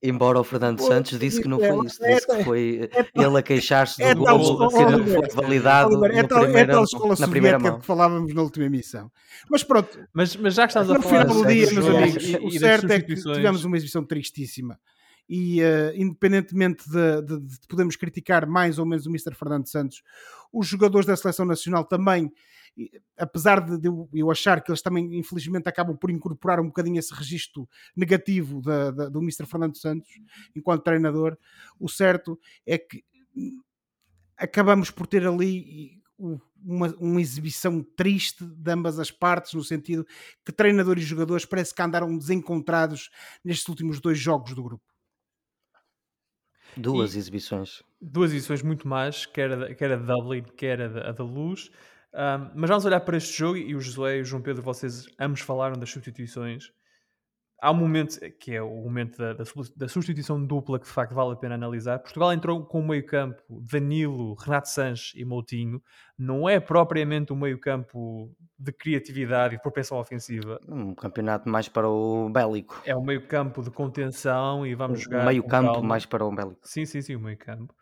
Embora 0.03 0.39
o 0.39 0.43
Fernando 0.43 0.79
Pô, 0.79 0.87
Santos 0.87 1.19
disse 1.19 1.41
que 1.41 1.47
não 1.47 1.59
foi 1.59 1.85
isso, 1.85 1.99
disse 2.01 2.25
que 2.25 2.43
foi 2.43 2.89
é, 2.91 3.05
ele 3.23 3.37
a 3.37 3.41
queixar-se 3.43 4.01
é 4.01 4.15
do 4.15 4.21
gol 4.21 4.67
que 4.69 4.83
não 4.83 5.05
foi 5.05 5.29
validado 5.29 6.05
é, 6.05 6.23
tal, 6.23 6.41
primeira, 6.41 6.71
é 6.71 6.75
tal 6.75 6.83
escola 6.83 7.15
na 7.19 7.27
primeira 7.27 7.59
mão. 7.59 7.79
que 7.79 7.85
falávamos 7.85 8.33
na 8.33 8.41
última 8.41 8.65
emissão. 8.65 9.11
Mas 9.47 9.63
pronto, 9.63 9.99
mas, 10.11 10.35
mas 10.35 10.55
já 10.55 10.63
que 10.63 10.71
estamos 10.71 10.89
a 10.89 10.99
falar... 10.99 11.25
No 11.25 11.33
final 11.33 11.43
do 11.43 11.53
dia, 11.53 11.71
meus 11.71 11.85
amigos, 11.87 12.23
e, 12.23 12.35
o 12.35 12.47
e 12.47 12.59
certo 12.59 12.91
é 12.91 12.99
que 12.99 13.13
tivemos 13.15 13.63
uma 13.63 13.77
exibição 13.77 14.03
tristíssima. 14.03 14.79
E 15.33 15.61
uh, 15.61 15.95
independentemente 15.95 16.83
de, 16.89 17.21
de, 17.21 17.39
de 17.39 17.67
podermos 17.67 17.95
criticar 17.95 18.45
mais 18.45 18.77
ou 18.77 18.85
menos 18.85 19.05
o 19.05 19.09
Mr. 19.09 19.33
Fernando 19.33 19.67
Santos, 19.67 20.03
os 20.51 20.67
jogadores 20.67 21.05
da 21.05 21.15
Seleção 21.15 21.45
Nacional 21.45 21.85
também 21.85 22.31
apesar 23.17 23.59
de, 23.59 23.87
eu 24.13 24.31
achar 24.31 24.61
que 24.61 24.71
eles 24.71 24.81
também, 24.81 25.17
infelizmente, 25.17 25.67
acabam 25.67 25.95
por 25.95 26.09
incorporar 26.09 26.59
um 26.59 26.67
bocadinho 26.67 26.99
esse 26.99 27.13
registro 27.13 27.67
negativo 27.95 28.61
da, 28.61 28.91
da, 28.91 29.09
do 29.09 29.19
Mr. 29.19 29.45
Fernando 29.45 29.77
Santos 29.77 30.09
enquanto 30.55 30.83
treinador, 30.83 31.37
o 31.79 31.89
certo 31.89 32.39
é 32.65 32.77
que 32.77 33.03
acabamos 34.37 34.89
por 34.89 35.05
ter 35.05 35.27
ali 35.27 36.01
uma, 36.63 36.93
uma, 36.99 37.21
exibição 37.21 37.83
triste 37.95 38.45
de 38.45 38.71
ambas 38.71 38.99
as 38.99 39.11
partes, 39.11 39.53
no 39.53 39.63
sentido 39.63 40.05
que 40.45 40.51
treinador 40.51 40.97
e 40.97 41.01
jogadores 41.01 41.45
parece 41.45 41.73
que 41.73 41.81
andaram 41.81 42.15
desencontrados 42.17 43.09
nestes 43.43 43.67
últimos 43.67 43.99
dois 43.99 44.19
jogos 44.19 44.53
do 44.53 44.63
grupo. 44.63 44.90
Duas 46.75 47.15
e 47.15 47.19
exibições. 47.19 47.83
Duas 48.01 48.31
exibições 48.31 48.61
muito 48.61 48.87
más, 48.87 49.25
quer 49.25 49.51
a, 49.51 49.75
quer 49.75 49.91
a 49.91 49.95
de 49.95 50.05
Dublin, 50.05 50.43
quer 50.57 50.81
a 50.81 51.09
a 51.09 51.11
da 51.11 51.23
Luz. 51.23 51.69
Um, 52.13 52.51
mas 52.55 52.69
vamos 52.69 52.85
olhar 52.85 52.99
para 52.99 53.17
este 53.17 53.37
jogo 53.37 53.57
e 53.57 53.73
o 53.73 53.79
Josué 53.79 54.17
e 54.17 54.21
o 54.21 54.25
João 54.25 54.41
Pedro, 54.41 54.61
vocês 54.61 55.07
ambos 55.19 55.41
falaram 55.41 55.77
das 55.77 55.89
substituições. 55.89 56.71
Há 57.61 57.71
um 57.71 57.75
momento 57.75 58.19
que 58.39 58.53
é 58.53 58.61
o 58.61 58.75
momento 58.75 59.17
da, 59.17 59.33
da, 59.33 59.87
substituição 59.87 60.43
dupla 60.43 60.79
que 60.79 60.85
de 60.85 60.91
facto 60.91 61.13
vale 61.13 61.33
a 61.33 61.35
pena 61.35 61.55
analisar. 61.55 61.99
Portugal 61.99 62.33
entrou 62.33 62.65
com 62.65 62.79
o 62.79 62.87
meio-campo 62.87 63.41
Danilo, 63.71 64.33
Renato 64.33 64.67
Sanches 64.67 65.13
e 65.15 65.23
Moutinho. 65.23 65.81
Não 66.17 66.49
é 66.49 66.59
propriamente 66.59 67.31
um 67.31 67.35
meio-campo 67.35 68.35
de 68.57 68.71
criatividade 68.71 69.53
e 69.53 69.57
de 69.57 69.61
propensão 69.61 69.99
ofensiva. 69.99 70.59
Um 70.67 70.95
campeonato 70.95 71.47
mais 71.47 71.69
para 71.69 71.87
o 71.87 72.29
bélico. 72.29 72.81
É 72.83 72.95
um 72.95 73.03
meio-campo 73.03 73.61
de 73.61 73.69
contenção 73.69 74.65
e 74.65 74.73
vamos 74.73 75.01
jogar. 75.01 75.25
Meio-campo 75.25 75.83
mais 75.83 76.05
para 76.05 76.25
o 76.25 76.31
bélico. 76.33 76.59
Sim, 76.63 76.85
sim, 76.85 77.01
sim, 77.01 77.15
o 77.15 77.19
meio-campo. 77.19 77.73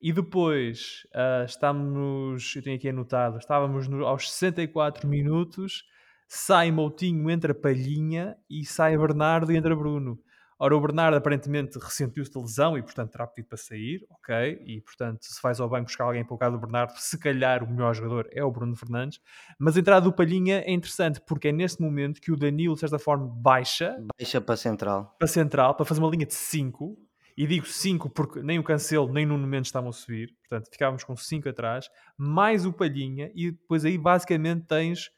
E 0.00 0.12
depois 0.12 1.06
uh, 1.14 1.44
estamos, 1.44 2.54
eu 2.54 2.62
tenho 2.62 2.76
aqui 2.76 2.88
anotado, 2.88 3.38
estávamos 3.38 3.88
no, 3.88 4.06
aos 4.06 4.30
64 4.30 5.08
minutos 5.08 5.84
sai 6.28 6.70
Moutinho, 6.70 7.30
entra 7.30 7.54
Palhinha 7.54 8.36
e 8.48 8.64
sai 8.64 8.96
Bernardo 8.96 9.52
e 9.52 9.56
entra 9.56 9.74
Bruno. 9.74 10.18
Ora, 10.58 10.74
o 10.74 10.80
Bernardo 10.80 11.16
aparentemente 11.16 11.78
ressentiu-se 11.78 12.30
de 12.30 12.38
lesão 12.38 12.78
e, 12.78 12.82
portanto, 12.82 13.10
terá 13.10 13.26
pedido 13.26 13.48
para 13.48 13.58
sair, 13.58 14.06
ok? 14.08 14.62
E, 14.64 14.80
portanto, 14.80 15.18
se 15.20 15.40
vais 15.42 15.60
ao 15.60 15.68
banco 15.68 15.84
buscar 15.84 16.04
alguém 16.04 16.24
para 16.24 16.34
o 16.34 16.38
caso 16.38 16.56
do 16.56 16.60
Bernardo, 16.60 16.94
se 16.96 17.18
calhar 17.18 17.62
o 17.62 17.70
melhor 17.70 17.94
jogador 17.94 18.26
é 18.32 18.42
o 18.42 18.50
Bruno 18.50 18.74
Fernandes. 18.74 19.20
Mas 19.58 19.76
a 19.76 19.80
entrada 19.80 20.00
do 20.00 20.12
Palhinha 20.12 20.60
é 20.60 20.72
interessante 20.72 21.20
porque 21.20 21.48
é 21.48 21.52
neste 21.52 21.82
momento 21.82 22.22
que 22.22 22.32
o 22.32 22.36
Danilo, 22.36 22.72
de 22.72 22.80
certa 22.80 22.98
forma, 22.98 23.28
baixa. 23.28 23.98
Baixa 24.18 24.40
para 24.40 24.56
central. 24.56 25.14
Para 25.18 25.28
central, 25.28 25.74
para 25.74 25.84
fazer 25.84 26.00
uma 26.00 26.10
linha 26.10 26.24
de 26.24 26.34
5. 26.34 26.96
E 27.36 27.46
digo 27.46 27.66
5 27.66 28.08
porque 28.08 28.40
nem 28.42 28.58
o 28.58 28.64
Cancelo 28.64 29.12
nem 29.12 29.26
o 29.26 29.28
Nuno 29.28 29.46
Mendes 29.46 29.68
estavam 29.68 29.90
a 29.90 29.92
subir. 29.92 30.34
Portanto, 30.40 30.70
ficávamos 30.72 31.04
com 31.04 31.14
5 31.14 31.50
atrás. 31.50 31.90
Mais 32.16 32.64
o 32.64 32.72
Palhinha. 32.72 33.30
E 33.34 33.50
depois 33.50 33.84
aí, 33.84 33.98
basicamente, 33.98 34.64
tens 34.64 35.10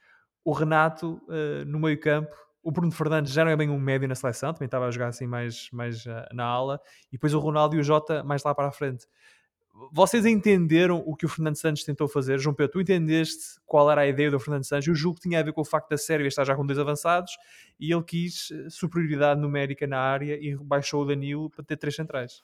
o 0.44 0.52
Renato 0.52 1.20
uh, 1.28 1.64
no 1.66 1.78
meio 1.78 1.98
campo, 2.00 2.34
o 2.62 2.70
Bruno 2.70 2.92
Fernandes 2.92 3.32
já 3.32 3.44
não 3.44 3.50
é 3.50 3.56
bem 3.56 3.70
um 3.70 3.78
médio 3.78 4.08
na 4.08 4.14
seleção, 4.14 4.52
também 4.52 4.66
estava 4.66 4.86
a 4.86 4.90
jogar 4.90 5.08
assim 5.08 5.26
mais, 5.26 5.68
mais 5.72 6.04
uh, 6.06 6.26
na 6.32 6.44
ala, 6.44 6.80
e 7.08 7.12
depois 7.12 7.34
o 7.34 7.38
Ronaldo 7.38 7.76
e 7.76 7.80
o 7.80 7.82
Jota 7.82 8.22
mais 8.22 8.42
lá 8.44 8.54
para 8.54 8.68
a 8.68 8.72
frente. 8.72 9.06
Vocês 9.92 10.26
entenderam 10.26 11.02
o 11.06 11.14
que 11.14 11.24
o 11.24 11.28
Fernando 11.28 11.54
Santos 11.54 11.84
tentou 11.84 12.08
fazer? 12.08 12.38
João 12.38 12.54
Pedro, 12.54 12.72
tu 12.72 12.80
entendeste 12.80 13.60
qual 13.64 13.88
era 13.88 14.00
a 14.00 14.06
ideia 14.08 14.28
do 14.28 14.40
Fernando 14.40 14.64
Santos? 14.64 14.88
Eu 14.88 14.94
julgo 14.94 15.20
que 15.20 15.28
tinha 15.28 15.38
a 15.38 15.42
ver 15.42 15.52
com 15.52 15.60
o 15.60 15.64
facto 15.64 15.88
da 15.88 15.96
Sérvia 15.96 16.26
estar 16.26 16.44
já 16.44 16.56
com 16.56 16.66
dois 16.66 16.80
avançados 16.80 17.36
e 17.78 17.92
ele 17.92 18.02
quis 18.02 18.50
eh, 18.50 18.68
superioridade 18.68 19.40
numérica 19.40 19.86
na 19.86 20.00
área 20.00 20.34
e 20.34 20.56
baixou 20.56 21.02
o 21.02 21.06
Danilo 21.06 21.48
para 21.48 21.64
ter 21.64 21.76
três 21.76 21.94
centrais. 21.94 22.42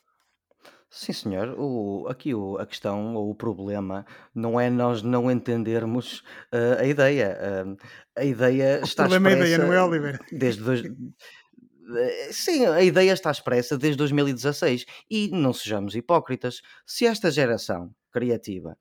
Sim, 0.95 1.13
senhor. 1.13 1.57
O, 1.59 2.07
aqui 2.09 2.33
o, 2.33 2.57
a 2.57 2.65
questão 2.65 3.17
ou 3.17 3.29
o 3.29 3.35
problema 3.35 4.07
não 4.33 4.61
é 4.61 4.71
nós 4.71 5.03
não 5.03 5.29
entendermos 5.29 6.21
uh, 6.53 6.79
a 6.79 6.87
ideia. 6.87 7.37
Uh, 7.67 7.77
a 8.17 8.25
ideia 8.25 8.79
o 8.81 8.85
está 8.85 9.03
problema 9.03 9.31
expressa. 9.31 9.43
É 9.43 9.55
a 9.55 9.57
ideia, 9.57 9.67
não 9.67 9.75
é, 9.75 9.83
Oliver? 9.83 10.21
Desde 10.31 10.63
dois, 10.63 10.85
eh, 10.85 12.29
Sim, 12.31 12.67
a 12.67 12.81
ideia 12.81 13.13
está 13.13 13.33
expressa 13.33 13.77
desde 13.77 13.99
2016 13.99 14.87
e 15.11 15.31
não 15.33 15.53
sejamos 15.53 15.97
hipócritas. 15.97 16.63
Se 16.87 17.05
esta 17.07 17.29
geração 17.29 17.93
criativa 18.13 18.79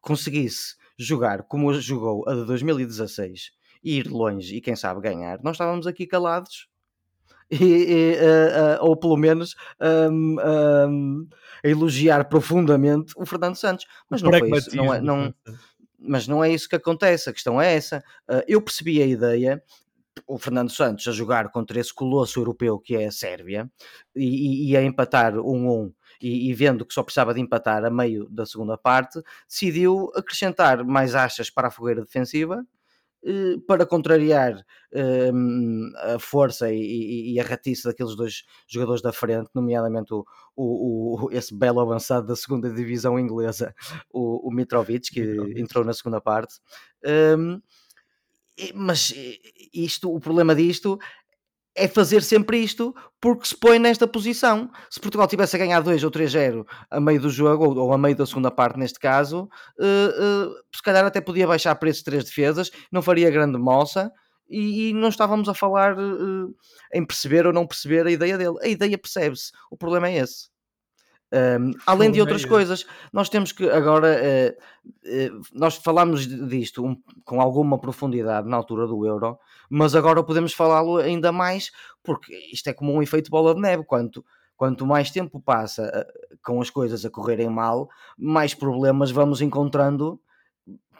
conseguisse 0.00 0.76
jogar 0.98 1.42
como 1.42 1.74
jogou 1.74 2.26
a 2.30 2.34
de 2.34 2.46
2016 2.46 3.50
e 3.84 3.98
ir 3.98 4.06
longe 4.08 4.56
e 4.56 4.60
quem 4.62 4.74
sabe 4.74 5.02
ganhar, 5.02 5.38
nós 5.42 5.56
estávamos 5.56 5.86
aqui 5.86 6.06
calados 6.06 6.71
e, 7.60 7.64
e 7.64 8.14
uh, 8.14 8.82
uh, 8.82 8.88
ou 8.88 8.96
pelo 8.96 9.16
menos 9.16 9.54
um, 10.10 10.36
um, 10.40 11.28
a 11.62 11.68
elogiar 11.68 12.24
profundamente 12.24 13.12
o 13.14 13.26
Fernando 13.26 13.56
Santos. 13.56 13.86
Mas 14.08 14.22
não 14.22 14.30
foi 14.30 14.50
isso. 14.56 14.74
Não 14.74 14.94
é, 14.94 15.00
não, 15.00 15.34
mas 15.98 16.26
não 16.26 16.42
é 16.42 16.50
isso 16.50 16.68
que 16.68 16.76
acontece. 16.76 17.28
A 17.28 17.32
questão 17.32 17.60
é 17.60 17.74
essa. 17.74 17.98
Uh, 18.28 18.42
eu 18.48 18.62
percebi 18.62 19.02
a 19.02 19.06
ideia. 19.06 19.62
O 20.26 20.38
Fernando 20.38 20.70
Santos 20.70 21.08
a 21.08 21.12
jogar 21.12 21.50
contra 21.50 21.80
esse 21.80 21.92
colosso 21.92 22.38
europeu 22.38 22.78
que 22.78 22.94
é 22.94 23.06
a 23.06 23.10
Sérvia 23.10 23.70
e, 24.14 24.70
e 24.70 24.76
a 24.76 24.82
empatar 24.82 25.32
1-1 25.32 25.42
um, 25.42 25.92
e, 26.20 26.50
e, 26.50 26.54
vendo 26.54 26.84
que 26.84 26.92
só 26.92 27.02
precisava 27.02 27.32
de 27.32 27.40
empatar 27.40 27.82
a 27.82 27.90
meio 27.90 28.28
da 28.28 28.44
segunda 28.44 28.76
parte, 28.76 29.22
decidiu 29.48 30.12
acrescentar 30.14 30.84
mais 30.84 31.14
achas 31.14 31.48
para 31.48 31.68
a 31.68 31.70
fogueira 31.70 32.02
defensiva 32.02 32.62
eh, 32.62 32.81
para 33.66 33.86
contrariar 33.86 34.54
uh, 34.56 36.14
a 36.14 36.18
força 36.18 36.72
e, 36.72 37.32
e, 37.32 37.40
a 37.40 37.44
ratice 37.44 37.84
daqueles 37.84 38.16
dois 38.16 38.42
jogadores 38.66 39.00
da 39.00 39.12
frente, 39.12 39.48
nomeadamente 39.54 40.12
o, 40.12 40.24
o, 40.56 41.26
o, 41.26 41.30
esse 41.32 41.54
belo 41.54 41.80
avançado 41.80 42.26
da 42.26 42.34
segunda 42.34 42.68
divisão 42.68 43.18
inglesa, 43.18 43.74
o, 44.12 44.48
o 44.48 44.52
Mitrovic, 44.52 45.10
que 45.10 45.20
Mitrovic. 45.20 45.60
entrou 45.60 45.84
na 45.84 45.92
segunda 45.92 46.20
parte. 46.20 46.54
Um, 47.38 47.60
mas 48.74 49.14
isto, 49.72 50.14
o 50.14 50.20
problema 50.20 50.54
disto 50.54 50.98
é 51.74 51.88
fazer 51.88 52.22
sempre 52.22 52.58
isto 52.58 52.94
porque 53.20 53.46
se 53.46 53.56
põe 53.56 53.78
nesta 53.78 54.06
posição. 54.06 54.70
Se 54.90 55.00
Portugal 55.00 55.26
tivesse 55.26 55.56
a 55.56 55.58
ganhar 55.58 55.80
2 55.80 56.04
ou 56.04 56.10
3-0 56.10 56.64
a 56.90 57.00
meio 57.00 57.20
do 57.20 57.30
jogo, 57.30 57.78
ou, 57.78 57.92
a 57.92 57.98
meio 57.98 58.16
da 58.16 58.26
segunda 58.26 58.50
parte, 58.50 58.78
neste 58.78 58.98
caso, 58.98 59.48
uh, 59.78 60.48
uh, 60.48 60.54
se 60.74 60.82
calhar 60.82 61.04
até 61.04 61.20
podia 61.20 61.46
baixar 61.46 61.74
para 61.76 61.88
esses 61.88 62.02
três 62.02 62.24
defesas, 62.24 62.70
não 62.90 63.00
faria 63.00 63.30
grande 63.30 63.58
moça 63.58 64.10
e, 64.48 64.90
e 64.90 64.92
não 64.92 65.08
estávamos 65.08 65.48
a 65.48 65.54
falar 65.54 65.98
uh, 65.98 66.54
em 66.92 67.04
perceber 67.04 67.46
ou 67.46 67.52
não 67.52 67.66
perceber 67.66 68.06
a 68.06 68.10
ideia 68.10 68.36
dele. 68.36 68.56
A 68.62 68.68
ideia 68.68 68.98
percebe-se, 68.98 69.50
o 69.70 69.76
problema 69.76 70.08
é 70.08 70.18
esse. 70.18 70.51
Um, 71.32 71.72
além 71.86 72.10
de 72.10 72.20
outras 72.20 72.44
coisas, 72.44 72.84
nós 73.10 73.30
temos 73.30 73.52
que 73.52 73.68
agora, 73.70 74.20
uh, 74.20 75.38
uh, 75.38 75.42
nós 75.54 75.76
falámos 75.76 76.26
disto 76.26 76.84
um, 76.84 76.94
com 77.24 77.40
alguma 77.40 77.78
profundidade 77.78 78.46
na 78.46 78.56
altura 78.56 78.86
do 78.86 79.06
Euro, 79.06 79.38
mas 79.70 79.94
agora 79.94 80.22
podemos 80.22 80.52
falá-lo 80.52 80.98
ainda 80.98 81.32
mais, 81.32 81.70
porque 82.02 82.34
isto 82.52 82.68
é 82.68 82.74
como 82.74 82.92
um 82.92 83.02
efeito 83.02 83.30
bola 83.30 83.54
de 83.54 83.62
neve, 83.62 83.82
quanto, 83.82 84.22
quanto 84.54 84.86
mais 84.86 85.10
tempo 85.10 85.40
passa 85.40 85.88
uh, 85.88 86.36
com 86.44 86.60
as 86.60 86.68
coisas 86.68 87.02
a 87.02 87.10
correrem 87.10 87.48
mal, 87.48 87.88
mais 88.18 88.52
problemas 88.52 89.10
vamos 89.10 89.40
encontrando 89.40 90.20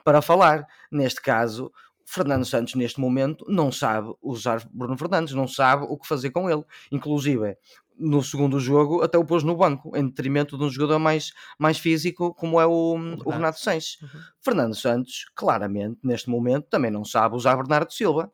para 0.03 0.23
falar. 0.23 0.67
Neste 0.91 1.21
caso, 1.21 1.71
Fernando 2.07 2.45
Santos, 2.45 2.75
neste 2.75 3.01
momento, 3.01 3.45
não 3.49 3.73
sabe 3.73 4.13
usar 4.23 4.67
Bruno 4.73 4.97
Fernandes, 4.97 5.35
não 5.35 5.49
sabe 5.49 5.87
o 5.89 5.97
que 5.97 6.07
fazer 6.07 6.31
com 6.31 6.51
ele. 6.51 6.65
Inclusive, 6.91 7.57
no 7.99 8.23
segundo 8.23 8.59
jogo 8.59 9.03
até 9.03 9.17
o 9.19 9.25
pôs 9.25 9.43
no 9.43 9.57
banco, 9.57 9.97
em 9.97 10.07
detrimento 10.07 10.59
de 10.59 10.65
um 10.65 10.71
jogador 10.71 10.99
mais, 10.99 11.33
mais 11.59 11.79
físico 11.79 12.35
como 12.35 12.61
é 12.61 12.67
o, 12.67 12.97
o 13.25 13.31
Renato 13.31 13.61
Sanches. 13.61 13.99
Uhum. 14.03 14.21
Fernando 14.41 14.75
Santos, 14.75 15.27
claramente, 15.35 15.99
neste 16.03 16.29
momento, 16.29 16.67
também 16.69 16.91
não 16.91 17.05
sabe 17.05 17.37
usar 17.37 17.57
Bernardo 17.57 17.93
Silva. 17.93 18.33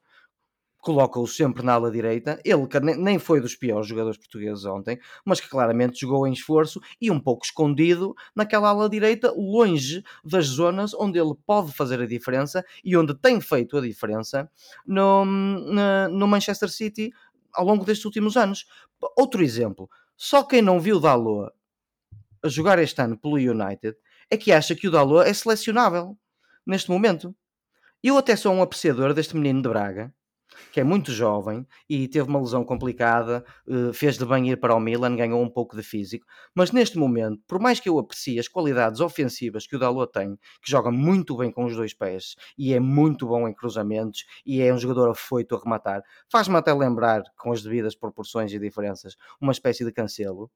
Coloca-o 0.81 1.27
sempre 1.27 1.63
na 1.65 1.75
ala 1.75 1.91
direita. 1.91 2.41
Ele 2.45 2.67
que 2.67 2.79
nem 2.81 3.19
foi 3.19 3.41
dos 3.41 3.57
piores 3.57 3.87
jogadores 3.87 4.19
portugueses 4.19 4.65
ontem, 4.65 4.99
mas 5.25 5.41
que 5.41 5.49
claramente 5.49 6.01
jogou 6.01 6.27
em 6.27 6.33
esforço 6.33 6.81
e 7.01 7.11
um 7.11 7.19
pouco 7.19 7.45
escondido 7.45 8.15
naquela 8.35 8.69
ala 8.69 8.89
direita, 8.89 9.33
longe 9.37 10.03
das 10.25 10.47
zonas 10.47 10.95
onde 10.95 11.19
ele 11.19 11.35
pode 11.47 11.73
fazer 11.73 12.01
a 12.01 12.07
diferença 12.07 12.65
e 12.85 12.97
onde 12.97 13.15
tem 13.15 13.41
feito 13.41 13.77
a 13.77 13.81
diferença 13.81 14.51
no, 14.87 15.25
no 15.25 16.29
Manchester 16.29 16.71
City 16.71 17.11
ao 17.53 17.65
longo 17.65 17.85
destes 17.85 18.05
últimos 18.05 18.37
anos. 18.37 18.67
Outro 19.17 19.43
exemplo, 19.43 19.91
só 20.17 20.43
quem 20.43 20.63
não 20.63 20.81
viu 20.81 21.01
Dalot 21.01 21.53
a 22.43 22.49
jogar 22.49 22.79
este 22.79 23.01
ano 23.01 23.19
pelo 23.19 23.35
United 23.35 23.97
é 24.31 24.37
que 24.37 24.53
acha 24.53 24.75
que 24.75 24.87
o 24.87 24.91
Dalot 24.91 25.29
é 25.29 25.33
selecionável 25.33 26.17
neste 26.67 26.91
momento. 26.91 27.35
Eu 28.03 28.17
até 28.17 28.37
sou 28.37 28.53
um 28.53 28.63
apreciador 28.63 29.13
deste 29.13 29.37
menino 29.37 29.61
de 29.61 29.69
Braga, 29.69 30.15
que 30.73 30.81
é 30.81 30.85
muito 30.85 31.13
jovem 31.13 31.67
e 31.89 32.09
teve 32.09 32.29
uma 32.29 32.41
lesão 32.41 32.65
complicada, 32.65 33.45
eh, 33.69 33.93
fez 33.93 34.17
de 34.19 34.25
bem 34.25 34.51
ir 34.51 34.59
para 34.59 34.75
o 34.75 34.81
Milan, 34.81 35.17
ganhou 35.17 35.43
um 35.43 35.49
pouco 35.49 35.77
de 35.77 35.83
físico, 35.83 36.27
mas 36.55 36.73
neste 36.73 36.99
momento, 36.99 37.43
por 37.47 37.61
mais 37.61 37.81
que 37.81 37.89
eu 37.89 37.99
aprecie 37.99 38.39
as 38.39 38.49
qualidades 38.49 39.01
ofensivas 39.01 39.67
que 39.67 39.77
o 39.77 39.79
Dalot 39.79 40.13
tem, 40.13 40.37
que 40.63 40.71
joga 40.71 40.91
muito 40.91 41.37
bem 41.37 41.51
com 41.51 41.65
os 41.65 41.75
dois 41.77 41.95
pés 41.95 42.35
e 42.57 42.73
é 42.75 42.81
muito 42.81 43.27
bom 43.27 43.49
em 43.49 43.55
cruzamentos 43.55 44.25
e 44.45 44.63
é 44.63 44.73
um 44.73 44.79
jogador 44.79 45.11
afoito 45.11 45.55
a 45.55 45.59
rematar, 45.63 46.03
faz-me 46.31 46.57
até 46.57 46.73
lembrar, 46.73 47.23
com 47.37 47.53
as 47.53 47.63
devidas 47.63 47.95
proporções 47.95 48.53
e 48.53 48.59
diferenças, 48.59 49.17
uma 49.41 49.53
espécie 49.53 49.85
de 49.85 49.93
cancelo. 49.93 50.51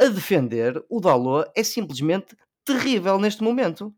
A 0.00 0.06
defender, 0.06 0.82
o 0.88 1.00
Dalot 1.00 1.50
é 1.56 1.62
simplesmente 1.62 2.36
terrível 2.64 3.18
neste 3.18 3.42
momento 3.42 3.94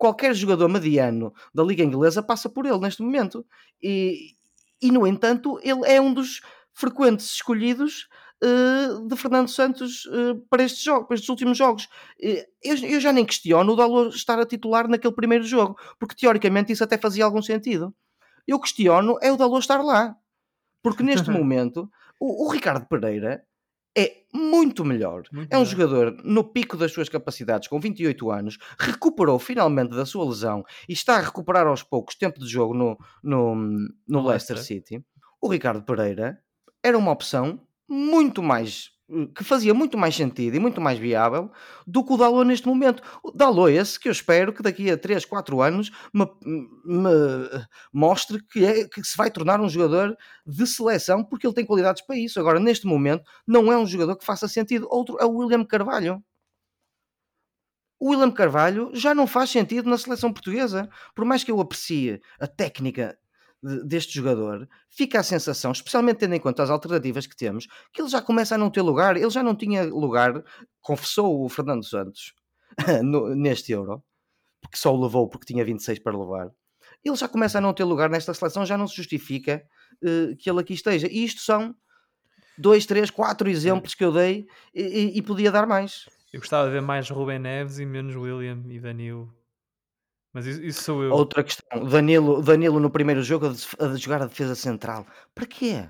qualquer 0.00 0.34
jogador 0.34 0.66
mediano 0.66 1.30
da 1.54 1.62
Liga 1.62 1.84
Inglesa 1.84 2.22
passa 2.22 2.48
por 2.48 2.64
ele 2.64 2.78
neste 2.78 3.02
momento. 3.02 3.44
E, 3.82 4.34
e 4.80 4.90
no 4.90 5.06
entanto 5.06 5.58
ele 5.62 5.86
é 5.86 6.00
um 6.00 6.12
dos 6.12 6.40
frequentes 6.72 7.26
escolhidos 7.26 8.08
uh, 8.42 9.06
de 9.06 9.16
Fernando 9.16 9.48
Santos 9.48 10.06
uh, 10.06 10.36
para, 10.48 10.62
este 10.62 10.84
jogo, 10.84 11.06
para 11.06 11.14
estes 11.14 11.28
últimos 11.28 11.56
jogos. 11.56 11.84
Uh, 12.22 12.44
eu, 12.62 12.76
eu, 12.76 13.00
já 13.00 13.12
nem 13.12 13.24
questiono 13.24 13.72
o 13.72 13.76
Dalot 13.76 14.14
estar 14.14 14.38
a 14.38 14.46
titular 14.46 14.88
naquele 14.88 15.14
primeiro 15.14 15.44
jogo, 15.44 15.78
porque 15.98 16.14
teoricamente 16.14 16.72
isso 16.72 16.84
até 16.84 16.96
fazia 16.96 17.24
algum 17.24 17.42
sentido. 17.42 17.94
Eu 18.46 18.58
questiono 18.58 19.18
é 19.20 19.30
o 19.30 19.36
Dalot 19.36 19.60
estar 19.60 19.82
lá, 19.82 20.16
porque 20.82 21.02
neste 21.02 21.30
momento 21.30 21.90
o, 22.18 22.46
o 22.46 22.50
Ricardo 22.50 22.86
Pereira 22.86 23.44
é 23.96 24.22
muito 24.32 24.84
melhor. 24.84 25.22
Muito 25.32 25.52
é 25.52 25.58
um 25.58 25.64
jogador 25.64 26.16
no 26.24 26.44
pico 26.44 26.76
das 26.76 26.92
suas 26.92 27.08
capacidades, 27.08 27.68
com 27.68 27.80
28 27.80 28.30
anos, 28.30 28.58
recuperou 28.78 29.38
finalmente 29.38 29.94
da 29.94 30.06
sua 30.06 30.24
lesão 30.24 30.64
e 30.88 30.92
está 30.92 31.16
a 31.16 31.20
recuperar 31.20 31.66
aos 31.66 31.82
poucos 31.82 32.14
tempo 32.14 32.38
de 32.38 32.46
jogo 32.46 32.74
no, 32.74 32.98
no, 33.22 33.54
no 34.06 34.26
Leicester 34.26 34.58
City. 34.58 35.04
O 35.40 35.48
Ricardo 35.48 35.82
Pereira 35.82 36.40
era 36.82 36.96
uma 36.96 37.12
opção 37.12 37.60
muito 37.88 38.42
mais 38.42 38.90
que 39.34 39.44
fazia 39.44 39.74
muito 39.74 39.98
mais 39.98 40.14
sentido 40.14 40.56
e 40.56 40.60
muito 40.60 40.80
mais 40.80 40.98
viável 40.98 41.50
do 41.86 42.04
que 42.04 42.12
o 42.12 42.16
Dalot 42.16 42.46
neste 42.46 42.66
momento. 42.66 43.02
O 43.22 43.30
Dalot 43.30 43.72
esse 43.72 43.98
que 43.98 44.08
eu 44.08 44.12
espero 44.12 44.52
que 44.52 44.62
daqui 44.62 44.90
a 44.90 44.96
3, 44.96 45.24
4 45.24 45.60
anos 45.60 45.90
me, 46.14 46.26
me, 46.84 47.10
mostre 47.92 48.42
que, 48.44 48.64
é, 48.64 48.88
que 48.88 49.02
se 49.02 49.16
vai 49.16 49.30
tornar 49.30 49.60
um 49.60 49.68
jogador 49.68 50.16
de 50.46 50.66
seleção 50.66 51.24
porque 51.24 51.46
ele 51.46 51.54
tem 51.54 51.66
qualidades 51.66 52.02
para 52.02 52.16
isso. 52.16 52.38
Agora, 52.38 52.60
neste 52.60 52.86
momento, 52.86 53.24
não 53.46 53.72
é 53.72 53.76
um 53.76 53.86
jogador 53.86 54.16
que 54.16 54.24
faça 54.24 54.48
sentido. 54.48 54.86
Outro 54.90 55.16
é 55.20 55.24
o 55.24 55.32
William 55.36 55.64
Carvalho. 55.64 56.22
O 57.98 58.10
William 58.10 58.30
Carvalho 58.30 58.90
já 58.94 59.14
não 59.14 59.26
faz 59.26 59.50
sentido 59.50 59.90
na 59.90 59.98
seleção 59.98 60.32
portuguesa. 60.32 60.88
Por 61.14 61.24
mais 61.24 61.44
que 61.44 61.50
eu 61.50 61.60
aprecie 61.60 62.20
a 62.38 62.46
técnica 62.46 63.18
deste 63.62 64.14
jogador, 64.14 64.68
fica 64.88 65.20
a 65.20 65.22
sensação, 65.22 65.72
especialmente 65.72 66.18
tendo 66.18 66.34
em 66.34 66.40
conta 66.40 66.62
as 66.62 66.70
alternativas 66.70 67.26
que 67.26 67.36
temos, 67.36 67.66
que 67.92 68.00
ele 68.00 68.08
já 68.08 68.22
começa 68.22 68.54
a 68.54 68.58
não 68.58 68.70
ter 68.70 68.82
lugar. 68.82 69.16
Ele 69.16 69.30
já 69.30 69.42
não 69.42 69.54
tinha 69.54 69.84
lugar, 69.84 70.42
confessou 70.80 71.44
o 71.44 71.48
Fernando 71.48 71.84
Santos 71.84 72.34
no, 73.02 73.34
neste 73.34 73.72
Euro, 73.72 74.02
porque 74.60 74.76
só 74.76 74.94
o 74.94 75.02
levou 75.02 75.28
porque 75.28 75.46
tinha 75.46 75.64
26 75.64 75.98
para 75.98 76.18
levar. 76.18 76.50
Ele 77.04 77.16
já 77.16 77.28
começa 77.28 77.58
a 77.58 77.60
não 77.60 77.72
ter 77.72 77.84
lugar 77.84 78.10
nesta 78.10 78.32
seleção, 78.34 78.64
já 78.64 78.76
não 78.76 78.86
se 78.86 78.96
justifica 78.96 79.62
uh, 80.02 80.36
que 80.36 80.50
ele 80.50 80.60
aqui 80.60 80.74
esteja. 80.74 81.06
E 81.10 81.24
isto 81.24 81.40
são 81.40 81.74
dois, 82.58 82.86
três, 82.86 83.10
quatro 83.10 83.48
exemplos 83.48 83.94
que 83.94 84.04
eu 84.04 84.12
dei 84.12 84.46
e, 84.74 85.12
e 85.14 85.22
podia 85.22 85.50
dar 85.50 85.66
mais. 85.66 86.08
Eu 86.32 86.40
gostava 86.40 86.66
de 86.66 86.72
ver 86.72 86.82
mais 86.82 87.08
Rubem 87.10 87.38
Neves 87.38 87.78
e 87.78 87.86
menos 87.86 88.14
William 88.14 88.62
e 88.68 88.78
Danilo 88.78 89.39
mas 90.32 90.46
isso, 90.46 90.62
isso, 90.62 90.82
sou 90.82 91.02
eu. 91.02 91.12
Outra 91.12 91.42
questão, 91.42 91.84
Danilo, 91.84 92.42
Danilo 92.42 92.78
no 92.78 92.90
primeiro 92.90 93.22
jogo 93.22 93.46
a, 93.46 93.84
a 93.84 93.96
jogar 93.96 94.22
a 94.22 94.26
defesa 94.26 94.54
central. 94.54 95.06
Para 95.34 95.46
quê? 95.46 95.88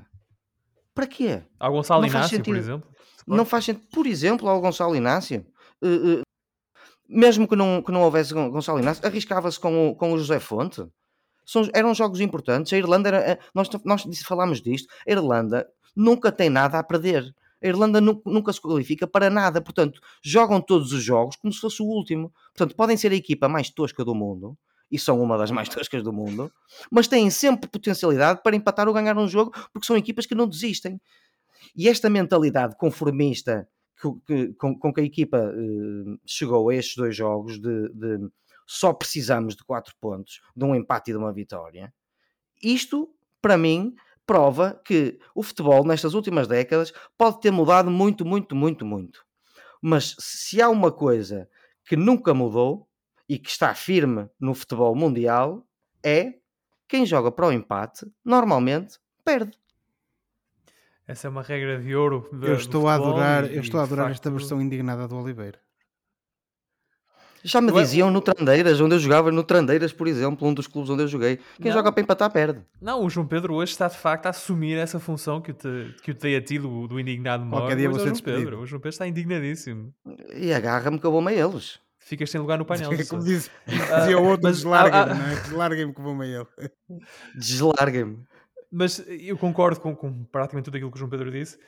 Para 0.95 1.07
quê? 1.07 1.43
Ao 1.59 1.73
Gonçalo 1.73 2.07
Inácio, 2.07 2.43
por 2.43 2.57
exemplo? 2.57 2.91
Não 3.27 3.45
faz 3.45 3.67
sentido. 3.67 3.87
Por 3.93 4.07
exemplo, 4.07 4.49
ao 4.49 4.61
Gonçalo 4.61 4.97
Inácio. 4.97 5.47
Uh, 5.83 6.21
uh, 6.21 6.23
mesmo 7.09 7.47
que 7.47 7.57
não, 7.57 7.83
que 7.83 7.93
não 7.93 8.03
houvesse 8.03 8.33
Gonçalo 8.33 8.81
Inácio, 8.81 9.07
arriscava-se 9.07 9.59
com 9.59 9.91
o, 9.91 9.95
com 9.95 10.13
o 10.13 10.19
José 10.19 10.41
Fonte. 10.41 10.87
São, 11.45 11.69
eram 11.75 11.95
jogos 11.95 12.21
importantes. 12.21 12.73
A 12.73 12.79
Irlanda 12.79 13.09
era. 13.09 13.19
Eh, 13.33 13.39
nós, 13.55 13.69
nós 13.85 14.05
falámos 14.23 14.63
disto. 14.63 14.89
A 15.07 15.11
Irlanda 15.11 15.69
nunca 15.97 16.31
tem 16.31 16.49
nada 16.49 16.79
a 16.79 16.83
perder. 16.83 17.35
A 17.63 17.67
Irlanda 17.67 18.01
nunca 18.01 18.53
se 18.53 18.61
qualifica 18.61 19.07
para 19.07 19.29
nada, 19.29 19.61
portanto, 19.61 20.01
jogam 20.23 20.61
todos 20.61 20.93
os 20.93 21.03
jogos 21.03 21.37
como 21.37 21.53
se 21.53 21.61
fosse 21.61 21.83
o 21.83 21.87
último. 21.87 22.33
Portanto, 22.55 22.75
podem 22.75 22.97
ser 22.97 23.13
a 23.13 23.17
equipa 23.17 23.49
mais 23.49 23.71
tosca 23.71 24.05
do 24.05 24.15
mundo, 24.15 24.57
e 24.91 24.99
são 24.99 25.23
uma 25.23 25.39
das 25.39 25.51
mais 25.51 25.69
toscas 25.71 26.03
do 26.03 26.13
mundo, 26.13 26.51
mas 26.91 27.07
têm 27.07 27.31
sempre 27.31 27.71
potencialidade 27.71 28.43
para 28.43 28.57
empatar 28.57 28.89
ou 28.89 28.95
ganhar 28.95 29.17
um 29.17 29.29
jogo, 29.29 29.53
porque 29.73 29.87
são 29.87 29.97
equipas 29.97 30.27
que 30.27 30.35
não 30.35 30.49
desistem. 30.49 31.01
E 31.77 31.89
esta 31.89 32.11
mentalidade 32.11 32.77
conformista 32.77 33.69
que, 34.01 34.09
que, 34.27 34.55
com, 34.55 34.77
com, 34.77 34.93
que 34.93 35.01
a 35.01 35.05
equipa 35.05 35.39
uh, 35.39 36.21
chegou 36.27 36.71
a 36.71 36.75
estes 36.75 36.97
dois 36.97 37.15
jogos, 37.15 37.61
de, 37.61 37.89
de 37.91 38.31
só 38.67 38.93
precisamos 38.93 39.55
de 39.55 39.63
quatro 39.65 39.95
pontos, 40.01 40.41
de 40.57 40.65
um 40.65 40.75
empate 40.75 41.11
e 41.11 41.15
de 41.15 41.19
uma 41.19 41.33
vitória, 41.33 41.93
isto, 42.63 43.09
para 43.41 43.57
mim, 43.57 43.95
prova 44.31 44.81
que 44.85 45.19
o 45.35 45.43
futebol 45.43 45.85
nestas 45.85 46.15
últimas 46.15 46.47
décadas 46.47 46.93
pode 47.19 47.41
ter 47.41 47.51
mudado 47.51 47.91
muito, 47.91 48.25
muito, 48.25 48.55
muito, 48.55 48.87
muito. 48.87 49.27
Mas 49.83 50.15
se 50.21 50.63
há 50.63 50.69
uma 50.69 50.93
coisa 50.93 51.49
que 51.85 51.97
nunca 51.97 52.33
mudou 52.33 52.89
e 53.29 53.41
que 53.41 53.51
está 53.51 53.75
firme 53.75 54.31
no 54.39 54.55
futebol 54.55 54.95
mundial 54.95 55.67
é 56.01 56.35
quem 56.87 57.05
joga 57.05 57.33
para 57.33 57.49
o 57.49 57.53
empate 57.53 58.07
normalmente 58.25 59.01
perde. 59.25 59.59
Essa 61.09 61.27
é 61.27 61.29
uma 61.29 61.43
regra 61.43 61.81
de 61.81 61.93
ouro. 61.97 62.31
Eu 62.41 62.55
estou 62.55 62.87
a 62.87 62.95
adorar, 62.95 63.53
eu 63.53 63.61
estou 63.61 63.81
a 63.81 63.83
adorar 63.83 64.05
facto... 64.05 64.15
esta 64.15 64.31
versão 64.31 64.63
indignada 64.63 65.09
do 65.09 65.17
Oliveira. 65.17 65.59
Já 67.43 67.61
me 67.61 67.73
diziam 67.73 68.11
no 68.11 68.21
Trandeiras, 68.21 68.81
onde 68.81 68.95
eu 68.95 68.99
jogava 68.99 69.31
no 69.33 69.43
Trandeiras, 69.43 69.93
por 69.93 70.07
exemplo, 70.07 70.47
um 70.47 70.53
dos 70.53 70.67
clubes 70.67 70.91
onde 70.91 71.03
eu 71.03 71.09
joguei. 71.09 71.39
Quem 71.57 71.71
não. 71.71 71.73
joga 71.73 71.91
para 71.91 72.03
empatar 72.03 72.31
perde. 72.31 72.61
Não, 72.81 73.05
o 73.05 73.11
João 73.11 73.27
Pedro 73.27 73.55
hoje 73.55 73.73
está 73.73 73.89
de 73.89 73.97
facto 73.97 74.27
a 74.27 74.31
assumir 74.31 74.77
essa 74.77 75.01
função 75.01 75.41
que, 75.41 75.53
te, 75.53 75.95
que 76.03 76.11
o 76.11 76.15
tem 76.15 76.37
a 76.37 76.43
ti 76.43 76.59
do, 76.59 76.87
do 76.87 77.01
indignado 77.01 77.45
maior. 77.45 77.63
Qualquer 77.63 77.77
dia 77.77 77.87
é 77.87 77.91
o 77.91 77.99
João 77.99 78.15
Pedro. 78.17 78.61
O 78.61 78.67
João 78.67 78.81
Pedro 78.81 78.91
está 78.91 79.07
indignadíssimo. 79.07 79.95
E 80.35 80.53
agarra-me 80.53 80.99
que 80.99 81.07
eu 81.07 81.13
vou-me 81.13 81.33
a 81.33 81.35
eles. 81.35 81.79
Ficas 81.99 82.31
sem 82.31 82.41
lugar 82.41 82.59
no 82.59 82.65
painel. 82.65 82.91
Como 83.09 83.23
diz, 83.23 83.51
dizia 83.67 84.19
o 84.19 84.25
outro, 84.25 84.51
deslarguem-me, 84.51 85.19
não 85.19 85.27
é? 85.27 85.35
Deslarguem-me 85.37 85.95
que 85.95 86.01
vou-me 86.01 86.25
a 86.25 86.41
ele. 86.41 86.47
Deslarguem-me. 87.37 88.19
Mas 88.73 89.05
eu 89.09 89.37
concordo 89.37 89.81
com, 89.81 89.95
com, 89.95 90.25
praticamente 90.25 90.65
tudo 90.67 90.77
aquilo 90.77 90.91
que 90.91 90.97
o 90.97 90.99
João 90.99 91.11
Pedro 91.11 91.31
disse. 91.31 91.59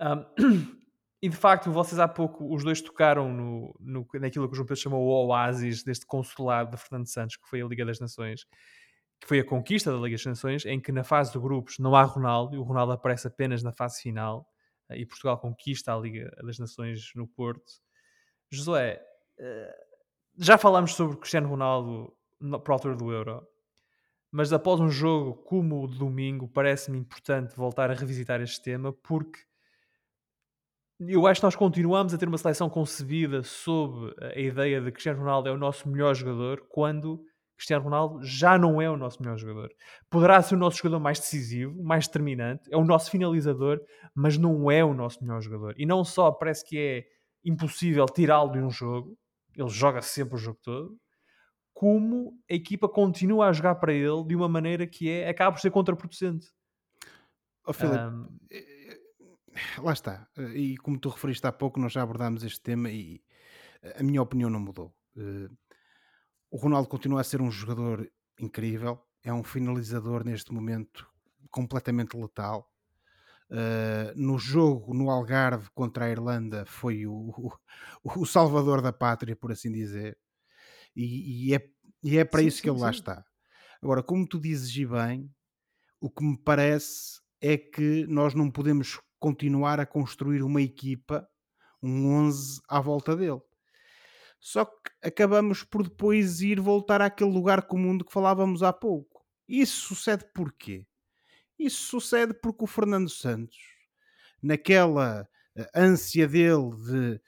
Um, 0.00 0.76
E 1.22 1.28
de 1.28 1.36
facto, 1.36 1.70
vocês 1.70 2.00
há 2.00 2.08
pouco, 2.08 2.52
os 2.52 2.64
dois 2.64 2.80
tocaram 2.80 3.32
no, 3.32 3.76
no, 3.78 4.04
naquilo 4.14 4.48
que 4.48 4.54
o 4.54 4.56
João 4.56 4.66
Pedro 4.66 4.82
chamou 4.82 5.06
o 5.06 5.28
oásis 5.28 5.84
deste 5.84 6.04
consulado 6.04 6.72
de 6.72 6.76
Fernando 6.76 7.06
Santos, 7.06 7.36
que 7.36 7.48
foi 7.48 7.62
a 7.62 7.64
Liga 7.64 7.86
das 7.86 8.00
Nações, 8.00 8.44
que 9.20 9.28
foi 9.28 9.38
a 9.38 9.44
conquista 9.44 9.92
da 9.92 9.98
Liga 9.98 10.16
das 10.16 10.26
Nações, 10.26 10.66
em 10.66 10.80
que 10.80 10.90
na 10.90 11.04
fase 11.04 11.32
de 11.32 11.38
grupos 11.38 11.78
não 11.78 11.94
há 11.94 12.02
Ronaldo, 12.02 12.56
e 12.56 12.58
o 12.58 12.64
Ronaldo 12.64 12.90
aparece 12.90 13.28
apenas 13.28 13.62
na 13.62 13.70
fase 13.70 14.02
final, 14.02 14.48
eh, 14.88 14.98
e 14.98 15.06
Portugal 15.06 15.38
conquista 15.38 15.94
a 15.94 15.96
Liga 15.96 16.28
das 16.42 16.58
Nações 16.58 17.12
no 17.14 17.28
Porto. 17.28 17.72
Josué, 18.50 19.00
eh, 19.38 19.76
já 20.36 20.58
falámos 20.58 20.94
sobre 20.94 21.18
Cristiano 21.18 21.48
Ronaldo 21.48 22.12
por 22.64 22.72
altura 22.72 22.96
do 22.96 23.12
Euro, 23.12 23.46
mas 24.32 24.52
após 24.52 24.80
um 24.80 24.90
jogo 24.90 25.34
como 25.44 25.84
o 25.84 25.86
de 25.86 25.98
domingo, 25.98 26.48
parece-me 26.48 26.98
importante 26.98 27.54
voltar 27.54 27.92
a 27.92 27.94
revisitar 27.94 28.40
este 28.40 28.60
tema, 28.60 28.92
porque 28.92 29.38
eu 31.08 31.26
acho 31.26 31.40
que 31.40 31.46
nós 31.46 31.56
continuamos 31.56 32.12
a 32.14 32.18
ter 32.18 32.28
uma 32.28 32.38
seleção 32.38 32.68
concebida 32.68 33.42
sob 33.42 34.14
a 34.20 34.38
ideia 34.38 34.80
de 34.80 34.86
que 34.86 34.92
Cristiano 34.92 35.20
Ronaldo 35.20 35.48
é 35.48 35.52
o 35.52 35.58
nosso 35.58 35.88
melhor 35.88 36.14
jogador, 36.14 36.64
quando 36.68 37.24
Cristiano 37.56 37.84
Ronaldo 37.84 38.24
já 38.24 38.58
não 38.58 38.82
é 38.82 38.90
o 38.90 38.96
nosso 38.96 39.22
melhor 39.22 39.38
jogador. 39.38 39.70
Poderá 40.10 40.42
ser 40.42 40.54
o 40.54 40.58
nosso 40.58 40.78
jogador 40.78 41.00
mais 41.00 41.18
decisivo, 41.20 41.82
mais 41.82 42.06
determinante, 42.06 42.68
é 42.72 42.76
o 42.76 42.84
nosso 42.84 43.10
finalizador, 43.10 43.80
mas 44.14 44.36
não 44.36 44.70
é 44.70 44.84
o 44.84 44.92
nosso 44.92 45.22
melhor 45.22 45.40
jogador. 45.40 45.74
E 45.78 45.86
não 45.86 46.04
só 46.04 46.30
parece 46.32 46.64
que 46.64 46.78
é 46.78 47.04
impossível 47.44 48.06
tirá-lo 48.06 48.52
de 48.52 48.58
um 48.58 48.70
jogo, 48.70 49.16
ele 49.56 49.68
joga 49.68 50.02
sempre 50.02 50.34
o 50.34 50.38
jogo 50.38 50.58
todo, 50.62 50.96
como 51.72 52.32
a 52.50 52.54
equipa 52.54 52.88
continua 52.88 53.48
a 53.48 53.52
jogar 53.52 53.76
para 53.76 53.92
ele 53.92 54.24
de 54.26 54.36
uma 54.36 54.48
maneira 54.48 54.86
que 54.86 55.08
é, 55.08 55.28
acaba 55.28 55.52
por 55.52 55.60
ser 55.60 55.70
contraproducente. 55.70 56.46
Oh, 57.64 57.72
Filipe, 57.72 57.96
um, 57.96 58.26
lá 59.78 59.92
está. 59.92 60.28
Eh, 60.36 60.58
e 60.58 60.76
como 60.78 60.98
tu 60.98 61.08
referiste 61.08 61.46
há 61.46 61.52
pouco, 61.52 61.80
nós 61.80 61.92
já 61.92 62.02
abordámos 62.02 62.42
este 62.44 62.60
tema 62.60 62.90
e 62.90 63.22
eh, 63.82 63.96
a 64.00 64.02
minha 64.02 64.22
opinião 64.22 64.50
não 64.50 64.60
mudou. 64.60 64.94
Eh, 65.16 65.48
o 66.50 66.56
Ronaldo 66.56 66.88
continua 66.88 67.20
a 67.20 67.24
ser 67.24 67.40
um 67.40 67.50
jogador 67.50 68.10
incrível, 68.38 69.00
é 69.22 69.32
um 69.32 69.42
finalizador 69.42 70.24
neste 70.24 70.52
momento 70.52 71.08
completamente 71.50 72.16
letal. 72.16 72.68
no 74.16 74.38
jogo 74.38 74.94
no 74.94 75.10
Algarve 75.10 75.68
contra 75.74 76.06
a 76.06 76.10
Irlanda 76.10 76.64
foi 76.66 77.06
o, 77.06 77.12
o, 78.02 78.22
o 78.22 78.26
salvador 78.26 78.80
da 78.82 78.92
pátria, 78.92 79.36
por 79.36 79.52
assim 79.52 79.70
dizer, 79.70 80.18
e, 80.96 81.48
e 81.50 81.54
é, 81.54 81.70
e 82.02 82.18
é 82.18 82.24
para 82.24 82.40
sim, 82.40 82.46
isso 82.48 82.56
sim, 82.58 82.62
que 82.64 82.70
ele 82.70 82.78
sim. 82.78 82.84
lá 82.84 82.90
está. 82.90 83.24
Agora, 83.82 84.02
como 84.02 84.26
tu 84.26 84.40
dizes 84.40 84.74
e 84.76 84.86
bem, 84.86 85.30
o 86.00 86.10
que 86.10 86.24
me 86.24 86.36
parece 86.36 87.21
é 87.42 87.58
que 87.58 88.06
nós 88.06 88.34
não 88.34 88.48
podemos 88.48 89.00
continuar 89.18 89.80
a 89.80 89.86
construir 89.86 90.42
uma 90.42 90.62
equipa, 90.62 91.28
um 91.82 92.06
11 92.06 92.60
à 92.68 92.80
volta 92.80 93.16
dele. 93.16 93.40
Só 94.38 94.64
que 94.64 94.90
acabamos 95.02 95.64
por 95.64 95.82
depois 95.82 96.40
ir 96.40 96.60
voltar 96.60 97.00
àquele 97.00 97.30
lugar 97.30 97.62
comum 97.62 97.98
de 97.98 98.04
que 98.04 98.12
falávamos 98.12 98.62
há 98.62 98.72
pouco. 98.72 99.24
Isso 99.48 99.88
sucede 99.88 100.24
porquê? 100.32 100.86
Isso 101.58 101.82
sucede 101.82 102.32
porque 102.32 102.64
o 102.64 102.66
Fernando 102.66 103.10
Santos, 103.10 103.58
naquela 104.42 105.28
uh, 105.56 105.64
ânsia 105.74 106.26
dele 106.26 106.70
de, 106.76 107.20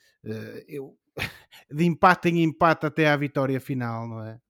eu, 0.68 0.96
de 1.70 1.84
empate 1.84 2.28
em 2.28 2.42
empate 2.42 2.86
até 2.86 3.08
à 3.08 3.16
vitória 3.16 3.60
final, 3.60 4.08
não 4.08 4.24
é? 4.24 4.40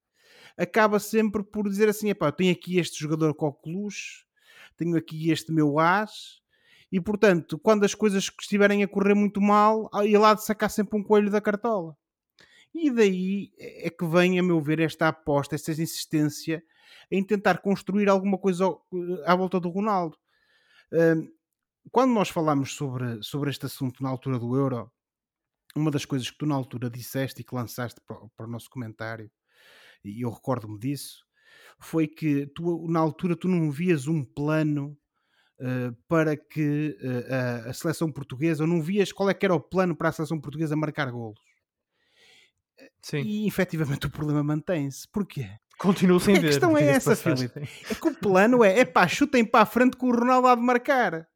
Acaba 0.57 0.98
sempre 0.98 1.42
por 1.42 1.68
dizer 1.68 1.88
assim: 1.88 2.09
eu 2.09 2.33
tenho 2.33 2.53
aqui 2.53 2.79
este 2.79 2.98
jogador 3.00 3.35
coqueluche, 3.35 4.23
tenho 4.76 4.96
aqui 4.96 5.30
este 5.30 5.52
meu 5.52 5.78
as, 5.78 6.42
e 6.90 7.00
portanto, 7.00 7.58
quando 7.58 7.84
as 7.84 7.94
coisas 7.94 8.30
estiverem 8.40 8.82
a 8.82 8.88
correr 8.88 9.14
muito 9.14 9.40
mal, 9.40 9.90
ele 10.02 10.24
há 10.24 10.34
de 10.34 10.44
sacar 10.44 10.70
sempre 10.70 10.98
um 10.98 11.02
coelho 11.02 11.30
da 11.30 11.40
cartola. 11.40 11.96
E 12.72 12.90
daí 12.90 13.52
é 13.58 13.88
que 13.90 14.04
vem, 14.04 14.38
a 14.38 14.42
meu 14.42 14.60
ver, 14.60 14.80
esta 14.80 15.08
aposta, 15.08 15.54
esta 15.54 15.70
insistência 15.70 16.62
em 17.10 17.22
tentar 17.22 17.58
construir 17.58 18.08
alguma 18.08 18.38
coisa 18.38 18.66
à 19.24 19.34
volta 19.34 19.60
do 19.60 19.70
Ronaldo. 19.70 20.16
Quando 21.90 22.12
nós 22.12 22.28
falámos 22.28 22.74
sobre, 22.74 23.22
sobre 23.22 23.50
este 23.50 23.66
assunto 23.66 24.02
na 24.02 24.08
altura 24.08 24.38
do 24.38 24.56
Euro, 24.56 24.90
uma 25.76 25.90
das 25.90 26.04
coisas 26.04 26.30
que 26.30 26.38
tu 26.38 26.46
na 26.46 26.54
altura 26.54 26.88
disseste 26.88 27.40
e 27.40 27.44
que 27.44 27.54
lançaste 27.54 28.00
para, 28.06 28.16
para 28.37 28.46
o 28.46 28.50
nosso 28.50 28.70
comentário, 28.70 29.30
e 30.04 30.24
eu 30.24 30.30
recordo-me 30.30 30.78
disso, 30.78 31.24
foi 31.80 32.06
que 32.06 32.46
tu, 32.54 32.87
na 32.88 33.00
altura 33.00 33.37
tu 33.37 33.48
não 33.48 33.70
vias 33.70 34.06
um 34.06 34.24
plano 34.24 34.96
uh, 35.60 35.94
para 36.08 36.37
que 36.37 36.96
uh, 37.00 37.66
a, 37.66 37.70
a, 37.70 37.72
seleção 37.72 38.10
portuguesa, 38.10 38.64
ou 38.64 38.68
não 38.68 38.80
vias 38.80 39.12
qual 39.12 39.28
é 39.30 39.34
que 39.34 39.44
era 39.44 39.54
o 39.54 39.60
plano 39.60 39.96
para 39.96 40.08
a 40.08 40.12
seleção 40.12 40.40
portuguesa 40.40 40.76
marcar 40.76 41.10
golos. 41.10 41.40
Sim. 43.02 43.22
E 43.22 43.46
efetivamente 43.46 44.06
o 44.06 44.10
problema 44.10 44.42
mantém-se. 44.42 45.06
Porquê? 45.08 45.48
Continuo 45.78 46.20
sem 46.20 46.34
ver. 46.34 46.46
A 46.46 46.50
questão 46.50 46.76
é 46.76 46.87
essa, 46.87 47.14
Filipe. 47.16 47.60
É 47.90 47.94
que 47.94 48.08
o 48.08 48.14
plano 48.14 48.64
é, 48.64 48.80
é 48.80 48.84
pá, 48.84 49.06
chutem 49.06 49.44
para 49.44 49.62
a 49.62 49.66
frente 49.66 49.96
com 49.96 50.08
o 50.08 50.14
Ronaldo 50.14 50.48
há 50.48 50.54
de 50.54 50.62
marcar 50.62 51.28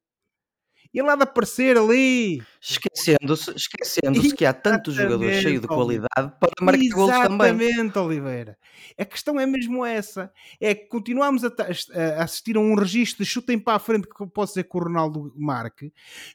ele 0.92 1.08
há 1.08 1.16
de 1.16 1.22
aparecer 1.22 1.76
ali. 1.76 2.42
Esquecendo-se 2.60 3.50
esquecendo 3.54 4.20
que 4.34 4.44
há 4.44 4.52
tantos 4.52 4.94
jogadores 4.94 5.42
cheios 5.42 5.60
de 5.60 5.66
qualidade 5.66 6.32
para 6.40 6.50
marcar 6.60 6.88
gols 6.92 7.10
também. 7.10 7.52
Exatamente, 7.52 7.98
Oliveira. 7.98 8.58
A 8.98 9.04
questão 9.04 9.38
é 9.38 9.46
mesmo 9.46 9.84
essa. 9.84 10.32
É 10.60 10.74
que 10.74 10.86
continuamos 10.86 11.44
a, 11.44 11.48
a, 11.48 12.22
assistir 12.22 12.56
a 12.56 12.60
um 12.60 12.74
registro 12.74 13.24
de 13.24 13.30
chutem 13.30 13.58
para 13.58 13.74
a 13.74 13.78
frente 13.78 14.08
que 14.08 14.26
pode 14.26 14.52
ser 14.52 14.64
que 14.64 14.76
o 14.76 14.80
Ronaldo 14.80 15.32
marque, 15.36 15.92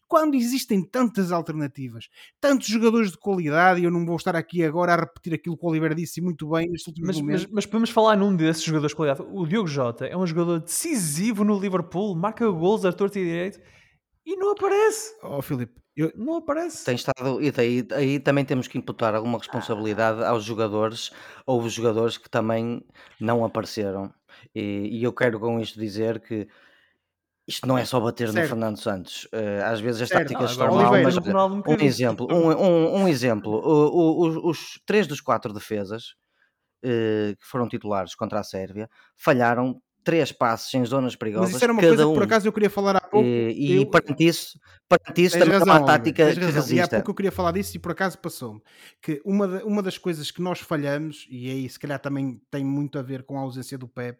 quando 0.07 0.35
existem 0.35 0.83
tantas 0.83 1.31
alternativas, 1.31 2.07
tantos 2.39 2.67
jogadores 2.67 3.11
de 3.11 3.17
qualidade, 3.17 3.81
e 3.81 3.83
eu 3.83 3.91
não 3.91 4.05
vou 4.05 4.15
estar 4.15 4.35
aqui 4.35 4.63
agora 4.63 4.93
a 4.93 4.97
repetir 4.97 5.33
aquilo 5.33 5.57
que 5.57 5.65
o 5.65 5.69
Oliveira 5.69 5.95
disse 5.95 6.21
muito 6.21 6.49
bem 6.49 6.69
neste 6.69 6.87
último 6.89 7.07
mas, 7.07 7.17
momento. 7.17 7.41
Mas, 7.41 7.51
mas 7.51 7.65
podemos 7.65 7.89
falar 7.89 8.15
num 8.15 8.35
desses 8.35 8.63
jogadores 8.63 8.91
de 8.91 8.95
qualidade. 8.95 9.27
O 9.31 9.45
Diogo 9.45 9.67
Jota 9.67 10.05
é 10.05 10.15
um 10.15 10.25
jogador 10.25 10.59
decisivo 10.59 11.43
no 11.43 11.59
Liverpool, 11.59 12.15
marca 12.15 12.49
gols 12.49 12.85
a 12.85 12.93
torto 12.93 13.17
e 13.17 13.23
direito 13.23 13.59
e 14.25 14.35
não 14.35 14.51
aparece. 14.51 15.15
Oh, 15.21 15.41
Filipe, 15.41 15.81
eu... 15.95 16.11
não 16.15 16.37
aparece. 16.37 16.85
Tem 16.85 16.95
estado, 16.95 17.41
e 17.41 17.51
daí 17.51 17.87
aí 17.91 18.19
também 18.19 18.45
temos 18.45 18.67
que 18.67 18.77
imputar 18.77 19.13
alguma 19.15 19.37
responsabilidade 19.37 20.23
aos 20.23 20.43
jogadores. 20.43 21.11
Houve 21.45 21.69
jogadores 21.69 22.17
que 22.17 22.29
também 22.29 22.83
não 23.19 23.43
apareceram. 23.43 24.13
E, 24.53 24.99
e 24.99 25.03
eu 25.03 25.13
quero 25.13 25.39
com 25.39 25.59
isto 25.59 25.79
dizer 25.79 26.19
que 26.19 26.47
isto 27.47 27.67
não 27.67 27.77
é 27.77 27.83
só 27.83 27.99
bater 27.99 28.29
certo. 28.29 28.43
no 28.43 28.49
Fernando 28.49 28.77
Santos. 28.77 29.25
Uh, 29.25 29.63
às 29.65 29.79
vezes 29.79 30.01
as 30.01 30.09
certo. 30.09 30.29
táticas 30.29 30.49
ah, 30.49 30.51
estão 30.51 30.75
mal, 30.75 30.91
mas 30.91 31.17
um, 31.17 31.63
um 31.67 31.81
exemplo, 31.81 32.27
um, 32.31 32.51
um, 32.51 32.95
um 33.01 33.07
exemplo. 33.07 33.51
O, 33.51 33.87
o, 33.89 34.27
os, 34.27 34.37
os, 34.37 34.81
três 34.85 35.05
dos 35.07 35.19
quatro 35.19 35.53
defesas 35.53 36.15
uh, 36.85 37.35
que 37.35 37.45
foram 37.45 37.67
titulares 37.67 38.15
contra 38.15 38.39
a 38.39 38.43
Sérvia 38.43 38.89
falharam 39.15 39.81
três 40.03 40.31
passos 40.31 40.73
em 40.73 40.85
zonas 40.85 41.15
perigosas. 41.15 41.49
Mas 41.49 41.55
isso 41.55 41.63
era 41.63 41.73
uma 41.73 41.81
coisa 41.81 42.05
um. 42.05 42.09
que 42.09 42.15
por 42.15 42.23
acaso 42.23 42.47
eu 42.47 42.53
queria 42.53 42.69
falar 42.69 42.95
há 42.95 43.01
pouco. 43.01 43.25
E, 43.25 43.53
e 43.53 43.75
eu... 43.77 43.89
perante 43.89 44.25
isso, 44.25 44.59
perante 44.87 45.23
isso 45.23 45.39
também 45.39 45.59
razão, 45.59 45.75
é 45.75 45.79
uma 45.79 45.85
tática 45.85 46.33
que 46.33 46.39
resiste. 46.39 46.75
E 46.75 46.81
há 46.81 46.87
pouco 46.87 47.11
eu 47.11 47.15
queria 47.15 47.31
falar 47.31 47.51
disso 47.51 47.77
e 47.77 47.79
por 47.79 47.91
acaso 47.91 48.17
passou-me. 48.17 48.61
Que 49.01 49.21
uma, 49.25 49.47
de, 49.47 49.63
uma 49.63 49.81
das 49.81 49.97
coisas 49.97 50.29
que 50.31 50.41
nós 50.41 50.59
falhamos, 50.59 51.25
e 51.29 51.49
aí 51.49 51.69
se 51.69 51.79
calhar 51.79 51.99
também 51.99 52.41
tem 52.51 52.63
muito 52.63 52.99
a 52.99 53.01
ver 53.01 53.23
com 53.23 53.37
a 53.37 53.41
ausência 53.41 53.77
do 53.77 53.87
Pep, 53.87 54.19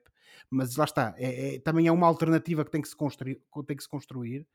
mas 0.50 0.76
lá 0.76 0.86
está, 0.86 1.14
é, 1.18 1.56
é, 1.56 1.60
também 1.60 1.88
é 1.88 1.92
uma 1.92 2.08
alternativa 2.08 2.64
que 2.64 2.72
tem 2.72 2.82
que 2.82 2.88
se 2.88 2.96
construir, 2.96 3.42
tem 3.66 3.78
que 3.78 3.84
se 3.84 3.90
construir 3.90 4.48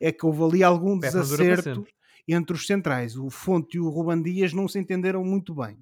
é 0.00 0.12
que 0.12 0.24
houve 0.24 0.42
ali 0.42 0.62
algum 0.62 0.98
desacerto 0.98 1.84
entre 2.28 2.54
os 2.54 2.66
centrais. 2.66 3.16
O 3.16 3.30
Fonte 3.30 3.76
e 3.76 3.80
o 3.80 3.88
Ruban 3.88 4.22
Dias 4.22 4.52
não 4.52 4.68
se 4.68 4.78
entenderam 4.78 5.24
muito 5.24 5.54
bem. 5.54 5.78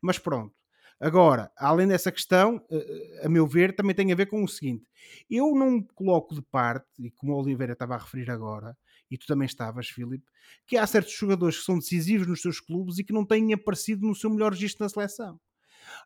Mas 0.00 0.18
pronto, 0.18 0.54
Agora, 1.00 1.50
além 1.56 1.86
dessa 1.86 2.10
questão, 2.10 2.60
eh, 2.70 3.22
a 3.24 3.28
meu 3.28 3.46
ver, 3.46 3.74
também 3.74 3.94
tem 3.94 4.12
a 4.12 4.16
ver 4.16 4.26
com 4.26 4.42
o 4.42 4.48
seguinte: 4.48 4.84
eu 5.30 5.54
não 5.54 5.80
coloco 5.82 6.34
de 6.34 6.42
parte, 6.42 6.86
e 6.98 7.10
como 7.10 7.34
o 7.34 7.40
Oliveira 7.40 7.72
estava 7.74 7.94
a 7.94 7.98
referir 7.98 8.30
agora, 8.30 8.76
e 9.10 9.16
tu 9.16 9.26
também 9.26 9.46
estavas, 9.46 9.88
Filipe, 9.88 10.26
que 10.66 10.76
há 10.76 10.86
certos 10.86 11.12
jogadores 11.12 11.58
que 11.58 11.64
são 11.64 11.78
decisivos 11.78 12.26
nos 12.26 12.42
seus 12.42 12.60
clubes 12.60 12.98
e 12.98 13.04
que 13.04 13.12
não 13.12 13.24
têm 13.24 13.52
aparecido 13.54 14.06
no 14.06 14.14
seu 14.14 14.28
melhor 14.30 14.52
registro 14.52 14.84
na 14.84 14.88
seleção. 14.88 15.40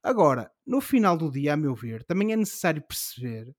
Agora, 0.03 0.51
no 0.67 0.81
final 0.81 1.17
do 1.17 1.31
dia, 1.31 1.55
a 1.55 1.57
meu 1.57 1.75
ver, 1.75 2.05
também 2.05 2.33
é 2.33 2.37
necessário 2.37 2.83
perceber 2.83 3.55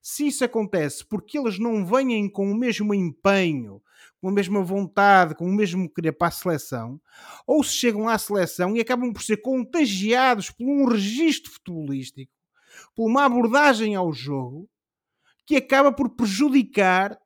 se 0.00 0.26
isso 0.26 0.44
acontece 0.44 1.04
porque 1.06 1.38
eles 1.38 1.58
não 1.58 1.84
vêm 1.84 2.28
com 2.30 2.50
o 2.50 2.54
mesmo 2.54 2.94
empenho, 2.94 3.82
com 4.20 4.28
a 4.28 4.32
mesma 4.32 4.62
vontade, 4.62 5.34
com 5.34 5.46
o 5.46 5.54
mesmo 5.54 5.88
querer 5.92 6.12
para 6.12 6.28
a 6.28 6.32
seleção, 6.32 7.00
ou 7.46 7.62
se 7.62 7.74
chegam 7.74 8.08
à 8.08 8.18
seleção 8.18 8.76
e 8.76 8.80
acabam 8.80 9.12
por 9.12 9.22
ser 9.22 9.38
contagiados 9.38 10.50
por 10.50 10.66
um 10.66 10.86
registro 10.86 11.52
futebolístico, 11.52 12.32
por 12.94 13.06
uma 13.06 13.24
abordagem 13.24 13.94
ao 13.94 14.12
jogo 14.12 14.68
que 15.46 15.56
acaba 15.56 15.92
por 15.92 16.10
prejudicar, 16.10 17.18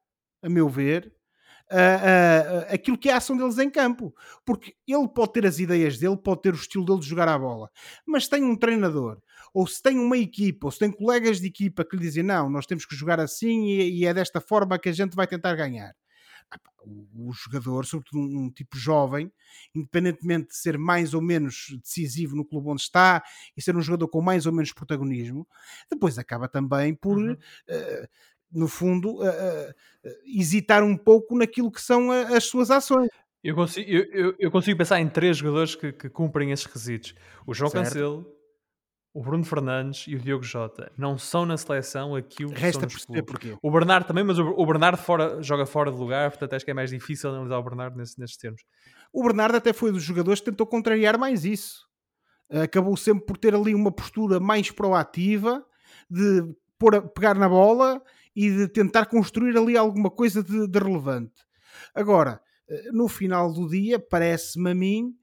a 0.42 0.48
meu 0.48 0.68
ver, 0.68 1.12
aquilo 2.68 2.98
que 2.98 3.08
é 3.08 3.14
a 3.14 3.16
ação 3.16 3.36
deles 3.36 3.58
em 3.58 3.70
campo. 3.70 4.14
Porque 4.44 4.74
ele 4.86 5.08
pode 5.08 5.32
ter 5.32 5.46
as 5.46 5.58
ideias 5.58 5.98
dele, 5.98 6.16
pode 6.16 6.42
ter 6.42 6.52
o 6.52 6.56
estilo 6.56 6.84
dele 6.84 7.00
de 7.00 7.06
jogar 7.06 7.28
a 7.28 7.38
bola, 7.38 7.70
mas 8.06 8.28
tem 8.28 8.44
um 8.44 8.54
treinador, 8.54 9.18
ou 9.52 9.66
se 9.66 9.82
tem 9.82 9.98
uma 9.98 10.16
equipa, 10.16 10.66
ou 10.66 10.70
se 10.70 10.78
tem 10.78 10.90
colegas 10.90 11.40
de 11.40 11.46
equipa 11.46 11.84
que 11.84 11.96
lhe 11.96 12.02
dizem 12.02 12.22
não, 12.22 12.48
nós 12.48 12.66
temos 12.66 12.86
que 12.86 12.96
jogar 12.96 13.20
assim 13.20 13.66
e, 13.66 14.00
e 14.00 14.06
é 14.06 14.14
desta 14.14 14.40
forma 14.40 14.78
que 14.78 14.88
a 14.88 14.92
gente 14.92 15.14
vai 15.14 15.26
tentar 15.26 15.54
ganhar. 15.54 15.94
O, 16.84 17.28
o 17.28 17.32
jogador, 17.32 17.86
sobretudo 17.86 18.18
um, 18.18 18.44
um, 18.44 18.50
tipo 18.50 18.76
jovem, 18.76 19.32
independentemente 19.74 20.48
de 20.48 20.56
ser 20.56 20.76
mais 20.76 21.14
ou 21.14 21.22
menos 21.22 21.66
decisivo 21.82 22.34
no 22.34 22.44
clube 22.44 22.68
onde 22.68 22.82
está 22.82 23.22
e 23.56 23.62
ser 23.62 23.76
um 23.76 23.80
jogador 23.80 24.08
com 24.08 24.20
mais 24.20 24.46
ou 24.46 24.52
menos 24.52 24.72
protagonismo, 24.72 25.46
depois 25.90 26.18
acaba 26.18 26.48
também 26.48 26.94
por 26.94 27.16
uhum. 27.16 27.32
uh, 27.32 28.08
no 28.50 28.68
fundo, 28.68 29.22
uh, 29.22 29.30
uh, 29.30 30.10
hesitar 30.26 30.82
um 30.82 30.96
pouco 30.96 31.38
naquilo 31.38 31.70
que 31.70 31.80
são 31.80 32.10
as 32.10 32.44
suas 32.44 32.70
ações. 32.70 33.08
Eu 33.42 33.54
consigo, 33.54 33.90
eu, 33.90 34.04
eu, 34.12 34.34
eu 34.38 34.50
consigo 34.50 34.78
pensar 34.78 35.00
em 35.00 35.08
três 35.08 35.38
jogadores 35.38 35.74
que, 35.74 35.92
que, 35.92 36.08
cumprem 36.08 36.52
esses 36.52 36.64
requisitos: 36.64 37.14
o 37.46 37.52
João 37.52 37.70
certo. 37.70 37.84
Cancelo, 37.84 38.41
o 39.14 39.22
Bruno 39.22 39.44
Fernandes 39.44 40.06
e 40.08 40.16
o 40.16 40.18
Diogo 40.18 40.42
Jota. 40.42 40.90
Não 40.96 41.18
são 41.18 41.44
na 41.44 41.56
seleção 41.56 42.14
aquilo 42.14 42.52
que 42.52 42.60
Resta 42.60 42.80
são 42.80 42.88
perceber 42.88 43.22
porquê. 43.22 43.56
O 43.60 43.70
Bernardo 43.70 44.06
também, 44.06 44.24
mas 44.24 44.38
o, 44.38 44.66
Bernardo 44.66 44.96
fora, 44.96 45.42
joga 45.42 45.66
fora 45.66 45.90
de 45.90 45.98
lugar, 45.98 46.30
portanto 46.30 46.54
acho 46.54 46.64
que 46.64 46.70
é 46.70 46.74
mais 46.74 46.90
difícil 46.90 47.30
analisar 47.30 47.58
o 47.58 47.62
Bernardo 47.62 47.96
nesse, 47.96 48.18
nesses 48.18 48.36
termos. 48.36 48.62
O 49.12 49.22
Bernardo 49.22 49.56
até 49.56 49.72
foi 49.72 49.92
dos 49.92 50.02
jogadores 50.02 50.40
que 50.40 50.50
tentou 50.50 50.66
contrariar 50.66 51.18
mais 51.18 51.44
isso. 51.44 51.86
Acabou 52.50 52.96
sempre 52.96 53.26
por 53.26 53.36
ter 53.36 53.54
ali 53.54 53.74
uma 53.74 53.92
postura 53.92 54.40
mais 54.40 54.70
proativa 54.70 55.64
de 56.10 56.42
pôr 56.78 56.94
a, 56.94 57.02
pegar 57.02 57.34
na 57.34 57.48
bola 57.48 58.02
e 58.34 58.50
de 58.50 58.68
tentar 58.68 59.06
construir 59.06 59.56
ali 59.56 59.76
alguma 59.76 60.10
coisa 60.10 60.42
de, 60.42 60.66
de 60.66 60.78
relevante. 60.78 61.42
Agora, 61.94 62.40
eh, 62.68 62.90
no 62.92 63.08
final 63.08 63.52
do 63.52 63.68
dia, 63.68 63.98
parece-me 63.98 64.70
a 64.70 64.74
mim 64.74 65.14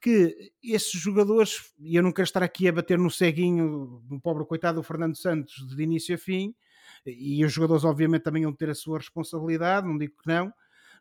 que 0.00 0.52
esses 0.62 1.00
jogadores, 1.00 1.72
e 1.78 1.96
eu 1.96 2.02
não 2.02 2.12
quero 2.12 2.24
estar 2.24 2.42
aqui 2.42 2.66
a 2.68 2.72
bater 2.72 2.98
no 2.98 3.10
ceguinho 3.10 4.02
do 4.04 4.20
pobre 4.20 4.44
coitado 4.46 4.80
do 4.80 4.82
Fernando 4.82 5.16
Santos 5.16 5.66
de 5.66 5.82
início 5.82 6.14
a 6.14 6.18
fim, 6.18 6.54
e 7.06 7.44
os 7.44 7.52
jogadores 7.52 7.84
obviamente 7.84 8.22
também 8.22 8.44
vão 8.44 8.52
ter 8.52 8.70
a 8.70 8.74
sua 8.74 8.98
responsabilidade, 8.98 9.86
não 9.86 9.98
digo 9.98 10.14
que 10.22 10.28
não, 10.28 10.52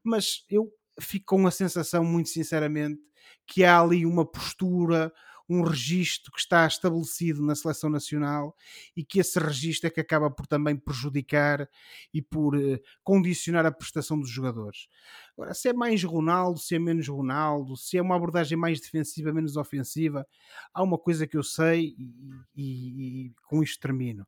mas 0.03 0.45
eu 0.49 0.71
fico 0.99 1.37
com 1.37 1.47
a 1.47 1.51
sensação, 1.51 2.03
muito 2.03 2.29
sinceramente, 2.29 2.99
que 3.47 3.63
há 3.63 3.79
ali 3.79 4.05
uma 4.05 4.25
postura, 4.25 5.11
um 5.49 5.63
registro 5.63 6.31
que 6.31 6.39
está 6.39 6.67
estabelecido 6.67 7.41
na 7.41 7.55
seleção 7.55 7.89
nacional 7.89 8.55
e 8.95 9.03
que 9.03 9.19
esse 9.19 9.39
registro 9.39 9.87
é 9.87 9.89
que 9.89 9.99
acaba 9.99 10.29
por 10.29 10.45
também 10.45 10.77
prejudicar 10.77 11.67
e 12.13 12.21
por 12.21 12.55
uh, 12.55 12.79
condicionar 13.03 13.65
a 13.65 13.71
prestação 13.71 14.19
dos 14.19 14.29
jogadores. 14.29 14.87
Agora, 15.33 15.55
se 15.55 15.67
é 15.67 15.73
mais 15.73 16.03
Ronaldo, 16.03 16.59
se 16.59 16.75
é 16.75 16.79
menos 16.79 17.07
Ronaldo, 17.07 17.75
se 17.75 17.97
é 17.97 18.01
uma 18.01 18.15
abordagem 18.15 18.57
mais 18.57 18.79
defensiva, 18.79 19.33
menos 19.33 19.57
ofensiva, 19.57 20.27
há 20.71 20.83
uma 20.83 20.99
coisa 20.99 21.25
que 21.25 21.35
eu 21.35 21.43
sei 21.43 21.95
e, 21.97 22.13
e, 22.55 23.25
e 23.25 23.33
com 23.47 23.63
isto 23.63 23.79
termino. 23.79 24.27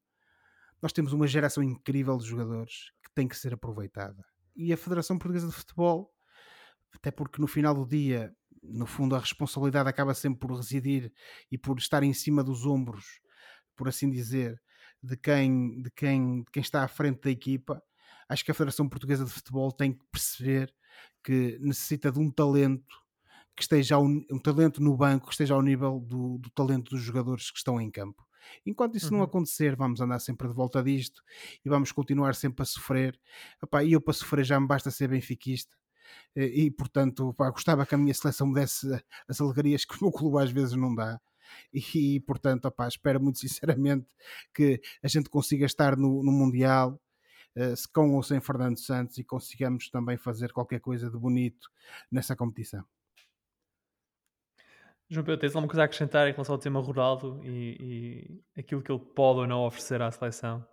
Nós 0.82 0.92
temos 0.92 1.14
uma 1.14 1.28
geração 1.28 1.62
incrível 1.62 2.18
de 2.18 2.26
jogadores 2.26 2.92
que 3.04 3.12
tem 3.14 3.28
que 3.28 3.38
ser 3.38 3.54
aproveitada. 3.54 4.26
E 4.56 4.74
a 4.74 4.78
Federação 4.78 5.20
Portuguesa 5.20 5.48
de 5.48 5.54
Futebol, 5.54 6.12
até 6.96 7.12
porque 7.12 7.40
no 7.40 7.48
final 7.48 7.76
do 7.76 7.86
dia 7.86 8.36
no 8.62 8.86
fundo, 8.86 9.16
a 9.16 9.20
responsabilidade 9.20 9.90
acaba 9.90 10.14
sempre 10.14 10.40
por 10.40 10.56
residir 10.56 11.12
e 11.52 11.58
por 11.58 11.78
estar 11.78 12.04
em 12.04 12.14
cima 12.14 12.44
dos 12.44 12.66
ombros, 12.66 13.20
por 13.76 13.88
assim 13.88 14.10
dizer, 14.10 14.62
de 15.02 15.18
quem, 15.18 15.82
de 15.82 15.92
quem, 15.92 16.44
de 16.44 16.52
quem 16.52 16.62
está 16.62 16.84
à 16.84 16.88
frente 16.88 17.22
da 17.22 17.32
equipa. 17.32 17.82
Acho 18.30 18.46
que 18.46 18.52
a 18.52 18.54
Federação 18.54 18.88
Portuguesa 18.88 19.26
de 19.26 19.32
Futebol 19.32 19.72
tem 19.72 19.94
que 19.94 20.06
perceber 20.12 20.74
que 21.24 21.58
necessita 21.60 22.12
de 22.12 22.20
um 22.20 22.30
talento 22.30 23.02
que 23.56 23.64
esteja 23.64 23.98
um, 24.00 24.26
um 24.32 24.40
talento 24.40 24.82
no 24.82 24.96
banco 24.96 25.28
que 25.28 25.34
esteja 25.34 25.54
ao 25.54 25.62
nível 25.62 26.00
do, 26.00 26.38
do, 26.38 26.50
talento 26.52 26.92
dos 26.92 27.02
jogadores 27.02 27.52
que 27.52 27.58
estão 27.58 27.82
em 27.82 27.92
campo. 27.92 28.26
Enquanto 28.66 28.96
isso 28.96 29.12
uhum. 29.12 29.18
não 29.18 29.24
acontecer, 29.24 29.76
vamos 29.76 30.02
andar 30.02 30.20
sempre 30.20 30.48
de 30.48 30.54
volta 30.54 30.82
disto 30.82 31.22
e 31.64 31.70
vamos 31.70 31.92
continuar 31.92 32.34
sempre 32.34 32.64
a 32.64 32.66
sofrer. 32.66 33.20
e 33.86 33.92
eu 33.92 34.02
para 34.02 34.14
sofrer 34.14 34.46
já 34.46 34.60
me 34.60 34.68
basta 34.68 34.90
ser 34.90 35.10
benfiquista 35.10 35.76
e, 36.36 36.72
portanto, 36.72 37.34
pá, 37.34 37.50
gostava 37.50 37.86
que 37.86 37.96
a 37.96 37.98
minha 37.98 38.14
seleção 38.14 38.48
me 38.48 38.56
desse 38.56 38.88
as 39.28 39.42
alegrias 39.42 39.86
que 39.86 39.96
o 39.96 40.04
meu 40.04 40.12
clube 40.12 40.42
às 40.42 40.52
vezes 40.52 40.76
não 40.76 40.94
dá. 40.94 41.20
E, 41.74 42.20
portanto, 42.22 42.66
opá, 42.66 42.88
espero 42.88 43.22
muito 43.22 43.40
sinceramente 43.40 44.08
que 44.54 44.82
a 45.04 45.08
gente 45.08 45.30
consiga 45.30 45.66
estar 45.66 45.98
no, 45.98 46.24
no 46.24 46.32
Mundial, 46.32 47.00
uh, 47.58 47.92
com 47.94 48.16
ou 48.16 48.24
sem 48.24 48.40
Fernando 48.40 48.80
Santos, 48.80 49.18
e 49.18 49.24
consigamos 49.24 49.90
também 49.90 50.18
fazer 50.18 50.52
qualquer 50.52 50.80
coisa 50.80 51.10
de 51.10 51.18
bonito 51.18 51.70
nessa 52.12 52.36
competição. 52.36 52.86
João 55.10 55.26
Pedro, 55.26 55.42
tens 55.42 55.54
alguma 55.54 55.68
coisa 55.68 55.82
a 55.82 55.86
acrescentar 55.86 56.30
em 56.30 56.32
relação 56.32 56.56
ao 56.56 56.60
tema 56.60 56.80
Ronaldo 56.80 57.42
e, 57.44 58.40
e 58.56 58.60
aquilo 58.60 58.82
que 58.82 58.90
ele 58.90 59.02
pode 59.14 59.40
ou 59.40 59.48
não 59.48 59.66
oferecer 59.66 60.02
à 60.02 60.10
seleção? 60.10 60.66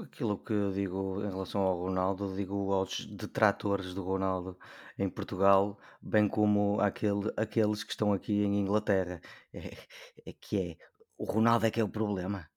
Aquilo 0.00 0.38
que 0.38 0.52
eu 0.52 0.72
digo 0.72 1.20
em 1.24 1.28
relação 1.28 1.60
ao 1.60 1.76
Ronaldo, 1.76 2.36
digo 2.36 2.72
aos 2.72 3.04
detratores 3.04 3.94
do 3.94 4.04
Ronaldo 4.04 4.56
em 4.96 5.10
Portugal, 5.10 5.76
bem 6.00 6.28
como 6.28 6.80
àquele, 6.80 7.32
aqueles 7.36 7.82
que 7.82 7.90
estão 7.90 8.12
aqui 8.12 8.44
em 8.44 8.60
Inglaterra. 8.60 9.20
É, 9.52 9.76
é 10.24 10.32
que 10.32 10.60
é, 10.60 10.76
o 11.16 11.24
Ronaldo 11.24 11.66
é 11.66 11.70
que 11.70 11.80
é 11.80 11.84
o 11.84 11.88
problema. 11.88 12.48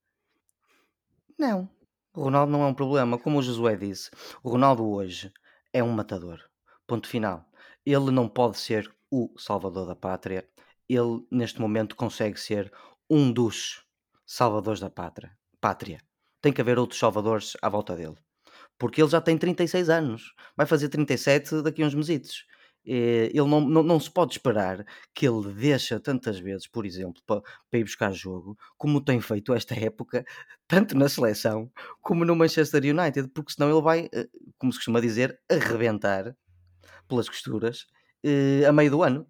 Não, 1.36 1.68
o 2.14 2.22
Ronaldo 2.22 2.52
não 2.52 2.62
é 2.62 2.68
um 2.68 2.76
problema. 2.76 3.18
Como 3.18 3.40
o 3.40 3.42
Josué 3.42 3.76
disse, 3.76 4.12
o 4.44 4.50
Ronaldo 4.50 4.88
hoje 4.88 5.34
é 5.74 5.84
um 5.84 5.92
matador. 5.92 6.40
Ponto 6.86 7.08
final. 7.08 7.50
Ele 7.84 8.12
não 8.12 8.30
pode 8.30 8.60
ser 8.60 8.94
o 9.10 9.34
salvador 9.40 9.88
da 9.88 9.96
pátria. 9.96 10.48
Ele, 10.88 11.26
neste 11.32 11.60
momento, 11.60 11.96
consegue 11.96 12.40
ser 12.40 12.72
um 13.10 13.32
dos 13.34 13.84
salvadores 14.28 14.80
da 14.80 14.92
pátria. 14.92 15.36
pátria 15.60 16.11
tem 16.42 16.52
que 16.52 16.62
haver 16.62 16.80
outros 16.80 17.00
salvadores 17.00 17.56
à 17.62 17.70
volta 17.70 17.96
dele. 17.96 18.16
Porque 18.78 19.02
ele 19.02 19.10
já 19.10 19.22
tem 19.22 19.38
36 19.38 19.90
anos, 19.90 20.34
vai 20.58 20.66
fazer 20.66 20.90
37 20.90 21.62
daqui 21.62 21.84
a 21.84 21.86
uns 21.86 21.94
mesitos. 21.94 22.46
Ele 22.84 23.48
não, 23.48 23.62
não, 23.62 23.84
não, 23.84 24.00
se 24.00 24.10
pode 24.10 24.32
esperar 24.34 24.84
que 25.14 25.28
ele 25.28 25.54
deixa 25.54 26.00
tantas 26.00 26.40
vezes, 26.40 26.66
por 26.68 26.84
exemplo, 26.84 27.22
para, 27.28 27.42
para 27.70 27.80
ir 27.80 27.84
buscar 27.84 28.12
jogo, 28.12 28.58
como 28.76 29.00
tem 29.00 29.22
feito 29.22 29.54
esta 29.54 29.76
época, 29.76 30.26
tanto 30.68 30.98
na 30.98 31.08
seleção 31.08 31.72
como 32.02 32.26
no 32.26 32.36
Manchester 32.36 32.82
United, 32.84 33.30
porque 33.36 33.54
senão 33.54 33.70
ele 33.70 33.82
vai, 33.84 34.10
eh, 34.12 34.28
como 34.58 34.72
se 34.72 34.80
costuma 34.80 35.00
dizer, 35.00 35.40
arrebentar 35.48 36.36
pelas 37.08 37.30
costuras 37.30 37.86
eh, 38.24 38.66
a 38.68 38.72
meio 38.72 38.90
do 38.90 39.04
ano. 39.04 39.28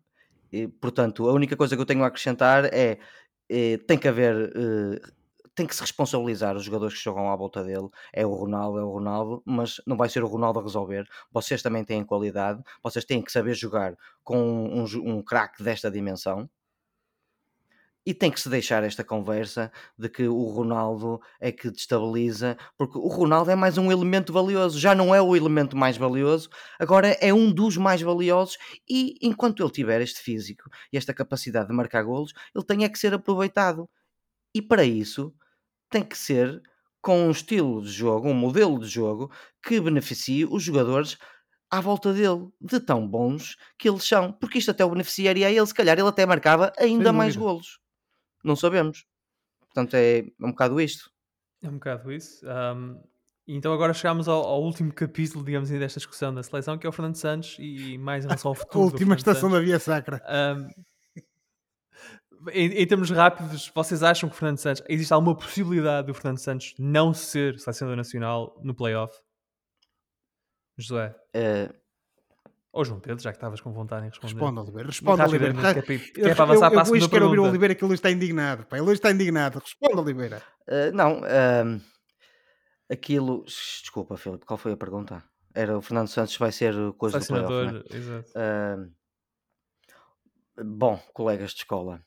Portanto, 0.81 1.29
a 1.29 1.33
única 1.33 1.55
coisa 1.57 1.75
que 1.75 1.81
eu 1.81 1.85
tenho 1.85 2.03
a 2.03 2.07
acrescentar 2.07 2.65
é 2.73 2.99
tem 3.85 3.97
que 3.97 4.07
haver 4.07 4.53
tem 5.55 5.67
que 5.67 5.75
se 5.75 5.81
responsabilizar 5.81 6.55
os 6.55 6.63
jogadores 6.63 6.97
que 6.97 7.03
jogam 7.03 7.29
à 7.29 7.35
volta 7.35 7.63
dele. 7.63 7.89
É 8.13 8.25
o 8.25 8.33
Ronaldo, 8.33 8.79
é 8.79 8.83
o 8.83 8.89
Ronaldo, 8.89 9.43
mas 9.45 9.81
não 9.85 9.97
vai 9.97 10.09
ser 10.09 10.23
o 10.23 10.27
Ronaldo 10.27 10.59
a 10.59 10.63
resolver. 10.63 11.07
Vocês 11.31 11.61
também 11.61 11.83
têm 11.83 12.03
qualidade, 12.03 12.63
vocês 12.83 13.05
têm 13.05 13.21
que 13.21 13.31
saber 13.31 13.53
jogar 13.53 13.95
com 14.23 14.37
um, 14.39 14.85
um 15.03 15.21
craque 15.21 15.63
desta 15.63 15.91
dimensão. 15.91 16.49
E 18.03 18.15
tem 18.15 18.31
que 18.31 18.41
se 18.41 18.49
deixar 18.49 18.83
esta 18.83 19.03
conversa 19.03 19.71
de 19.95 20.09
que 20.09 20.27
o 20.27 20.43
Ronaldo 20.45 21.21
é 21.39 21.51
que 21.51 21.69
destabiliza, 21.69 22.57
porque 22.75 22.97
o 22.97 23.07
Ronaldo 23.07 23.51
é 23.51 23.55
mais 23.55 23.77
um 23.77 23.91
elemento 23.91 24.33
valioso, 24.33 24.79
já 24.79 24.95
não 24.95 25.13
é 25.13 25.21
o 25.21 25.35
elemento 25.35 25.77
mais 25.77 25.97
valioso, 25.97 26.49
agora 26.79 27.09
é 27.21 27.31
um 27.31 27.51
dos 27.51 27.77
mais 27.77 28.01
valiosos. 28.01 28.57
E 28.89 29.19
enquanto 29.21 29.61
ele 29.61 29.71
tiver 29.71 30.01
este 30.01 30.19
físico 30.19 30.67
e 30.91 30.97
esta 30.97 31.13
capacidade 31.13 31.67
de 31.67 31.75
marcar 31.75 32.01
golos, 32.01 32.33
ele 32.55 32.65
tem 32.65 32.83
é 32.83 32.89
que 32.89 32.97
ser 32.97 33.13
aproveitado. 33.13 33.87
E 34.53 34.61
para 34.61 34.83
isso 34.83 35.33
tem 35.89 36.03
que 36.03 36.17
ser 36.17 36.61
com 37.01 37.27
um 37.27 37.31
estilo 37.31 37.81
de 37.81 37.91
jogo, 37.91 38.29
um 38.29 38.33
modelo 38.33 38.79
de 38.79 38.87
jogo 38.87 39.31
que 39.63 39.79
beneficie 39.79 40.45
os 40.45 40.63
jogadores 40.63 41.17
à 41.69 41.79
volta 41.79 42.13
dele, 42.13 42.49
de 42.59 42.79
tão 42.79 43.07
bons 43.07 43.55
que 43.77 43.89
eles 43.89 44.03
são, 44.03 44.31
porque 44.33 44.59
isto 44.59 44.71
até 44.71 44.83
o 44.83 44.89
beneficiaria 44.89 45.47
a 45.47 45.51
ele, 45.51 45.65
se 45.65 45.73
calhar 45.73 45.97
ele 45.97 46.07
até 46.07 46.25
marcava 46.25 46.71
ainda 46.77 47.13
mais 47.13 47.35
golos. 47.35 47.79
Não 48.43 48.55
sabemos. 48.55 49.05
Portanto, 49.61 49.93
é 49.95 50.25
um 50.39 50.51
bocado 50.51 50.81
isto. 50.81 51.09
É 51.61 51.69
um 51.69 51.73
bocado 51.73 52.11
isso. 52.11 52.45
Um, 52.45 53.01
então 53.47 53.73
agora 53.73 53.93
chegamos 53.93 54.27
ao, 54.27 54.43
ao, 54.43 54.61
último 54.61 54.93
capítulo, 54.93 55.43
digamos 55.45 55.69
assim, 55.69 55.79
desta 55.79 55.99
discussão 55.99 56.33
da 56.33 56.43
seleção, 56.43 56.77
que 56.77 56.85
é 56.85 56.89
o 56.89 56.91
Fernando 56.91 57.15
Santos 57.15 57.55
e 57.59 57.97
mais 57.97 58.23
em 58.25 58.27
relação 58.27 58.49
ao 58.49 58.55
futuro. 58.55 58.89
A 58.89 58.91
última 58.91 59.15
estação 59.15 59.49
Santos. 59.49 59.59
da 59.59 59.65
Via 59.65 59.79
Sacra. 59.79 60.21
Um, 60.27 60.83
em, 62.49 62.67
em, 62.81 62.87
termos 62.87 63.09
rápidos, 63.09 63.71
vocês 63.73 64.03
acham 64.03 64.29
que 64.29 64.35
o 64.35 64.37
Fernando 64.37 64.57
Santos 64.57 64.83
existe 64.87 65.13
alguma 65.13 65.35
possibilidade 65.35 66.07
do 66.07 66.13
Fernando 66.13 66.39
Santos 66.39 66.73
não 66.79 67.13
ser 67.13 67.59
selecionador 67.59 67.97
nacional 67.97 68.59
no 68.63 68.73
playoff? 68.73 69.15
José? 70.77 71.15
Uh... 71.35 71.81
Ou 72.73 72.85
João 72.85 73.01
Pedro, 73.01 73.21
já 73.21 73.31
que 73.31 73.37
estavas 73.37 73.59
com 73.59 73.73
vontade 73.73 74.05
em 74.05 74.09
responder. 74.09 74.33
Responda, 74.33 74.61
Oliveira. 74.61 74.87
Responda, 74.87 75.27
Oliveira. 75.27 75.53
É, 75.69 75.81
que 75.81 76.21
é 76.21 76.33
para 76.33 76.43
avançar 76.45 76.67
eu, 76.67 76.69
eu, 76.69 76.71
para 76.71 76.81
a 76.81 76.85
segunda 76.85 77.09
quero 77.09 77.25
ouvir 77.25 77.39
o 77.39 77.43
Oliveira 77.43 77.75
que 77.75 77.83
ele 77.83 77.93
está 77.93 78.09
indignado. 78.09 78.65
Pá. 78.65 78.77
Ele 78.77 78.91
está 78.91 79.11
indignado. 79.11 79.59
Responda, 79.59 80.01
Oliveira. 80.01 80.41
Uh, 80.61 80.95
não, 80.95 81.19
uh, 81.19 81.81
aquilo... 82.89 83.43
Desculpa, 83.43 84.15
Filipe, 84.15 84.45
qual 84.45 84.57
foi 84.57 84.71
a 84.71 84.77
pergunta? 84.77 85.21
Era 85.53 85.77
o 85.77 85.81
Fernando 85.81 86.07
Santos 86.07 86.37
vai 86.37 86.53
ser 86.53 86.73
coisa 86.93 87.19
do 87.19 87.25
playoff, 87.25 87.73
né? 87.73 87.83
exato. 87.91 88.31
Uh, 88.37 88.89
bom, 90.63 90.97
colegas 91.13 91.51
de 91.51 91.57
escola, 91.57 92.01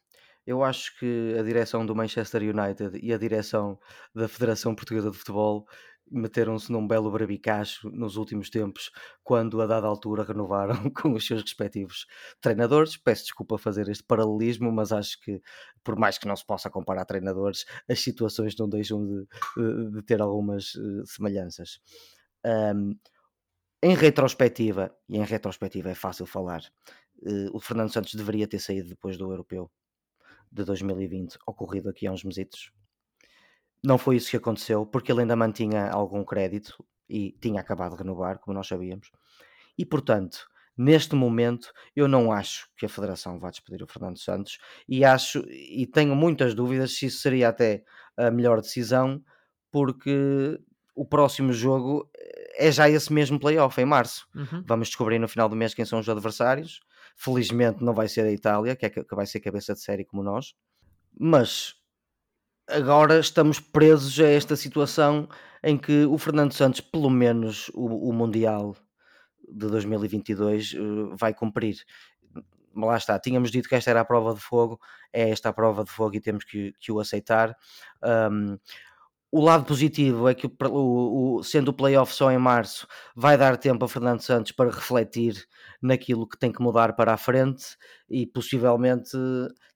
eu 0.46 0.62
acho 0.62 0.98
que 0.98 1.36
a 1.38 1.42
direção 1.42 1.84
do 1.86 1.94
Manchester 1.94 2.42
United 2.42 2.98
e 3.02 3.12
a 3.12 3.18
direção 3.18 3.78
da 4.14 4.28
Federação 4.28 4.74
Portuguesa 4.74 5.10
de 5.10 5.16
Futebol 5.16 5.66
meteram-se 6.10 6.70
num 6.70 6.86
belo 6.86 7.10
brabicacho 7.10 7.88
nos 7.90 8.16
últimos 8.16 8.50
tempos, 8.50 8.90
quando 9.22 9.60
a 9.62 9.66
dada 9.66 9.86
altura 9.86 10.22
renovaram 10.22 10.74
com 10.90 11.12
os 11.12 11.26
seus 11.26 11.42
respectivos 11.42 12.06
treinadores. 12.40 12.96
Peço 12.96 13.24
desculpa 13.24 13.58
fazer 13.58 13.88
este 13.88 14.04
paralelismo, 14.04 14.70
mas 14.70 14.92
acho 14.92 15.20
que, 15.20 15.40
por 15.82 15.96
mais 15.96 16.18
que 16.18 16.28
não 16.28 16.36
se 16.36 16.46
possa 16.46 16.70
comparar 16.70 17.04
treinadores, 17.04 17.64
as 17.88 18.00
situações 18.00 18.54
não 18.58 18.68
deixam 18.68 19.04
de, 19.06 19.26
de, 19.92 20.02
ter 20.02 20.20
algumas 20.20 20.74
uh, 20.74 21.06
semelhanças. 21.06 21.80
Um, 22.44 22.96
em 23.82 23.94
retrospectiva, 23.94 24.94
e 25.08 25.16
em 25.16 25.24
retrospectiva 25.24 25.90
é 25.90 25.94
fácil 25.94 26.26
falar, 26.26 26.62
uh, 27.22 27.56
o 27.56 27.60
Fernando 27.60 27.92
Santos 27.92 28.14
deveria 28.14 28.46
ter 28.46 28.58
saído 28.58 28.90
depois 28.90 29.16
do 29.16 29.30
europeu 29.30 29.70
de 30.54 30.64
2020 30.64 31.36
ocorrido 31.46 31.90
aqui 31.90 32.06
há 32.06 32.12
uns 32.12 32.22
mesitos. 32.22 32.70
Não 33.82 33.98
foi 33.98 34.16
isso 34.16 34.30
que 34.30 34.36
aconteceu, 34.36 34.86
porque 34.86 35.12
ele 35.12 35.22
ainda 35.22 35.36
mantinha 35.36 35.90
algum 35.90 36.24
crédito 36.24 36.82
e 37.08 37.32
tinha 37.40 37.60
acabado 37.60 37.92
de 37.92 37.98
renovar, 37.98 38.38
como 38.38 38.54
nós 38.54 38.66
sabíamos. 38.66 39.10
E, 39.76 39.84
portanto, 39.84 40.46
neste 40.78 41.14
momento, 41.14 41.72
eu 41.94 42.08
não 42.08 42.32
acho 42.32 42.68
que 42.76 42.86
a 42.86 42.88
Federação 42.88 43.38
vá 43.38 43.50
despedir 43.50 43.82
o 43.82 43.86
Fernando 43.86 44.18
Santos 44.18 44.58
e 44.88 45.04
acho 45.04 45.40
e 45.50 45.86
tenho 45.86 46.14
muitas 46.14 46.54
dúvidas 46.54 46.96
se 46.96 47.06
isso 47.06 47.18
seria 47.18 47.48
até 47.48 47.84
a 48.16 48.30
melhor 48.30 48.60
decisão, 48.60 49.22
porque 49.70 50.58
o 50.94 51.04
próximo 51.04 51.52
jogo 51.52 52.08
é 52.56 52.70
já 52.70 52.88
esse 52.88 53.12
mesmo 53.12 53.38
playoff 53.38 53.78
em 53.80 53.84
março. 53.84 54.26
Uhum. 54.34 54.62
Vamos 54.64 54.88
descobrir 54.88 55.18
no 55.18 55.28
final 55.28 55.48
do 55.48 55.56
mês 55.56 55.74
quem 55.74 55.84
são 55.84 55.98
os 55.98 56.08
adversários 56.08 56.80
Felizmente 57.14 57.82
não 57.82 57.94
vai 57.94 58.08
ser 58.08 58.24
a 58.26 58.32
Itália, 58.32 58.76
que, 58.76 58.86
é 58.86 58.90
que 58.90 59.14
vai 59.14 59.26
ser 59.26 59.40
cabeça 59.40 59.74
de 59.74 59.80
série 59.80 60.04
como 60.04 60.22
nós, 60.22 60.54
mas 61.18 61.74
agora 62.68 63.18
estamos 63.18 63.60
presos 63.60 64.18
a 64.20 64.28
esta 64.28 64.56
situação 64.56 65.28
em 65.62 65.78
que 65.78 66.04
o 66.04 66.18
Fernando 66.18 66.52
Santos, 66.52 66.80
pelo 66.80 67.10
menos 67.10 67.70
o, 67.74 68.10
o 68.10 68.12
Mundial 68.12 68.76
de 69.48 69.68
2022, 69.68 70.74
uh, 70.74 71.16
vai 71.16 71.32
cumprir. 71.32 71.76
Lá 72.76 72.96
está, 72.96 73.18
tínhamos 73.18 73.50
dito 73.50 73.68
que 73.68 73.74
esta 73.74 73.90
era 73.90 74.00
a 74.00 74.04
prova 74.04 74.34
de 74.34 74.40
fogo, 74.40 74.80
é 75.12 75.30
esta 75.30 75.48
a 75.50 75.52
prova 75.52 75.84
de 75.84 75.90
fogo 75.90 76.16
e 76.16 76.20
temos 76.20 76.44
que, 76.44 76.74
que 76.80 76.90
o 76.90 76.98
aceitar. 76.98 77.56
Um, 78.02 78.58
o 79.36 79.40
lado 79.40 79.64
positivo 79.64 80.28
é 80.28 80.34
que, 80.34 80.46
o, 80.46 81.38
o, 81.38 81.42
sendo 81.42 81.70
o 81.70 81.72
playoff 81.72 82.14
só 82.14 82.30
em 82.30 82.38
março, 82.38 82.86
vai 83.16 83.36
dar 83.36 83.56
tempo 83.56 83.84
a 83.84 83.88
Fernando 83.88 84.20
Santos 84.20 84.52
para 84.52 84.70
refletir 84.70 85.44
naquilo 85.82 86.24
que 86.24 86.38
tem 86.38 86.52
que 86.52 86.62
mudar 86.62 86.94
para 86.94 87.12
a 87.12 87.16
frente 87.16 87.76
e 88.08 88.26
possivelmente 88.26 89.10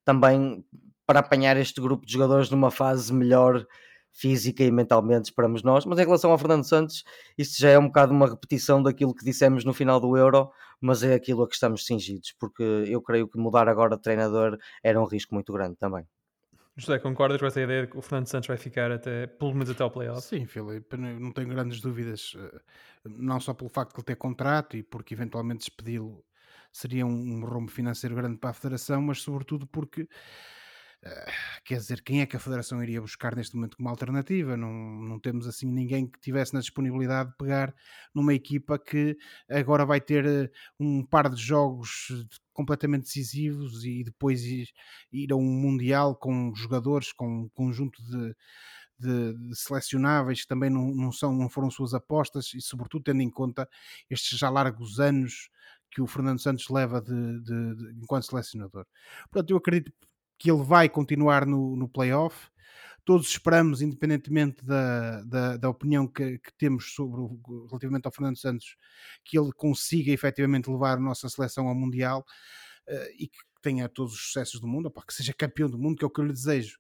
também 0.05 0.65
para 1.05 1.19
apanhar 1.19 1.57
este 1.57 1.81
grupo 1.81 2.07
de 2.07 2.13
jogadores 2.13 2.51
numa 2.51 2.71
fase 2.71 3.13
melhor 3.13 3.67
física 4.13 4.63
e 4.63 4.71
mentalmente, 4.71 5.25
esperamos 5.25 5.65
nós. 5.65 5.85
Mas 5.85 5.99
em 5.99 6.05
relação 6.05 6.31
ao 6.31 6.39
Fernando 6.39 6.63
Santos, 6.63 7.03
isto 7.37 7.61
já 7.61 7.71
é 7.71 7.79
um 7.81 7.89
bocado 7.89 8.13
uma 8.13 8.29
repetição 8.29 8.81
daquilo 8.81 9.13
que 9.13 9.25
dissemos 9.25 9.65
no 9.65 9.75
final 9.75 9.99
do 9.99 10.17
Euro, 10.17 10.53
mas 10.81 11.03
é 11.03 11.15
aquilo 11.15 11.43
a 11.43 11.49
que 11.49 11.55
estamos 11.55 11.85
cingidos, 11.85 12.33
porque 12.39 12.63
eu 12.63 13.03
creio 13.03 13.27
que 13.27 13.37
mudar 13.37 13.69
agora 13.69 13.97
de 13.97 14.03
treinador 14.03 14.57
era 14.85 15.01
um 15.01 15.05
risco 15.05 15.35
muito 15.35 15.53
grande 15.53 15.75
também. 15.77 16.07
José, 16.79 17.01
concordas 17.01 17.41
com 17.41 17.47
essa 17.47 17.61
ideia 17.61 17.83
de 17.83 17.91
que 17.91 17.99
o 17.99 18.01
Fernando 18.01 18.29
Santos 18.29 18.47
vai 18.47 18.57
ficar 18.57 18.93
até, 18.93 19.27
pelo 19.27 19.53
menos 19.53 19.69
até 19.69 19.85
o 19.85 19.91
playoff? 19.91 20.23
Sim, 20.23 20.47
Filipe, 20.47 20.97
não 20.97 21.33
tenho 21.33 21.49
grandes 21.49 21.81
dúvidas, 21.81 22.37
eh, 22.39 22.61
não 23.05 23.41
só 23.41 23.53
pelo 23.53 23.69
facto 23.69 23.95
de 23.95 23.99
ele 23.99 24.05
ter 24.05 24.17
contrato 24.17 24.77
e 24.77 24.83
porque 24.85 25.13
eventualmente 25.13 25.67
despedi-lo 25.67 26.25
seria 26.71 27.05
um 27.05 27.45
rombo 27.45 27.69
financeiro 27.69 28.15
grande 28.15 28.39
para 28.39 28.51
a 28.51 28.53
Federação, 28.53 29.03
mas 29.03 29.21
sobretudo 29.21 29.67
porque 29.67 30.09
Uh, 31.01 31.31
quer 31.65 31.77
dizer, 31.77 32.03
quem 32.03 32.23
é 32.23 32.27
que 32.27 32.37
a 32.37 32.41
Federação 32.41 32.83
iria 32.83 33.01
buscar 33.01 33.37
neste 33.37 33.55
momento 33.55 33.77
como 33.77 33.89
alternativa? 33.89 34.57
Não, 34.57 34.73
não 34.73 35.21
temos 35.21 35.47
assim 35.47 35.71
ninguém 35.71 36.09
que 36.09 36.19
tivesse 36.19 36.53
na 36.53 36.59
disponibilidade 36.59 37.31
de 37.31 37.37
pegar 37.37 37.73
numa 38.13 38.35
equipa 38.35 38.77
que 38.79 39.17
agora 39.49 39.87
vai 39.87 40.01
ter 40.01 40.27
uh, 40.27 40.51
um 40.81 41.05
par 41.05 41.29
de 41.29 41.41
jogos 41.41 42.09
completamente 42.59 43.05
decisivos 43.05 43.85
e 43.85 44.03
depois 44.03 44.43
ir, 44.43 44.67
a 45.31 45.37
um 45.37 45.45
Mundial 45.45 46.17
com 46.17 46.53
jogadores, 46.57 47.13
com 47.13 47.43
um 47.43 47.49
conjunto 47.51 48.03
de, 48.03 48.35
de, 48.99 49.49
de, 49.49 49.57
selecionáveis 49.57 50.43
que 50.43 50.49
também 50.49 50.69
não, 50.69 50.93
não, 50.93 51.13
são, 51.13 51.33
não 51.33 51.49
foram 51.49 51.71
suas 51.71 51.95
apostas 51.95 52.53
e, 52.55 52.61
sobretudo, 52.61 53.05
tendo 53.05 53.23
em 53.23 53.31
conta 53.31 53.69
estes 54.11 54.37
já 54.37 54.51
largos 54.51 54.99
anos 54.99 55.49
que 55.89 56.01
o 56.03 56.07
Fernando 56.09 56.41
Santos 56.41 56.69
leva 56.69 57.01
de, 57.01 57.41
de, 57.43 57.93
enquanto 58.03 58.27
selecionador. 58.27 58.85
Portanto, 59.31 59.51
eu 59.51 59.57
acredito 59.57 59.93
que 60.37 60.51
ele 60.51 60.65
vai 60.65 60.89
continuar 60.89 61.47
no, 61.47 61.77
no 61.77 61.89
playoff. 61.89 62.49
Todos 63.09 63.27
esperamos, 63.29 63.81
independentemente 63.81 64.63
da, 64.63 65.23
da, 65.23 65.57
da 65.57 65.71
opinião 65.71 66.07
que, 66.07 66.39
que, 66.41 66.53
temos 66.59 66.93
sobre 66.93 67.23
o, 67.23 67.67
relativamente 67.71 68.05
ao 68.05 68.13
Fernando 68.13 68.37
Santos, 68.37 68.77
que 69.25 69.39
ele 69.39 69.51
consiga 69.51 70.13
efetivamente 70.13 70.69
levar 70.69 70.99
a 70.99 71.01
nossa 71.01 71.27
seleção 71.31 71.69
ao 71.69 71.75
Mundial 71.75 72.23
uh, 72.87 73.11
e 73.19 73.29
que 73.29 73.39
tenha 73.63 73.89
todos 73.89 74.13
os 74.13 74.21
sucessos 74.21 74.61
do 74.61 74.69
mundo, 74.69 74.89
opa, 74.89 75.03
que 75.07 75.15
seja 75.15 75.33
campeão 75.33 75.71
do 75.71 75.79
mundo, 75.79 75.97
que 75.97 76.05
é 76.05 76.07
o 76.07 76.11
que 76.11 76.21
eu 76.21 76.27
lhe 76.27 76.35
desejo. 76.35 76.79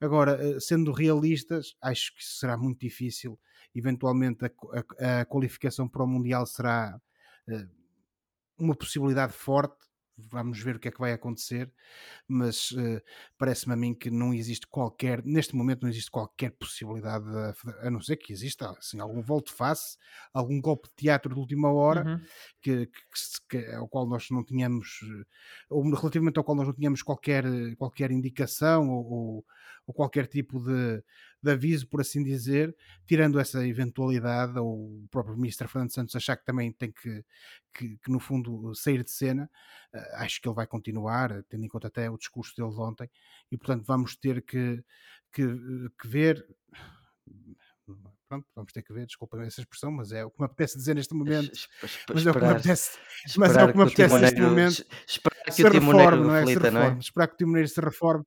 Agora, 0.00 0.36
uh, 0.44 0.60
sendo 0.60 0.90
realistas, 0.90 1.76
acho 1.80 2.12
que 2.16 2.24
será 2.24 2.56
muito 2.56 2.80
difícil. 2.80 3.38
Eventualmente, 3.72 4.46
a, 4.46 4.50
a, 4.98 5.20
a 5.20 5.24
qualificação 5.26 5.88
para 5.88 6.02
o 6.02 6.08
Mundial 6.08 6.44
será 6.44 7.00
uh, 7.48 7.70
uma 8.58 8.74
possibilidade 8.74 9.32
forte 9.32 9.76
vamos 10.18 10.60
ver 10.60 10.76
o 10.76 10.78
que 10.78 10.88
é 10.88 10.90
que 10.90 11.00
vai 11.00 11.12
acontecer, 11.12 11.72
mas 12.26 12.70
uh, 12.72 13.00
parece-me 13.36 13.74
a 13.74 13.76
mim 13.76 13.94
que 13.94 14.10
não 14.10 14.34
existe 14.34 14.66
qualquer, 14.66 15.24
neste 15.24 15.54
momento 15.54 15.82
não 15.82 15.88
existe 15.88 16.10
qualquer 16.10 16.50
possibilidade, 16.52 17.24
de, 17.24 17.86
a 17.86 17.90
não 17.90 18.00
ser 18.00 18.16
que 18.16 18.32
exista 18.32 18.70
assim, 18.70 19.00
algum 19.00 19.22
volte-face, 19.22 19.96
algum 20.32 20.60
golpe 20.60 20.88
de 20.88 20.94
teatro 20.96 21.32
de 21.32 21.40
última 21.40 21.72
hora, 21.72 22.04
uhum. 22.04 22.20
que, 22.60 22.86
que, 22.86 23.00
que, 23.48 23.74
ao 23.74 23.88
qual 23.88 24.06
nós 24.06 24.26
não 24.30 24.44
tínhamos, 24.44 25.00
eh, 25.02 25.24
ou 25.70 25.82
relativamente 25.88 26.38
ao 26.38 26.44
qual 26.44 26.56
nós 26.56 26.66
não 26.66 26.74
tínhamos 26.74 27.02
qualquer, 27.02 27.44
qualquer 27.76 28.10
indicação 28.10 28.90
ou, 28.90 29.12
ou, 29.12 29.46
ou 29.86 29.94
qualquer 29.94 30.26
tipo 30.26 30.60
de, 30.60 31.02
de 31.42 31.52
aviso, 31.52 31.86
por 31.88 32.00
assim 32.00 32.22
dizer, 32.22 32.74
tirando 33.06 33.38
essa 33.38 33.66
eventualidade, 33.66 34.58
ou 34.58 35.04
o 35.04 35.08
próprio 35.10 35.36
Ministro 35.36 35.68
Fernando 35.68 35.92
Santos 35.92 36.16
achar 36.16 36.36
que 36.36 36.44
também 36.44 36.72
tem 36.72 36.90
que, 36.90 37.24
que, 37.72 37.96
que 37.98 38.10
no 38.10 38.18
fundo, 38.18 38.74
sair 38.74 39.04
de 39.04 39.10
cena, 39.10 39.48
uh, 39.94 40.16
acho 40.16 40.40
que 40.40 40.48
ele 40.48 40.54
vai 40.54 40.66
continuar, 40.66 41.42
tendo 41.48 41.64
em 41.64 41.68
conta 41.68 41.86
até 41.86 42.10
o 42.10 42.18
discurso 42.18 42.54
dele 42.56 42.70
de 42.70 42.80
ontem, 42.80 43.10
e 43.50 43.56
portanto 43.56 43.84
vamos 43.86 44.16
ter 44.16 44.42
que, 44.42 44.82
que, 45.32 45.46
que 46.00 46.08
ver. 46.08 46.44
Pronto, 48.28 48.46
vamos 48.54 48.72
ter 48.72 48.82
que 48.82 48.92
ver, 48.92 49.06
desculpa 49.06 49.42
essa 49.42 49.62
expressão, 49.62 49.90
mas 49.90 50.12
é 50.12 50.22
o 50.22 50.30
que 50.30 50.38
me 50.38 50.44
apetece 50.44 50.76
dizer 50.76 50.94
neste 50.94 51.14
momento. 51.14 51.50
mas 52.12 52.26
é 52.26 52.30
o 52.30 52.34
que 52.34 52.40
me 52.40 52.50
apetece, 52.50 52.98
mas 53.38 53.56
é 53.56 53.64
o 53.64 53.72
que 53.72 53.76
me 53.78 53.82
apetece 53.84 54.18
neste 54.18 54.40
momento. 54.40 54.86
Esperar 55.06 55.44
que 55.44 55.64
o 55.64 55.70
Timoneiro 55.70 56.16
não 56.24 56.34
é? 56.34 56.40
reflita, 56.40 56.70
não 56.70 56.82
é? 56.82 56.98
Esperar 56.98 57.28
que 57.28 57.34
o 57.34 57.36
Timoneiro 57.38 57.68
se 57.68 57.80
reforme 57.80 58.24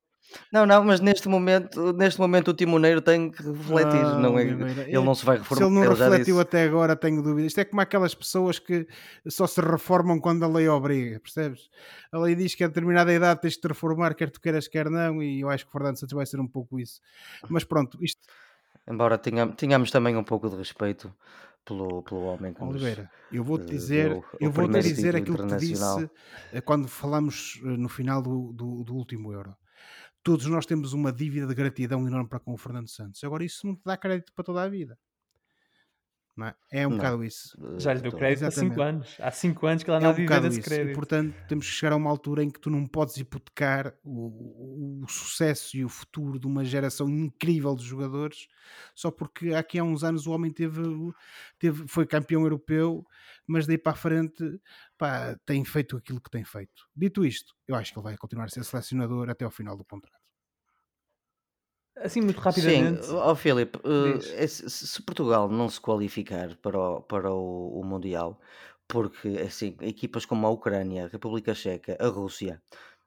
não, 0.51 0.65
não, 0.65 0.84
mas 0.84 0.99
neste 0.99 1.27
momento, 1.27 1.93
neste 1.93 2.19
momento 2.19 2.49
o 2.49 2.53
timoneiro 2.53 3.01
tem 3.01 3.32
que 3.32 3.43
refletir, 3.43 4.05
ah, 4.05 4.19
não 4.19 4.38
é? 4.38 4.43
Ele 4.43 5.03
não 5.03 5.15
se 5.15 5.25
vai 5.25 5.38
reformar. 5.38 5.57
Se 5.57 5.63
ele 5.63 5.73
não 5.73 5.84
ele 5.84 5.93
refletiu 5.93 6.39
até 6.39 6.63
agora, 6.63 6.95
tenho 6.95 7.21
dúvidas. 7.21 7.47
Isto 7.47 7.59
é 7.59 7.65
como 7.65 7.82
aquelas 7.82 8.13
pessoas 8.15 8.59
que 8.59 8.88
só 9.27 9.47
se 9.47 9.61
reformam 9.61 10.19
quando 10.19 10.43
a 10.43 10.47
lei 10.47 10.67
obriga, 10.67 11.19
percebes? 11.19 11.69
A 12.11 12.19
lei 12.19 12.36
diz 12.36 12.55
que 12.55 12.63
a 12.63 12.67
determinada 12.67 13.13
idade 13.13 13.41
tens 13.41 13.53
de 13.53 13.61
te 13.61 13.67
reformar, 13.67 14.13
quer 14.15 14.29
tu 14.29 14.39
queiras, 14.39 14.67
quer 14.67 14.89
não, 14.89 15.21
e 15.21 15.41
eu 15.41 15.49
acho 15.49 15.65
que 15.65 15.69
o 15.69 15.71
Fernando 15.73 15.99
Santos 15.99 16.13
vai 16.13 16.25
ser 16.25 16.39
um 16.39 16.47
pouco 16.47 16.79
isso. 16.79 17.01
Mas 17.49 17.63
pronto, 17.63 17.97
isto. 18.03 18.21
Embora 18.88 19.17
tenhamos, 19.17 19.55
tenhamos 19.55 19.91
também 19.91 20.15
um 20.15 20.23
pouco 20.23 20.49
de 20.49 20.55
respeito 20.55 21.13
pelo, 21.63 22.01
pelo 22.03 22.21
homem 22.21 22.53
que 22.53 22.63
Oliveira, 22.63 23.09
eu 23.32 23.43
vou-te 23.43 23.65
dizer, 23.65 24.11
eu 24.39 24.51
vou 24.51 24.67
dizer 24.67 25.15
aquilo 25.15 25.38
que 25.38 25.55
te 25.55 25.57
disse 25.57 26.09
eh, 26.51 26.61
quando 26.61 26.88
falamos 26.88 27.61
eh, 27.63 27.67
no 27.67 27.88
final 27.88 28.21
do, 28.21 28.51
do, 28.51 28.84
do 28.84 28.95
último 28.95 29.32
Euro 29.32 29.55
todos 30.24 30.45
nós 30.47 30.65
temos 30.65 30.93
uma 30.93 31.11
dívida 31.11 31.47
de 31.47 31.55
gratidão 31.55 32.07
enorme 32.07 32.30
para 32.30 32.39
com 32.39 32.53
o 32.53 32.57
Fernando 32.57 32.89
Santos. 32.89 33.24
Agora, 33.24 33.43
isso 33.43 33.65
não 33.65 33.76
te 33.76 33.82
dá 33.86 33.97
crédito 33.97 34.34
para 34.34 34.43
toda 34.43 34.61
a 34.63 34.69
vida. 34.69 34.97
É? 36.39 36.82
é 36.82 36.88
um 36.88 36.91
não. 36.91 36.97
bocado 36.97 37.23
isso. 37.23 37.57
Já 37.77 37.93
lhe 37.93 38.01
deu 38.01 38.11
crédito 38.11 38.45
há 38.45 38.51
5 38.51 38.82
anos. 38.82 39.15
Há 39.19 39.32
5 39.32 39.67
anos 39.67 39.84
que 39.84 39.89
ela 39.89 39.99
é 39.99 40.03
não 40.03 40.11
um 40.11 40.13
vive 40.13 40.39
desse 40.39 40.61
crédito. 40.61 40.91
E, 40.91 40.95
portanto, 40.95 41.36
temos 41.47 41.67
que 41.67 41.73
chegar 41.73 41.93
a 41.93 41.95
uma 41.97 42.09
altura 42.09 42.43
em 42.43 42.49
que 42.49 42.59
tu 42.59 42.69
não 42.69 42.86
podes 42.88 43.17
hipotecar 43.17 43.93
o, 44.03 44.27
o, 44.27 45.03
o, 45.03 45.07
sucesso 45.07 45.75
e 45.75 45.84
o 45.84 45.89
futuro 45.89 46.39
de 46.39 46.47
uma 46.47 46.63
geração 46.63 47.09
incrível 47.09 47.75
de 47.75 47.84
jogadores 47.84 48.47
só 48.95 49.11
porque 49.11 49.53
aqui 49.53 49.77
há 49.79 49.84
uns 49.84 50.03
anos 50.03 50.27
o 50.27 50.32
homem 50.32 50.51
teve, 50.51 50.82
teve 51.59 51.88
foi 51.88 52.05
campeão 52.05 52.43
europeu, 52.43 53.05
mas 53.45 53.67
daí 53.67 53.77
para 53.77 53.93
a 53.93 53.95
frente 53.95 54.59
pá, 54.97 55.38
tem 55.45 55.63
feito 55.65 55.97
aquilo 55.97 56.21
que 56.21 56.29
tem 56.29 56.43
feito. 56.43 56.88
Dito 56.95 57.25
isto, 57.25 57.53
eu 57.67 57.75
acho 57.75 57.91
que 57.91 57.99
ele 57.99 58.03
vai 58.03 58.17
continuar 58.17 58.45
a 58.45 58.49
ser 58.49 58.63
selecionador 58.63 59.29
até 59.29 59.45
ao 59.45 59.51
final 59.51 59.77
do 59.77 59.84
contrato. 59.84 60.20
Assim, 62.04 62.22
muito 62.22 62.39
rapidamente. 62.39 63.06
Sim, 63.06 63.14
ó 63.16 63.36
Filipe, 63.36 63.80
uh, 63.80 64.47
se 64.47 65.02
Portugal 65.04 65.49
não 65.49 65.70
se 65.70 65.80
qualificar 65.80 66.56
para 66.58 66.80
o, 66.80 67.02
para 67.02 67.32
o, 67.32 67.80
o 67.80 67.84
Mundial, 67.84 68.39
porque 68.88 69.39
assim, 69.45 69.76
equipas 69.82 70.26
como 70.26 70.45
a 70.47 70.49
Ucrânia, 70.49 71.06
a 71.06 71.08
República 71.08 71.54
Checa, 71.54 71.97
a 71.99 72.08
Rússia, 72.08 72.62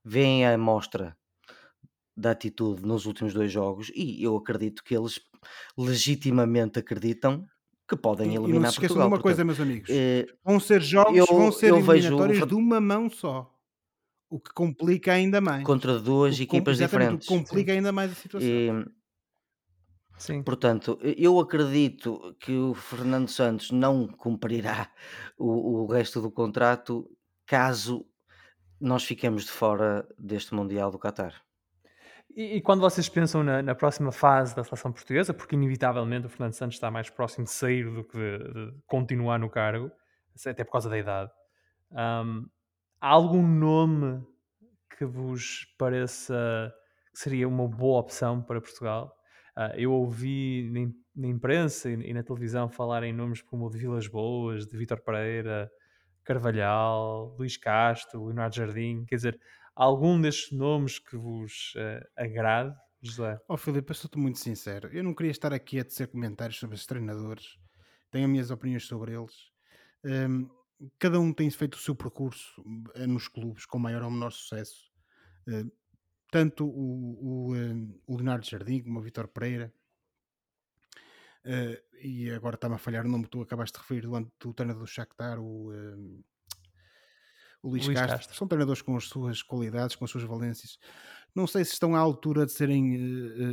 veem 0.04 0.46
a 0.46 0.56
mostra 0.56 1.16
da 2.16 2.30
atitude 2.30 2.86
nos 2.86 3.06
últimos 3.06 3.34
dois 3.34 3.50
jogos 3.50 3.90
e 3.94 4.22
eu 4.22 4.36
acredito 4.36 4.84
que 4.84 4.96
eles 4.96 5.20
legitimamente 5.76 6.78
acreditam 6.78 7.46
que 7.86 7.96
podem 7.96 8.34
eliminar 8.34 8.48
e 8.48 8.58
não 8.60 8.70
se 8.70 8.76
esqueçam 8.76 8.96
de 8.96 9.06
uma 9.06 9.20
coisa, 9.20 9.44
meus 9.44 9.60
amigos. 9.60 9.90
Eh, 9.90 10.26
vão 10.42 10.58
ser 10.58 10.80
jogos, 10.80 11.16
eu, 11.16 11.26
vão 11.26 11.52
ser 11.52 11.74
eliminatórios 11.74 12.38
vejo... 12.38 12.46
de 12.46 12.54
uma 12.54 12.80
mão 12.80 13.10
só. 13.10 13.53
O 14.34 14.40
que 14.40 14.52
complica 14.52 15.12
ainda 15.12 15.40
mais. 15.40 15.62
Contra 15.62 15.96
duas 16.00 16.40
equipas 16.40 16.78
diferentes. 16.78 17.28
O 17.28 17.30
que 17.30 17.38
complica 17.38 17.70
Sim. 17.70 17.78
ainda 17.78 17.92
mais 17.92 18.10
a 18.10 18.14
situação. 18.16 18.50
E, 18.50 18.84
Sim. 20.18 20.42
Portanto, 20.42 20.98
eu 21.00 21.38
acredito 21.38 22.34
que 22.40 22.50
o 22.50 22.74
Fernando 22.74 23.28
Santos 23.28 23.70
não 23.70 24.08
cumprirá 24.08 24.90
o, 25.38 25.82
o 25.82 25.86
resto 25.86 26.20
do 26.20 26.32
contrato 26.32 27.08
caso 27.46 28.04
nós 28.80 29.04
fiquemos 29.04 29.44
de 29.44 29.52
fora 29.52 30.04
deste 30.18 30.52
Mundial 30.52 30.90
do 30.90 30.98
Qatar. 30.98 31.40
E, 32.34 32.56
e 32.56 32.60
quando 32.60 32.80
vocês 32.80 33.08
pensam 33.08 33.44
na, 33.44 33.62
na, 33.62 33.74
próxima 33.76 34.10
fase 34.10 34.56
da 34.56 34.64
seleção 34.64 34.90
portuguesa, 34.90 35.32
porque 35.32 35.54
inevitavelmente 35.54 36.26
o 36.26 36.28
Fernando 36.28 36.54
Santos 36.54 36.74
está 36.74 36.90
mais 36.90 37.08
próximo 37.08 37.44
de 37.44 37.52
sair 37.52 37.88
do 37.88 38.02
que 38.02 38.18
de, 38.18 38.38
de 38.38 38.74
continuar 38.84 39.38
no 39.38 39.48
cargo, 39.48 39.92
até 40.44 40.64
por 40.64 40.72
causa 40.72 40.90
da 40.90 40.98
idade, 40.98 41.30
um, 41.92 42.48
há 43.04 43.08
algum 43.08 43.46
nome 43.46 44.26
que 44.96 45.04
vos 45.04 45.66
pareça 45.78 46.72
que 47.12 47.18
seria 47.18 47.46
uma 47.46 47.68
boa 47.68 48.00
opção 48.00 48.42
para 48.42 48.62
Portugal? 48.62 49.14
Uh, 49.54 49.76
eu 49.76 49.92
ouvi 49.92 50.70
na, 51.14 51.28
imprensa 51.28 51.90
e, 51.90 52.14
na 52.14 52.22
televisão 52.22 52.66
falar 52.66 53.02
em 53.04 53.12
nomes 53.12 53.42
como 53.42 53.66
o 53.66 53.70
de 53.70 53.76
Vilas 53.76 54.08
Boas, 54.08 54.66
de 54.66 54.74
Vítor 54.78 55.02
Pereira, 55.02 55.70
Carvalhal, 56.24 57.36
Luís 57.38 57.58
Castro, 57.58 58.24
Leonardo 58.24 58.56
Jardim, 58.56 59.04
quer 59.04 59.16
dizer, 59.16 59.40
algum 59.76 60.18
destes 60.18 60.56
nomes 60.56 60.98
que 60.98 61.14
vos 61.18 61.74
uh, 61.76 62.02
agrade, 62.16 62.74
José? 63.02 63.38
Oh 63.46 63.58
Filipe, 63.58 63.90
eu 63.90 63.94
sou-te 63.94 64.18
muito 64.18 64.38
sincero. 64.38 64.88
Eu 64.90 65.04
não 65.04 65.14
queria 65.14 65.30
estar 65.30 65.52
aqui 65.52 65.78
a 65.78 65.84
tecer 65.84 66.08
comentários 66.08 66.58
sobre 66.58 66.74
os 66.74 66.86
treinadores. 66.86 67.58
Tenho 68.10 68.24
as 68.24 68.30
minhas 68.30 68.50
opiniões 68.50 68.86
sobre 68.86 69.12
eles. 69.12 69.34
Um, 70.02 70.48
cada 70.98 71.20
um 71.20 71.32
tem 71.32 71.50
feito 71.50 71.74
o 71.74 71.78
seu 71.78 71.94
percurso 71.94 72.62
eh, 72.94 73.06
nos 73.06 73.28
clubes 73.28 73.66
com 73.66 73.78
maior 73.78 74.02
ou 74.02 74.10
menor 74.10 74.30
sucesso. 74.30 74.90
Uh, 75.46 75.70
tanto 76.30 76.66
o, 76.66 77.50
o, 77.50 77.54
um, 77.54 78.00
o, 78.06 78.16
Leonardo 78.16 78.46
Jardim 78.46 78.82
como 78.82 78.98
o 78.98 79.02
Vitor 79.02 79.28
Pereira. 79.28 79.72
E 82.02 82.30
agora 82.30 82.54
está-me 82.54 82.74
a 82.74 82.78
falhar 82.78 83.04
o 83.04 83.08
nome 83.08 83.24
que 83.24 83.30
tu 83.30 83.42
acabaste 83.42 83.76
de 83.76 83.82
referir 83.82 84.00
do, 84.00 84.32
do 84.40 84.54
treinador 84.54 84.82
do 84.82 84.88
Shakhtar, 84.88 85.38
o... 85.38 85.70
O 87.62 87.70
Luís, 87.70 87.86
Luís 87.86 87.98
Castro. 87.98 88.18
Castro. 88.18 88.36
São 88.36 88.46
treinadores 88.46 88.82
com 88.82 88.94
as 88.94 89.04
suas 89.04 89.42
qualidades, 89.42 89.96
com 89.96 90.04
as 90.04 90.10
suas 90.10 90.24
valências. 90.24 90.78
Não 91.34 91.46
sei 91.48 91.64
se 91.64 91.72
estão 91.72 91.96
à 91.96 91.98
altura 91.98 92.46
de 92.46 92.52
serem 92.52 92.94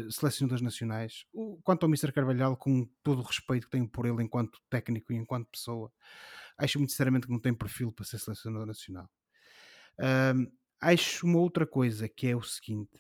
uh, 0.06 0.12
selecionadores 0.12 0.62
nacionais. 0.62 1.26
O, 1.34 1.60
quanto 1.64 1.84
ao 1.84 1.90
Mr. 1.90 2.12
Carvalhal, 2.12 2.56
com 2.56 2.88
todo 3.02 3.20
o 3.20 3.26
respeito 3.26 3.66
que 3.66 3.72
tenho 3.72 3.88
por 3.88 4.06
ele 4.06 4.22
enquanto 4.22 4.60
técnico 4.70 5.12
e 5.12 5.16
enquanto 5.16 5.50
pessoa, 5.50 5.92
acho 6.58 6.78
muito 6.78 6.92
sinceramente 6.92 7.26
que 7.26 7.34
não 7.34 7.40
tem 7.40 7.54
perfil 7.54 7.92
para 7.92 8.06
ser 8.06 8.20
selecionador 8.20 8.68
nacional. 8.68 9.10
Uh, 10.00 10.52
acho 10.80 11.26
uma 11.26 11.40
outra 11.40 11.66
coisa 11.66 12.08
que 12.08 12.28
é 12.28 12.36
o 12.36 12.44
seguinte: 12.44 12.98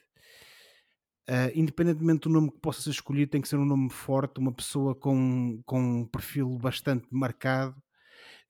uh, 1.29 1.51
independentemente 1.53 2.21
do 2.21 2.29
nome 2.29 2.51
que 2.51 2.59
possa 2.59 2.81
ser 2.81 2.89
escolhido, 2.89 3.31
tem 3.31 3.41
que 3.41 3.47
ser 3.47 3.57
um 3.57 3.65
nome 3.65 3.91
forte, 3.91 4.39
uma 4.39 4.51
pessoa 4.51 4.95
com, 4.95 5.61
com 5.63 5.79
um 5.79 6.05
perfil 6.07 6.57
bastante 6.57 7.07
marcado 7.11 7.75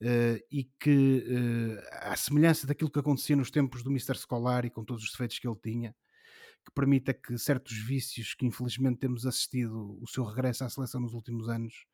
Uh, 0.01 0.41
e 0.51 0.63
que, 0.79 1.23
uh, 1.29 1.79
à 2.09 2.15
semelhança 2.15 2.65
daquilo 2.65 2.89
que 2.89 2.97
acontecia 2.97 3.35
nos 3.35 3.51
tempos 3.51 3.83
do 3.83 3.91
Mr. 3.91 4.17
Scolari, 4.17 4.71
com 4.71 4.83
todos 4.83 5.03
os 5.03 5.11
defeitos 5.11 5.37
que 5.37 5.47
ele 5.47 5.59
tinha, 5.61 5.95
que 6.65 6.71
permita 6.73 7.13
que 7.13 7.37
certos 7.37 7.77
vícios 7.77 8.33
que 8.33 8.45
infelizmente 8.45 8.99
temos 8.99 9.25
assistido 9.25 9.97
o 10.01 10.07
seu 10.07 10.23
regresso 10.23 10.63
à 10.63 10.69
seleção 10.69 11.01
nos 11.01 11.13
últimos 11.13 11.49
anos 11.49 11.85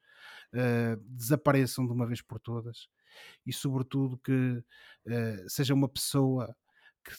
uh, 0.53 1.01
desapareçam 1.03 1.85
de 1.85 1.93
uma 1.93 2.05
vez 2.05 2.21
por 2.21 2.39
todas. 2.39 2.87
E, 3.45 3.51
sobretudo, 3.51 4.19
que 4.19 4.63
seja 5.47 5.73
uma 5.73 5.89
pessoa 5.89 6.55
que 7.03 7.11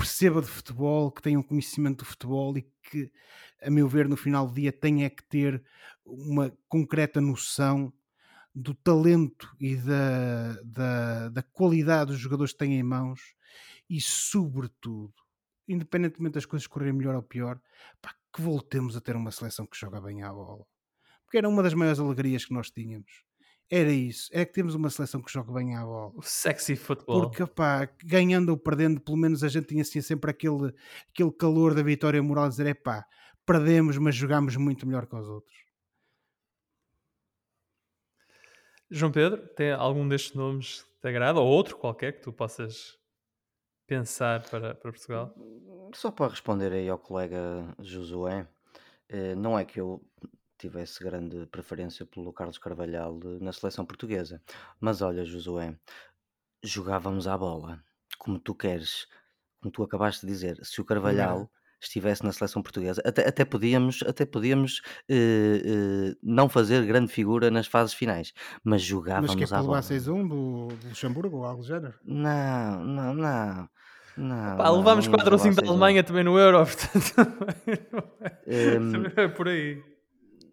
perceba 0.00 0.40
de 0.40 0.46
futebol, 0.46 1.12
que 1.12 1.20
tenha 1.20 1.38
um 1.38 1.42
conhecimento 1.42 1.98
do 1.98 2.04
futebol 2.06 2.56
e 2.56 2.62
que, 2.82 3.12
a 3.60 3.70
meu 3.70 3.86
ver, 3.86 4.08
no 4.08 4.16
final 4.16 4.46
do 4.46 4.54
dia 4.54 4.72
tenha 4.72 5.10
que 5.10 5.22
ter 5.24 5.62
uma 6.02 6.50
concreta 6.68 7.20
noção 7.20 7.92
do 8.54 8.74
talento 8.74 9.54
e 9.60 9.76
da, 9.76 10.54
da, 10.64 11.28
da 11.28 11.42
qualidade 11.42 12.12
dos 12.12 12.20
jogadores 12.20 12.52
que 12.52 12.58
têm 12.60 12.78
em 12.78 12.82
mãos 12.82 13.20
e, 13.90 14.00
sobretudo, 14.00 15.12
independentemente 15.72 16.34
das 16.34 16.46
coisas 16.46 16.66
correrem 16.66 16.94
melhor 16.94 17.14
ou 17.14 17.22
pior, 17.22 17.60
pá, 18.02 18.14
que 18.32 18.42
voltemos 18.42 18.96
a 18.96 19.00
ter 19.00 19.16
uma 19.16 19.30
seleção 19.30 19.66
que 19.66 19.78
joga 19.78 20.00
bem 20.00 20.22
à 20.22 20.32
bola. 20.32 20.66
Porque 21.24 21.38
era 21.38 21.48
uma 21.48 21.62
das 21.62 21.74
maiores 21.74 22.00
alegrias 22.00 22.44
que 22.44 22.52
nós 22.52 22.70
tínhamos. 22.70 23.24
Era 23.70 23.92
isso, 23.92 24.28
é 24.32 24.44
que 24.44 24.52
temos 24.52 24.74
uma 24.74 24.90
seleção 24.90 25.22
que 25.22 25.30
joga 25.30 25.52
bem 25.52 25.76
à 25.76 25.84
bola. 25.84 26.12
O 26.16 26.22
sexy 26.22 26.74
futebol. 26.74 27.30
Porque, 27.30 27.46
pá, 27.46 27.88
ganhando 28.02 28.48
ou 28.48 28.56
perdendo, 28.56 29.00
pelo 29.00 29.16
menos 29.16 29.44
a 29.44 29.48
gente 29.48 29.68
tinha 29.68 29.82
assim, 29.82 30.00
sempre 30.00 30.28
aquele, 30.28 30.74
aquele 31.08 31.30
calor 31.30 31.72
da 31.72 31.82
vitória 31.82 32.20
moral 32.20 32.48
de 32.48 32.56
dizer: 32.56 32.66
é 32.66 32.74
pá, 32.74 33.06
perdemos, 33.46 33.96
mas 33.96 34.16
jogámos 34.16 34.56
muito 34.56 34.84
melhor 34.88 35.06
que 35.06 35.14
os 35.14 35.28
outros. 35.28 35.56
João 38.90 39.12
Pedro, 39.12 39.46
tem 39.54 39.70
algum 39.70 40.08
destes 40.08 40.34
nomes 40.34 40.82
que 40.82 41.00
te 41.02 41.08
agrada 41.08 41.38
ou 41.38 41.46
outro 41.46 41.76
qualquer 41.76 42.14
que 42.14 42.22
tu 42.22 42.32
possas 42.32 42.99
pensar 43.90 44.48
para, 44.48 44.72
para 44.72 44.92
Portugal? 44.92 45.34
Só 45.92 46.12
para 46.12 46.30
responder 46.30 46.72
aí 46.72 46.88
ao 46.88 46.96
colega 46.96 47.74
Josué, 47.80 48.46
eh, 49.08 49.34
não 49.34 49.58
é 49.58 49.64
que 49.64 49.80
eu 49.80 50.00
tivesse 50.56 51.02
grande 51.02 51.44
preferência 51.46 52.06
pelo 52.06 52.32
Carlos 52.32 52.56
Carvalhal 52.56 53.18
na 53.40 53.52
seleção 53.52 53.84
portuguesa, 53.84 54.40
mas 54.78 55.02
olha, 55.02 55.24
Josué, 55.24 55.76
jogávamos 56.62 57.26
à 57.26 57.36
bola, 57.36 57.82
como 58.16 58.38
tu 58.38 58.54
queres, 58.54 59.08
como 59.60 59.72
tu 59.72 59.82
acabaste 59.82 60.24
de 60.24 60.30
dizer. 60.30 60.64
Se 60.64 60.80
o 60.80 60.84
Carvalhal 60.84 61.50
estivesse 61.86 62.22
na 62.24 62.32
seleção 62.32 62.62
portuguesa, 62.62 63.02
até, 63.04 63.26
até 63.28 63.44
podíamos, 63.44 64.02
até 64.06 64.24
podíamos 64.26 64.82
eh, 65.08 65.62
eh, 66.12 66.16
não 66.22 66.48
fazer 66.48 66.84
grande 66.86 67.12
figura 67.12 67.50
nas 67.50 67.66
fases 67.66 67.94
finais, 67.94 68.32
mas 68.64 68.82
jogávamos 68.82 69.34
Mas 69.34 69.34
que 69.34 69.44
é 69.44 69.46
à 69.46 69.48
para 69.48 69.62
levar 69.62 69.82
bola. 69.82 69.82
6-1 69.82 70.28
do, 70.28 70.68
do 70.76 70.88
Luxemburgo 70.88 71.38
ou 71.38 71.44
algo 71.44 71.62
do 71.62 71.66
género? 71.66 71.94
Não, 72.04 72.84
não, 72.84 73.14
não. 73.14 73.68
Não, 74.16 74.56
Pá, 74.56 74.64
não, 74.64 74.76
levámos 74.76 75.06
não 75.06 75.12
íamos 75.12 75.24
4 75.24 75.32
ou 75.34 75.38
levar 75.38 75.38
5 75.38 75.54
da 75.56 75.62
6-1. 75.62 75.68
Alemanha 75.68 76.04
também 76.04 76.24
no 76.24 76.38
Euro, 76.38 76.64
portanto 76.66 77.14
também 77.14 77.56
é, 78.46 78.78
Hum, 78.78 78.92
também 78.92 79.12
é 79.16 79.28
por 79.28 79.48
aí. 79.48 79.82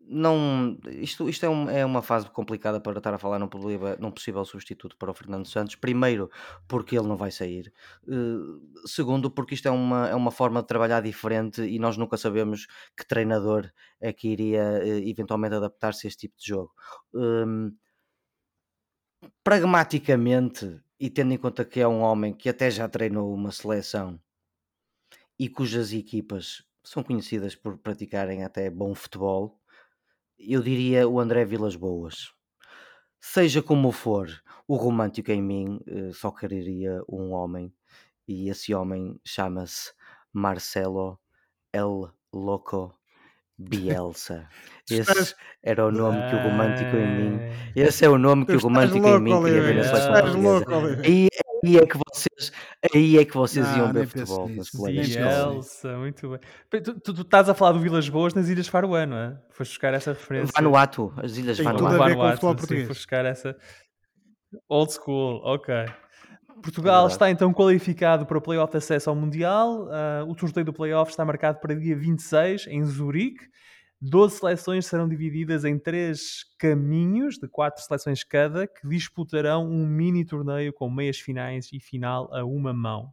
Não, 0.10 0.78
isto, 0.88 1.28
isto 1.30 1.46
é, 1.46 1.50
um- 1.50 1.70
é 1.70 1.86
uma 1.86 2.02
fase 2.02 2.30
complicada 2.32 2.80
para 2.80 2.98
estar 2.98 3.14
a 3.14 3.18
falar 3.18 3.40
num, 3.40 3.48
problema, 3.48 3.96
num 4.00 4.12
possível 4.12 4.44
substituto 4.46 4.96
para 4.98 5.12
o 5.12 5.14
Fernando 5.14 5.46
Santos. 5.48 5.76
Primeiro, 5.76 6.30
porque 6.68 6.98
ele 6.98 7.08
não 7.08 7.18
vai 7.18 7.32
sair. 7.32 7.74
Eh, 8.08 8.84
segundo, 8.86 9.30
porque 9.32 9.56
isto 9.56 9.68
é 9.68 9.72
uma, 9.72 10.08
é 10.10 10.16
uma 10.16 10.32
forma 10.32 10.62
de 10.62 10.68
trabalhar 10.68 11.02
diferente 11.02 11.62
e 11.62 11.78
nós 11.80 11.98
nunca 11.98 12.18
sabemos 12.18 12.68
que 12.96 13.06
treinador 13.08 13.70
é 14.00 14.14
que 14.14 14.30
iria 14.30 14.62
eh, 14.84 15.10
eventualmente 15.10 15.56
adaptar-se 15.56 16.08
a 16.08 16.10
este 16.10 16.22
tipo 16.28 16.38
de 16.38 16.48
jogo. 16.48 16.72
Hum, 17.14 17.74
pragmaticamente, 19.44 20.80
e 21.00 21.10
tendo 21.10 21.34
em 21.34 21.38
conta 21.40 21.66
que 21.66 21.80
é 21.80 21.88
um 21.88 22.02
homem 22.02 22.32
que 22.36 22.50
até 22.50 22.70
já 22.70 22.88
treinou 22.88 23.34
uma 23.34 23.52
seleção 23.52 24.20
e 25.40 25.50
cujas 25.50 25.94
equipas 25.94 26.64
são 26.84 27.04
conhecidas 27.04 27.56
por 27.56 27.78
praticarem 27.78 28.44
até 28.44 28.70
bom 28.70 28.94
futebol, 28.96 29.60
eu 30.40 30.62
diria 30.62 31.08
o 31.08 31.20
André 31.20 31.46
Vilas 31.46 31.76
Boas. 31.76 32.32
Seja 33.20 33.62
como 33.62 33.92
for, 33.92 34.30
o 34.68 34.76
romântico 34.76 35.32
em 35.32 35.42
mim 35.42 35.80
eh, 35.88 36.12
só 36.14 36.32
quereria 36.32 37.02
um 37.10 37.32
homem, 37.32 37.74
e 38.28 38.50
esse 38.50 38.74
homem 38.74 39.20
chama-se 39.26 39.92
Marcelo 40.32 41.20
El 41.74 42.12
Loco 42.34 42.98
Bielsa. 43.58 44.48
Esse 44.90 45.36
era 45.64 45.86
o 45.86 45.92
nome 45.92 46.30
que 46.30 46.36
o 46.36 46.44
romântico 46.44 46.96
em 46.96 47.18
mim. 47.18 47.40
Esse 47.76 48.06
é 48.06 48.10
o 48.10 48.18
nome 48.18 48.46
que 48.46 48.56
o 48.56 48.60
romântico 48.60 49.08
em 49.08 49.20
mim 49.20 49.44
queria 49.44 49.62
ver 49.62 49.76
na 49.76 49.84
seleção 49.84 50.14
portuguesa. 50.14 50.38
louco, 50.38 50.72
Oliveira. 50.72 51.47
Aí, 51.66 51.78
é 51.78 51.86
que 51.86 51.98
vocês, 51.98 52.52
aí 52.94 53.18
é 53.18 53.26
que 53.26 53.34
vocês 53.34 53.68
Não, 53.68 53.78
iam 53.78 53.88
ver 53.94 54.00
nem 54.00 54.08
penso 54.08 54.36
futebol, 54.36 54.88
Bielsa, 54.88 55.98
muito 55.98 56.30
bem. 56.30 56.40
Tu, 56.82 57.00
tu, 57.00 57.14
tu 57.14 57.22
estás 57.22 57.50
a 57.50 57.54
falar 57.54 57.72
do 57.74 57.80
Vilas 57.80 58.08
Boas 58.10 58.34
nas 58.34 58.48
Ilhas 58.50 58.68
Faroé, 58.68 59.06
não 59.06 59.18
é? 59.18 59.38
Foste 59.50 59.72
buscar 59.72 59.94
essa 59.94 60.12
referência. 60.14 60.54
Vanuatu, 60.56 61.14
as 61.18 61.38
ilhas 61.38 61.58
Tem 61.58 61.66
Do 61.66 61.78
tudo 61.78 61.88
a 61.88 61.98
Vanuatu. 61.98 62.10
ver 62.10 62.16
com 62.16 62.20
o 62.20 62.22
Vanuatu, 62.22 62.36
futebol 62.36 62.52
sim, 62.52 62.58
português. 62.58 62.88
foste 62.88 63.00
buscar 63.00 63.26
essa 63.26 63.56
old 64.70 64.92
school, 64.94 65.42
ok. 65.44 65.74
Portugal 66.62 66.96
Verdade. 67.02 67.14
está 67.14 67.30
então 67.30 67.54
qualificado 67.54 68.26
para 68.26 68.38
o 68.38 68.42
playoff 68.42 68.72
de 68.72 68.78
acesso 68.78 69.10
ao 69.10 69.16
Mundial. 69.16 69.88
Ah, 69.92 70.24
o 70.28 70.38
sorteio 70.38 70.66
do 70.66 70.74
playoff 70.74 71.12
está 71.12 71.24
marcado 71.24 71.60
para 71.60 71.76
dia 71.76 71.96
26 71.96 72.68
em 72.68 72.84
Zurique. 72.86 73.46
12 74.00 74.38
seleções 74.38 74.86
serão 74.86 75.10
divididas 75.10 75.66
em 75.66 75.80
três 75.80 76.46
caminhos 76.60 77.40
de 77.40 77.48
quatro 77.48 77.84
seleções 77.84 78.24
cada 78.24 78.68
que 78.68 78.88
disputarão 78.88 79.68
um 79.68 79.88
mini 79.88 80.24
torneio 80.24 80.72
com 80.72 80.88
meias 80.88 81.20
finais 81.20 81.70
e 81.74 81.80
final 81.80 82.32
a 82.32 82.46
uma 82.46 82.72
mão. 82.72 83.12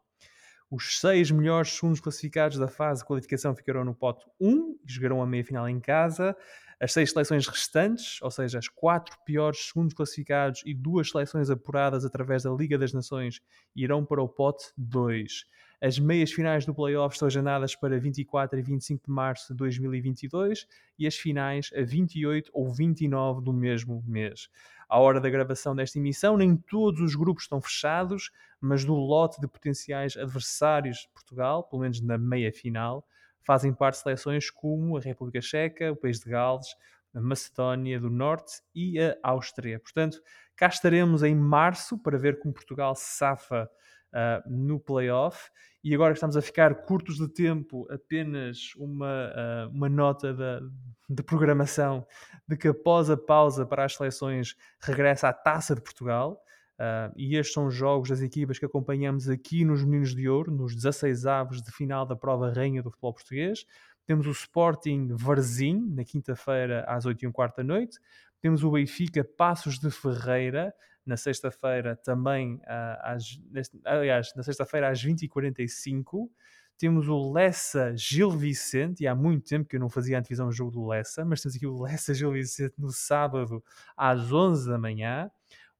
Os 0.70 0.98
seis 0.98 1.30
melhores 1.30 1.70
segundos 1.70 2.00
classificados 2.00 2.58
da 2.58 2.68
fase 2.68 3.00
de 3.00 3.06
qualificação 3.06 3.54
ficarão 3.54 3.84
no 3.84 3.94
pote 3.94 4.26
1 4.38 4.78
e 4.84 4.92
jogarão 4.92 5.22
a 5.22 5.26
meia 5.26 5.44
final 5.44 5.66
em 5.68 5.80
casa. 5.80 6.36
As 6.78 6.92
seis 6.92 7.12
seleções 7.12 7.46
restantes, 7.46 8.20
ou 8.20 8.30
seja, 8.30 8.58
as 8.58 8.68
quatro 8.68 9.16
piores 9.24 9.68
segundos 9.68 9.94
classificados 9.94 10.62
e 10.66 10.74
duas 10.74 11.10
seleções 11.10 11.48
apuradas 11.48 12.04
através 12.04 12.42
da 12.42 12.50
Liga 12.50 12.76
das 12.76 12.92
Nações, 12.92 13.40
irão 13.74 14.04
para 14.04 14.22
o 14.22 14.28
pote 14.28 14.66
2. 14.76 15.46
As 15.80 15.98
meias 15.98 16.32
finais 16.32 16.64
do 16.64 16.74
playoff 16.74 17.14
estão 17.14 17.26
agendadas 17.26 17.74
para 17.76 17.98
24 17.98 18.58
e 18.58 18.62
25 18.62 19.04
de 19.06 19.10
março 19.10 19.52
de 19.52 19.58
2022 19.58 20.66
e 20.98 21.06
as 21.06 21.16
finais 21.16 21.70
a 21.76 21.82
28 21.82 22.50
ou 22.52 22.72
29 22.72 23.42
do 23.42 23.52
mesmo 23.52 24.02
mês. 24.06 24.48
À 24.88 24.98
hora 24.98 25.20
da 25.20 25.30
gravação 25.30 25.74
desta 25.74 25.98
emissão, 25.98 26.36
nem 26.36 26.56
todos 26.56 27.00
os 27.00 27.14
grupos 27.14 27.44
estão 27.44 27.60
fechados, 27.60 28.30
mas 28.60 28.84
do 28.84 28.94
lote 28.94 29.40
de 29.40 29.48
potenciais 29.48 30.16
adversários 30.16 30.98
de 30.98 31.08
Portugal, 31.08 31.64
pelo 31.64 31.82
menos 31.82 32.00
na 32.00 32.16
meia 32.16 32.52
final, 32.52 33.06
fazem 33.42 33.72
parte 33.72 33.98
seleções 33.98 34.50
como 34.50 34.96
a 34.96 35.00
República 35.00 35.40
Checa, 35.40 35.92
o 35.92 35.96
País 35.96 36.20
de 36.20 36.30
Gales, 36.30 36.76
a 37.14 37.20
Macedónia 37.20 38.00
do 38.00 38.10
Norte 38.10 38.60
e 38.74 39.00
a 39.00 39.16
Áustria. 39.22 39.78
Portanto, 39.78 40.20
cá 40.56 40.66
estaremos 40.66 41.22
em 41.22 41.34
março 41.34 41.98
para 41.98 42.18
ver 42.18 42.38
como 42.40 42.54
Portugal 42.54 42.94
safa 42.96 43.70
ah, 44.14 44.42
no 44.46 44.78
playoff. 44.78 45.50
E 45.82 45.92
agora 45.94 46.14
estamos 46.14 46.36
a 46.36 46.40
ficar 46.40 46.74
curtos 46.86 47.16
de 47.16 47.28
tempo, 47.28 47.86
apenas 47.90 48.72
uma, 48.76 49.32
ah, 49.34 49.68
uma 49.72 49.88
nota 49.88 50.32
da, 50.32 50.60
de 51.08 51.22
programação 51.22 52.06
de 52.48 52.56
que 52.56 52.68
após 52.68 53.10
a 53.10 53.16
pausa 53.16 53.66
para 53.66 53.84
as 53.84 53.94
seleções 53.94 54.54
regressa 54.80 55.28
a 55.28 55.32
Taça 55.32 55.74
de 55.74 55.80
Portugal. 55.80 56.40
Uh, 56.74 57.14
e 57.16 57.36
estes 57.36 57.54
são 57.54 57.66
os 57.66 57.74
jogos 57.74 58.08
das 58.08 58.20
equipas 58.20 58.58
que 58.58 58.64
acompanhamos 58.64 59.28
aqui 59.28 59.64
nos 59.64 59.84
Meninos 59.84 60.12
de 60.12 60.28
Ouro, 60.28 60.50
nos 60.50 60.74
16 60.74 61.24
avos 61.24 61.62
de 61.62 61.70
final 61.70 62.04
da 62.04 62.16
prova 62.16 62.52
Rainha 62.52 62.82
do 62.82 62.90
Futebol 62.90 63.14
Português. 63.14 63.64
Temos 64.04 64.26
o 64.26 64.32
Sporting 64.32 65.08
Varzim, 65.12 65.88
na 65.94 66.04
quinta-feira 66.04 66.84
às 66.88 67.06
8 67.06 67.26
h 67.26 67.32
quarto 67.32 67.56
da 67.58 67.64
noite. 67.64 67.98
Temos 68.40 68.64
o 68.64 68.70
Benfica 68.72 69.24
Passos 69.24 69.78
de 69.78 69.90
Ferreira, 69.90 70.74
na 71.06 71.16
sexta-feira 71.16 71.96
também, 71.96 72.56
uh, 72.56 73.00
às, 73.02 73.40
aliás, 73.84 74.32
na 74.34 74.42
sexta-feira 74.42 74.88
às 74.88 75.02
20h45. 75.02 76.30
Temos 76.76 77.08
o 77.08 77.32
Lessa 77.32 77.94
Gil 77.96 78.30
Vicente, 78.30 79.04
e 79.04 79.06
há 79.06 79.14
muito 79.14 79.46
tempo 79.46 79.68
que 79.68 79.76
eu 79.76 79.80
não 79.80 79.88
fazia 79.88 80.18
antevisão 80.18 80.48
do 80.48 80.52
jogo 80.52 80.72
do 80.72 80.86
Lessa, 80.86 81.24
mas 81.24 81.40
temos 81.40 81.54
aqui 81.54 81.66
o 81.66 81.80
Lessa 81.80 82.12
Gil 82.12 82.32
Vicente 82.32 82.74
no 82.78 82.90
sábado 82.90 83.62
às 83.96 84.32
11 84.32 84.68
da 84.68 84.78
manhã 84.78 85.30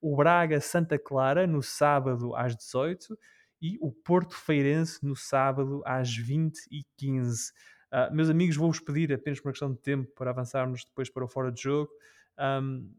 o 0.05 0.14
Braga 0.14 0.61
Santa 0.61 0.99
Clara 0.99 1.47
no 1.47 1.62
sábado 1.62 2.37
às 2.37 2.55
18 2.55 3.18
e 3.62 3.79
o 3.81 3.91
Porto 3.91 4.37
Feirense 4.37 5.03
no 5.03 5.16
sábado 5.16 5.83
às 5.87 6.14
20 6.14 6.66
e 6.70 6.85
15. 6.99 7.53
Uh, 7.91 8.14
meus 8.14 8.29
amigos, 8.29 8.55
vou-vos 8.55 8.81
pedir 8.81 9.11
apenas 9.14 9.41
por 9.41 9.49
uma 9.49 9.53
questão 9.53 9.72
de 9.72 9.81
tempo 9.81 10.12
para 10.14 10.31
avançarmos 10.31 10.85
depois 10.85 11.09
para 11.09 11.25
o 11.25 11.29
fora 11.29 11.51
de 11.51 11.62
jogo. 11.62 11.91
Um, 12.39 12.93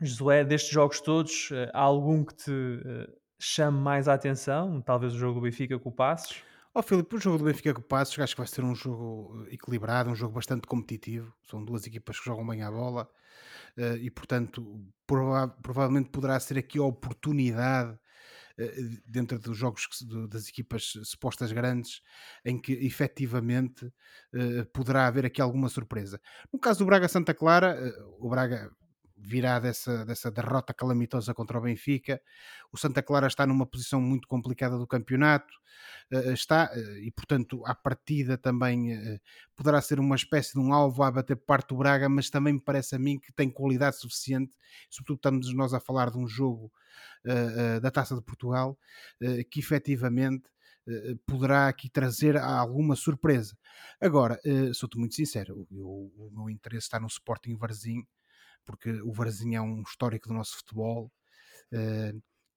Josué, 0.00 0.44
destes 0.44 0.72
jogos 0.72 1.00
todos, 1.00 1.50
uh, 1.50 1.70
há 1.72 1.80
algum 1.80 2.24
que 2.24 2.34
te 2.34 2.50
uh, 2.50 3.12
chame 3.38 3.78
mais 3.78 4.08
a 4.08 4.14
atenção? 4.14 4.80
Talvez 4.80 5.14
o 5.14 5.18
jogo 5.18 5.40
do 5.40 5.42
Benfica 5.42 5.78
com 5.78 5.90
o 5.90 5.92
Passos? 5.92 6.42
Ó 6.74 6.80
oh, 6.80 6.82
Filipe, 6.82 7.14
o 7.14 7.20
jogo 7.20 7.38
do 7.38 7.44
Benfica 7.44 7.74
com 7.74 7.80
o 7.80 7.84
Passos 7.84 8.18
acho 8.18 8.34
que 8.34 8.40
vai 8.40 8.48
ser 8.48 8.64
um 8.64 8.74
jogo 8.74 9.46
equilibrado, 9.50 10.10
um 10.10 10.14
jogo 10.14 10.34
bastante 10.34 10.66
competitivo. 10.66 11.32
São 11.42 11.64
duas 11.64 11.86
equipas 11.86 12.18
que 12.18 12.24
jogam 12.24 12.46
bem 12.46 12.62
à 12.62 12.70
bola. 12.70 13.08
E 14.00 14.10
portanto 14.10 14.82
prova 15.06 15.48
provavelmente 15.48 16.10
poderá 16.10 16.38
ser 16.38 16.58
aqui 16.58 16.78
a 16.78 16.82
oportunidade 16.82 17.98
dentro 19.06 19.38
dos 19.38 19.56
jogos 19.56 19.88
das 20.28 20.48
equipas 20.48 20.92
supostas 21.04 21.52
grandes 21.52 22.02
em 22.44 22.58
que 22.58 22.72
efetivamente 22.72 23.90
poderá 24.74 25.06
haver 25.06 25.24
aqui 25.24 25.40
alguma 25.40 25.70
surpresa. 25.70 26.20
No 26.52 26.58
caso 26.58 26.80
do 26.80 26.86
Braga 26.86 27.08
Santa 27.08 27.32
Clara, 27.32 27.78
o 28.18 28.28
Braga 28.28 28.70
virá 29.24 29.60
dessa, 29.60 30.04
dessa 30.04 30.30
derrota 30.30 30.74
calamitosa 30.74 31.32
contra 31.32 31.58
o 31.58 31.62
Benfica. 31.62 32.20
O 32.72 32.76
Santa 32.76 33.02
Clara 33.02 33.28
está 33.28 33.46
numa 33.46 33.64
posição 33.64 34.00
muito 34.00 34.26
complicada 34.26 34.76
do 34.76 34.86
campeonato, 34.86 35.52
uh, 36.12 36.32
está, 36.32 36.70
uh, 36.74 36.98
e 36.98 37.10
portanto, 37.12 37.62
à 37.64 37.74
partida 37.74 38.36
também 38.36 39.20
poderá 39.56 39.80
ser 39.80 40.00
uma 40.00 40.16
espécie 40.16 40.54
de 40.54 40.58
um 40.58 40.72
alvo 40.72 41.02
a 41.02 41.10
bater 41.10 41.36
parte 41.36 41.68
do 41.68 41.76
Braga, 41.76 42.08
mas 42.08 42.30
também 42.30 42.54
me 42.54 42.60
parece 42.60 42.96
a 42.96 42.98
mim 42.98 43.18
que 43.18 43.32
tem 43.32 43.48
qualidade 43.48 43.98
suficiente, 43.98 44.52
sobretudo 44.90 45.16
estamos 45.16 45.54
nós 45.54 45.72
a 45.72 45.80
falar 45.80 46.10
de 46.10 46.18
um 46.18 46.26
jogo 46.26 46.72
da 47.80 47.90
Taça 47.90 48.14
de 48.16 48.22
Portugal, 48.22 48.76
que 49.50 49.60
efetivamente 49.60 50.50
poderá 51.26 51.68
aqui 51.68 51.88
trazer 51.88 52.36
alguma 52.36 52.96
surpresa. 52.96 53.56
Agora, 54.00 54.38
sou-te 54.74 54.98
muito 54.98 55.14
sincero, 55.14 55.66
o 55.70 56.30
meu 56.34 56.50
interesse 56.50 56.86
está 56.86 56.98
no 56.98 57.06
Sporting 57.06 57.56
Varzim, 57.56 58.04
porque 58.64 58.90
o 59.02 59.12
Varzim 59.12 59.54
é 59.54 59.60
um 59.60 59.82
histórico 59.82 60.28
do 60.28 60.34
nosso 60.34 60.56
futebol 60.56 61.10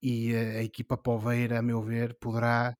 e 0.01 0.35
a 0.35 0.63
equipa 0.63 0.97
poveira, 0.97 1.59
a 1.59 1.61
meu 1.61 1.81
ver, 1.81 2.15
poderá 2.19 2.75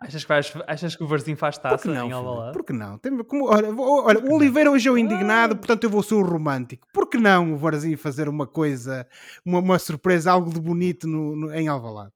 Achas 0.00 0.22
que, 0.22 0.28
vais, 0.28 0.52
achas 0.68 0.94
que 0.94 1.02
o 1.02 1.08
Varzim 1.08 1.34
faz 1.34 1.58
taça 1.58 1.92
não, 1.92 2.06
em 2.06 2.12
Alvalade? 2.12 2.52
Por 2.52 2.64
que 2.64 2.72
não? 2.72 2.96
Tem, 2.98 3.16
como, 3.24 3.46
olha, 3.46 3.68
olha 3.74 4.20
o 4.20 4.34
Oliveira 4.36 4.70
hoje 4.70 4.88
é 4.88 4.92
o 4.92 4.96
indignado, 4.96 5.56
portanto 5.56 5.82
eu 5.82 5.90
vou 5.90 6.04
ser 6.04 6.14
o 6.14 6.22
romântico. 6.22 6.86
Por 6.92 7.08
que 7.08 7.18
não 7.18 7.52
o 7.52 7.56
Varzim 7.56 7.96
fazer 7.96 8.28
uma 8.28 8.46
coisa, 8.46 9.08
uma, 9.44 9.58
uma 9.58 9.76
surpresa, 9.76 10.30
algo 10.30 10.54
de 10.54 10.60
bonito 10.60 11.08
no, 11.08 11.34
no, 11.34 11.52
em 11.52 11.66
Alvalade? 11.66 12.12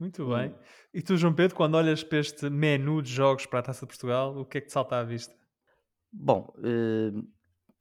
Muito 0.00 0.26
bem. 0.26 0.54
E 0.92 1.02
tu, 1.02 1.18
João 1.18 1.34
Pedro, 1.34 1.54
quando 1.54 1.74
olhas 1.74 2.02
para 2.02 2.18
este 2.18 2.48
menu 2.48 3.02
de 3.02 3.12
jogos 3.12 3.44
para 3.44 3.58
a 3.58 3.62
Taça 3.62 3.80
de 3.80 3.88
Portugal, 3.88 4.38
o 4.38 4.46
que 4.46 4.56
é 4.56 4.60
que 4.62 4.68
te 4.68 4.72
salta 4.72 4.96
à 4.96 5.04
vista? 5.04 5.34
Bom, 6.10 6.50
uh, 6.56 7.28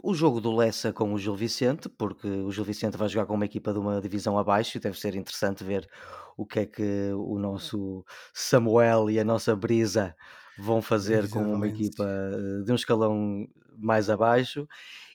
o 0.05 0.13
jogo 0.13 0.39
do 0.39 0.55
Lessa 0.55 0.93
com 0.93 1.11
o 1.13 1.17
Gil 1.17 1.35
Vicente, 1.35 1.89
porque 1.89 2.27
o 2.27 2.51
Gil 2.51 2.63
Vicente 2.63 2.95
vai 2.95 3.09
jogar 3.09 3.25
com 3.25 3.33
uma 3.33 3.45
equipa 3.45 3.73
de 3.73 3.79
uma 3.79 3.99
divisão 3.99 4.37
abaixo 4.37 4.77
e 4.77 4.79
deve 4.79 4.99
ser 4.99 5.15
interessante 5.15 5.63
ver 5.63 5.89
o 6.37 6.45
que 6.45 6.59
é 6.59 6.65
que 6.65 7.11
o 7.13 7.39
nosso 7.39 8.05
Samuel 8.31 9.09
e 9.09 9.19
a 9.19 9.23
nossa 9.23 9.55
Brisa 9.55 10.15
vão 10.59 10.79
fazer 10.79 11.27
com 11.29 11.41
uma 11.41 11.67
equipa 11.67 12.03
eh, 12.05 12.63
de 12.63 12.71
um 12.71 12.75
escalão 12.75 13.47
mais 13.77 14.09
abaixo. 14.09 14.67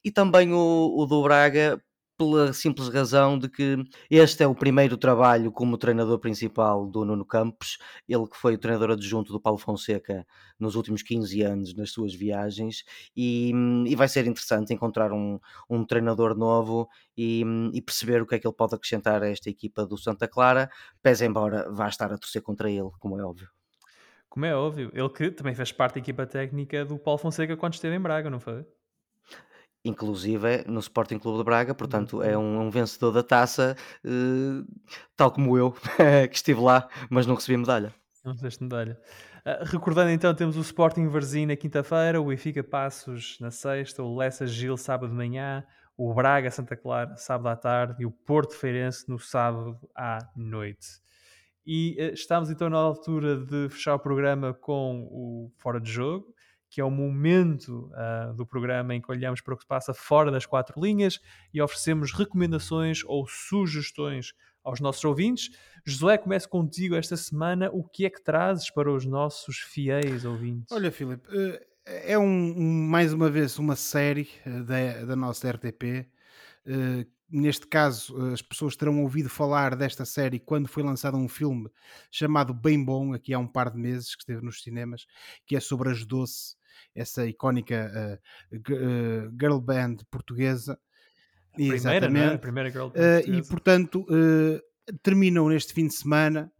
E 0.04 0.10
também 0.10 0.52
o, 0.52 0.94
o 0.96 1.06
do 1.06 1.22
Braga, 1.22 1.80
pela 2.20 2.52
simples 2.52 2.88
razão 2.88 3.38
de 3.38 3.48
que 3.48 3.82
este 4.10 4.44
é 4.44 4.46
o 4.46 4.54
primeiro 4.54 4.98
trabalho 4.98 5.50
como 5.50 5.78
treinador 5.78 6.18
principal 6.18 6.86
do 6.86 7.02
Nuno 7.02 7.24
Campos, 7.24 7.78
ele 8.06 8.26
que 8.28 8.36
foi 8.36 8.56
o 8.56 8.58
treinador 8.58 8.90
adjunto 8.90 9.32
do 9.32 9.40
Paulo 9.40 9.58
Fonseca 9.58 10.26
nos 10.58 10.74
últimos 10.74 11.02
15 11.02 11.40
anos 11.40 11.74
nas 11.74 11.92
suas 11.92 12.14
viagens, 12.14 12.84
e, 13.16 13.54
e 13.86 13.96
vai 13.96 14.06
ser 14.06 14.26
interessante 14.26 14.74
encontrar 14.74 15.12
um, 15.12 15.40
um 15.70 15.82
treinador 15.82 16.36
novo 16.36 16.90
e, 17.16 17.42
e, 17.72 17.80
perceber 17.80 18.20
o 18.20 18.26
que 18.26 18.34
é 18.34 18.38
que 18.38 18.46
ele 18.46 18.54
pode 18.54 18.74
acrescentar 18.74 19.22
a 19.22 19.28
esta 19.30 19.48
equipa 19.48 19.86
do 19.86 19.96
Santa 19.96 20.28
Clara, 20.28 20.68
pese 21.02 21.24
embora 21.24 21.72
vá 21.72 21.88
estar 21.88 22.12
a 22.12 22.18
torcer 22.18 22.42
contra 22.42 22.70
ele, 22.70 22.90
como 22.98 23.18
é 23.18 23.24
óbvio. 23.24 23.48
Como 24.28 24.44
é 24.44 24.54
óbvio, 24.54 24.90
ele 24.92 25.08
que 25.08 25.30
também 25.30 25.54
fez 25.54 25.72
parte 25.72 25.94
da 25.94 26.00
equipa 26.00 26.26
técnica 26.26 26.84
do 26.84 26.98
Paulo 26.98 27.16
Fonseca 27.16 27.56
quando 27.56 27.72
esteve 27.72 27.96
em 27.96 28.00
Braga, 28.00 28.28
não 28.28 28.38
foi? 28.38 28.66
Inclusive 29.84 30.64
no 30.66 30.80
Sporting 30.80 31.18
Clube 31.18 31.38
de 31.38 31.44
Braga, 31.44 31.74
portanto 31.74 32.22
é 32.22 32.36
um, 32.36 32.60
um 32.60 32.70
vencedor 32.70 33.12
da 33.12 33.22
taça, 33.22 33.76
uh, 34.04 34.66
tal 35.16 35.30
como 35.30 35.56
eu, 35.56 35.72
que 36.30 36.36
estive 36.36 36.60
lá, 36.60 36.88
mas 37.08 37.26
não 37.26 37.34
recebi 37.34 37.56
medalha. 37.56 37.92
Não 38.24 38.32
recebeste 38.32 38.62
medalha. 38.62 38.98
Uh, 39.40 39.64
recordando 39.64 40.10
então, 40.10 40.34
temos 40.34 40.56
o 40.56 40.60
Sporting 40.60 41.08
Varzim 41.08 41.46
na 41.46 41.56
quinta-feira, 41.56 42.20
o 42.20 42.26
Benfica 42.26 42.62
Passos 42.62 43.38
na 43.40 43.50
sexta, 43.50 44.02
o 44.02 44.16
Lessa 44.16 44.46
Gil 44.46 44.76
sábado 44.76 45.10
de 45.10 45.16
manhã, 45.16 45.64
o 45.96 46.12
Braga 46.12 46.50
Santa 46.50 46.76
Clara 46.76 47.16
sábado 47.16 47.48
à 47.48 47.56
tarde 47.56 48.02
e 48.02 48.06
o 48.06 48.10
Porto 48.10 48.54
Feirense 48.54 49.08
no 49.08 49.18
sábado 49.18 49.78
à 49.96 50.18
noite. 50.36 51.00
E 51.66 51.96
uh, 51.98 52.12
estamos 52.12 52.50
então 52.50 52.68
na 52.68 52.76
altura 52.76 53.38
de 53.38 53.68
fechar 53.70 53.94
o 53.94 53.98
programa 53.98 54.52
com 54.52 55.08
o 55.10 55.50
Fora 55.56 55.80
de 55.80 55.90
Jogo 55.90 56.34
que 56.70 56.80
é 56.80 56.84
o 56.84 56.90
momento 56.90 57.90
uh, 57.92 58.32
do 58.34 58.46
programa 58.46 58.94
em 58.94 59.02
que 59.02 59.10
olhamos 59.10 59.40
para 59.40 59.52
o 59.52 59.56
que 59.56 59.64
se 59.64 59.68
passa 59.68 59.92
fora 59.92 60.30
das 60.30 60.46
quatro 60.46 60.80
linhas 60.80 61.20
e 61.52 61.60
oferecemos 61.60 62.12
recomendações 62.12 63.02
ou 63.04 63.26
sugestões 63.26 64.32
aos 64.62 64.80
nossos 64.80 65.04
ouvintes. 65.04 65.50
José, 65.84 66.18
começo 66.18 66.48
contigo 66.48 66.94
esta 66.94 67.16
semana. 67.16 67.70
O 67.72 67.82
que 67.82 68.06
é 68.06 68.10
que 68.10 68.22
trazes 68.22 68.70
para 68.70 68.92
os 68.92 69.04
nossos 69.04 69.58
fiéis 69.58 70.24
ouvintes? 70.24 70.70
Olha, 70.70 70.90
Filipe, 70.92 71.28
eh, 71.32 71.66
é 72.12 72.18
um, 72.18 72.24
um, 72.24 72.88
mais 72.88 73.12
uma 73.12 73.30
vez 73.30 73.58
uma 73.58 73.76
série 73.76 74.28
eh, 74.44 74.62
da, 74.62 75.04
da 75.06 75.16
nossa 75.16 75.50
RTP. 75.50 76.06
Uh, 76.66 77.00
eh, 77.00 77.06
neste 77.30 77.66
caso, 77.66 78.16
as 78.32 78.42
pessoas 78.42 78.76
terão 78.76 79.02
ouvido 79.02 79.28
falar 79.28 79.74
desta 79.76 80.04
série 80.04 80.38
quando 80.38 80.68
foi 80.68 80.82
lançado 80.82 81.16
um 81.16 81.28
filme 81.28 81.70
chamado 82.10 82.52
Bem 82.52 82.84
Bom, 82.84 83.14
aqui 83.14 83.32
há 83.32 83.38
um 83.38 83.46
par 83.46 83.70
de 83.70 83.78
meses, 83.78 84.14
que 84.14 84.22
esteve 84.22 84.44
nos 84.44 84.62
cinemas, 84.62 85.06
que 85.46 85.56
é 85.56 85.60
sobre 85.60 85.90
as 85.90 86.04
Doce, 86.04 86.56
essa 86.94 87.26
icónica 87.26 87.90
uh, 88.52 88.56
uh, 88.56 89.32
girl 89.38 89.58
band 89.58 89.98
portuguesa. 90.10 90.78
A 91.52 91.54
primeira, 91.54 91.76
Exatamente. 91.76 92.32
É? 92.32 92.34
A 92.34 92.38
primeira 92.38 92.70
girl 92.70 92.88
band 92.88 93.00
uh, 93.00 93.30
e 93.30 93.42
portanto 93.42 94.06
terminam 95.02 95.48
neste 95.48 95.72
fim 95.72 95.86
de 95.86 95.94
semana 95.94 96.50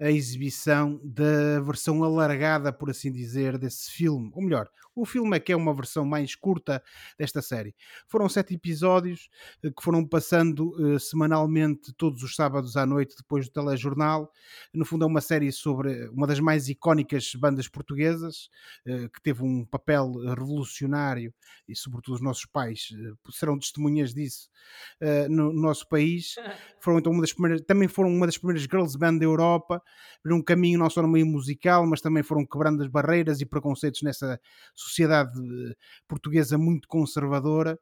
a 0.00 0.10
exibição 0.10 0.98
da 1.04 1.60
versão 1.60 2.02
alargada, 2.02 2.72
por 2.72 2.88
assim 2.88 3.12
dizer, 3.12 3.58
desse 3.58 3.90
filme. 3.90 4.30
Ou 4.34 4.42
melhor, 4.42 4.66
o 5.00 5.06
filme 5.06 5.36
é 5.36 5.40
que 5.40 5.52
é 5.52 5.56
uma 5.56 5.74
versão 5.74 6.04
mais 6.04 6.34
curta 6.34 6.82
desta 7.18 7.40
série. 7.40 7.74
Foram 8.06 8.28
sete 8.28 8.54
episódios 8.54 9.30
eh, 9.62 9.70
que 9.70 9.82
foram 9.82 10.06
passando 10.06 10.70
uh, 10.78 11.00
semanalmente 11.00 11.92
todos 11.94 12.22
os 12.22 12.34
sábados 12.34 12.76
à 12.76 12.84
noite 12.84 13.16
depois 13.16 13.46
do 13.46 13.52
telejornal. 13.52 14.30
No 14.74 14.84
fundo 14.84 15.04
é 15.04 15.06
uma 15.06 15.20
série 15.20 15.50
sobre 15.52 16.08
uma 16.08 16.26
das 16.26 16.38
mais 16.38 16.68
icónicas 16.68 17.32
bandas 17.34 17.66
portuguesas, 17.66 18.50
uh, 18.86 19.08
que 19.08 19.22
teve 19.22 19.42
um 19.42 19.64
papel 19.64 20.12
revolucionário 20.34 21.32
e 21.66 21.74
sobretudo 21.74 22.16
os 22.16 22.20
nossos 22.20 22.44
pais 22.44 22.88
uh, 22.92 23.32
serão 23.32 23.58
testemunhas 23.58 24.12
disso 24.12 24.50
no, 25.28 25.52
no, 25.52 25.62
nosso 25.62 25.88
país. 25.88 26.34
Foram 26.80 26.98
então 26.98 27.12
uma 27.12 27.22
das 27.22 27.32
primeiras, 27.32 27.62
também 27.62 27.88
foram 27.88 28.10
uma 28.10 28.26
das 28.26 28.36
primeiras 28.36 28.62
girls 28.62 28.98
band 28.98 29.18
da 29.18 29.24
Europa 29.24 29.82
um 30.26 30.42
caminho 30.42 30.78
não 30.78 30.90
só 30.90 31.00
no 31.00 31.08
meio 31.08 31.26
musical, 31.26 31.86
mas 31.86 32.00
também 32.00 32.22
foram 32.22 32.44
quebrando 32.44 32.82
as 32.82 32.88
barreiras 32.88 33.40
e 33.40 33.46
preconceitos 33.46 34.02
nessa 34.02 34.38
sociedade 34.74 34.89
eh, 34.98 35.74
portuguesa 36.08 36.58
muito 36.58 36.88
conservadora. 36.88 37.78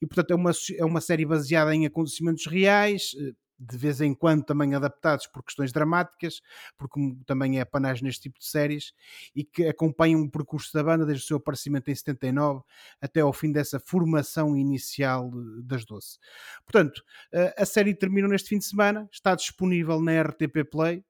E, 0.00 0.06
portanto, 0.06 0.30
é 0.32 0.34
uma, 0.34 0.52
é 0.78 0.84
uma 0.84 1.00
série 1.00 1.26
baseada 1.26 1.74
em 1.74 1.86
acontecimentos 1.86 2.46
reais, 2.46 3.12
eh, 3.18 3.32
de 3.58 3.78
vez 3.78 4.00
em 4.00 4.12
quando 4.14 4.44
também 4.44 4.74
adaptados 4.74 5.26
por 5.28 5.44
questões 5.44 5.72
dramáticas, 5.72 6.40
porque 6.76 6.98
também 7.26 7.60
é 7.60 7.64
panagem 7.64 8.04
neste 8.04 8.22
tipo 8.22 8.38
de 8.40 8.46
séries, 8.46 8.92
e 9.34 9.44
que 9.44 9.66
acompanham 9.68 10.20
o 10.20 10.30
percurso 10.30 10.72
da 10.74 10.82
banda 10.82 11.06
desde 11.06 11.24
o 11.24 11.26
seu 11.26 11.36
aparecimento 11.36 11.88
em 11.90 11.94
79 11.94 12.62
até 13.00 13.20
ao 13.20 13.32
fim 13.32 13.52
dessa 13.52 13.78
formação 13.78 14.56
inicial 14.56 15.30
das 15.62 15.84
Doce. 15.84 16.18
Portanto, 16.64 17.02
eh, 17.32 17.54
a 17.56 17.64
série 17.64 17.94
terminou 17.94 18.30
neste 18.30 18.48
fim 18.48 18.58
de 18.58 18.64
semana, 18.64 19.08
está 19.12 19.34
disponível 19.34 20.00
na 20.00 20.20
RTP 20.22 20.64
Play, 20.70 21.04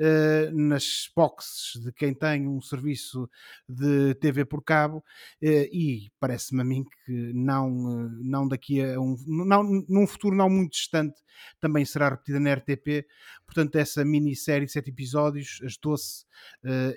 uh, 0.00 0.50
nas 0.52 1.10
boxes 1.14 1.80
de 1.82 1.92
quem 1.92 2.14
tem 2.14 2.48
um 2.48 2.60
serviço 2.60 3.28
de 3.68 4.14
TV 4.16 4.44
por 4.44 4.62
cabo 4.62 4.98
uh, 4.98 5.02
e 5.42 6.10
parece-me 6.20 6.60
a 6.60 6.64
mim 6.64 6.84
que 7.04 7.32
não, 7.34 7.68
uh, 7.68 8.10
não 8.22 8.48
daqui 8.48 8.82
a 8.82 9.00
um 9.00 9.16
não, 9.26 9.62
num 9.88 10.06
futuro 10.06 10.36
não 10.36 10.48
muito 10.48 10.72
distante 10.72 11.20
também 11.60 11.84
será 11.84 12.08
repetida 12.08 12.40
na 12.40 12.54
RTP. 12.54 13.06
Portanto, 13.44 13.76
essa 13.76 14.04
minissérie 14.04 14.66
de 14.66 14.72
sete 14.72 14.90
episódios, 14.90 15.60
as 15.62 15.76
doce, 15.76 16.24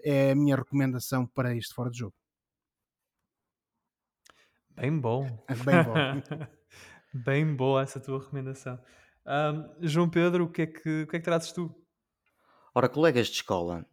é 0.01 0.31
a 0.31 0.35
minha 0.35 0.55
recomendação 0.55 1.27
para 1.27 1.53
este 1.55 1.73
fora 1.73 1.89
de 1.89 1.99
jogo. 1.99 2.15
Bem 4.79 4.97
bom. 4.97 5.25
Bem 5.65 5.83
bom. 5.83 6.47
Bem 7.13 7.55
boa 7.55 7.81
essa 7.81 7.99
tua 7.99 8.19
recomendação. 8.19 8.79
Um, 9.25 9.87
João 9.87 10.09
Pedro, 10.09 10.45
o 10.45 10.49
que 10.49 10.61
é 10.61 10.67
que, 10.67 11.03
o 11.03 11.07
que, 11.07 11.15
é 11.17 11.19
que 11.19 11.25
trazes 11.25 11.51
tu? 11.51 11.75
Ora, 12.79 12.87
colegas 12.87 13.27
de 13.27 13.33
escola, 13.33 13.85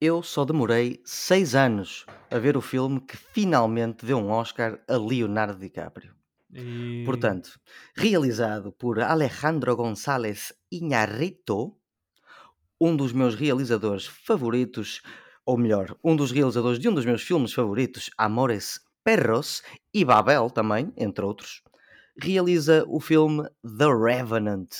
eu 0.00 0.20
só 0.20 0.44
demorei 0.44 1.00
seis 1.04 1.54
anos 1.54 2.04
a 2.28 2.36
ver 2.36 2.56
o 2.56 2.60
filme 2.60 3.00
que 3.00 3.16
finalmente 3.16 4.04
deu 4.04 4.18
um 4.18 4.28
Oscar 4.28 4.82
a 4.88 4.96
Leonardo 4.96 5.56
DiCaprio. 5.56 6.12
E... 6.52 7.04
Portanto, 7.06 7.60
realizado 7.96 8.72
por 8.72 8.98
Alejandro 8.98 9.76
González 9.76 10.52
Iñárritu, 10.68 11.78
um 12.80 12.96
dos 12.96 13.12
meus 13.12 13.36
realizadores 13.36 14.04
favoritos, 14.04 15.00
ou 15.46 15.56
melhor, 15.56 15.96
um 16.02 16.16
dos 16.16 16.32
realizadores 16.32 16.80
de 16.80 16.88
um 16.88 16.92
dos 16.92 17.04
meus 17.04 17.22
filmes 17.22 17.52
favoritos, 17.52 18.10
Amores 18.18 18.80
Perros, 19.04 19.62
e 19.94 20.04
Babel 20.04 20.50
também, 20.50 20.92
entre 20.96 21.24
outros, 21.24 21.62
realiza 22.20 22.84
o 22.88 22.98
filme 22.98 23.48
The 23.62 23.94
Revenant 23.94 24.70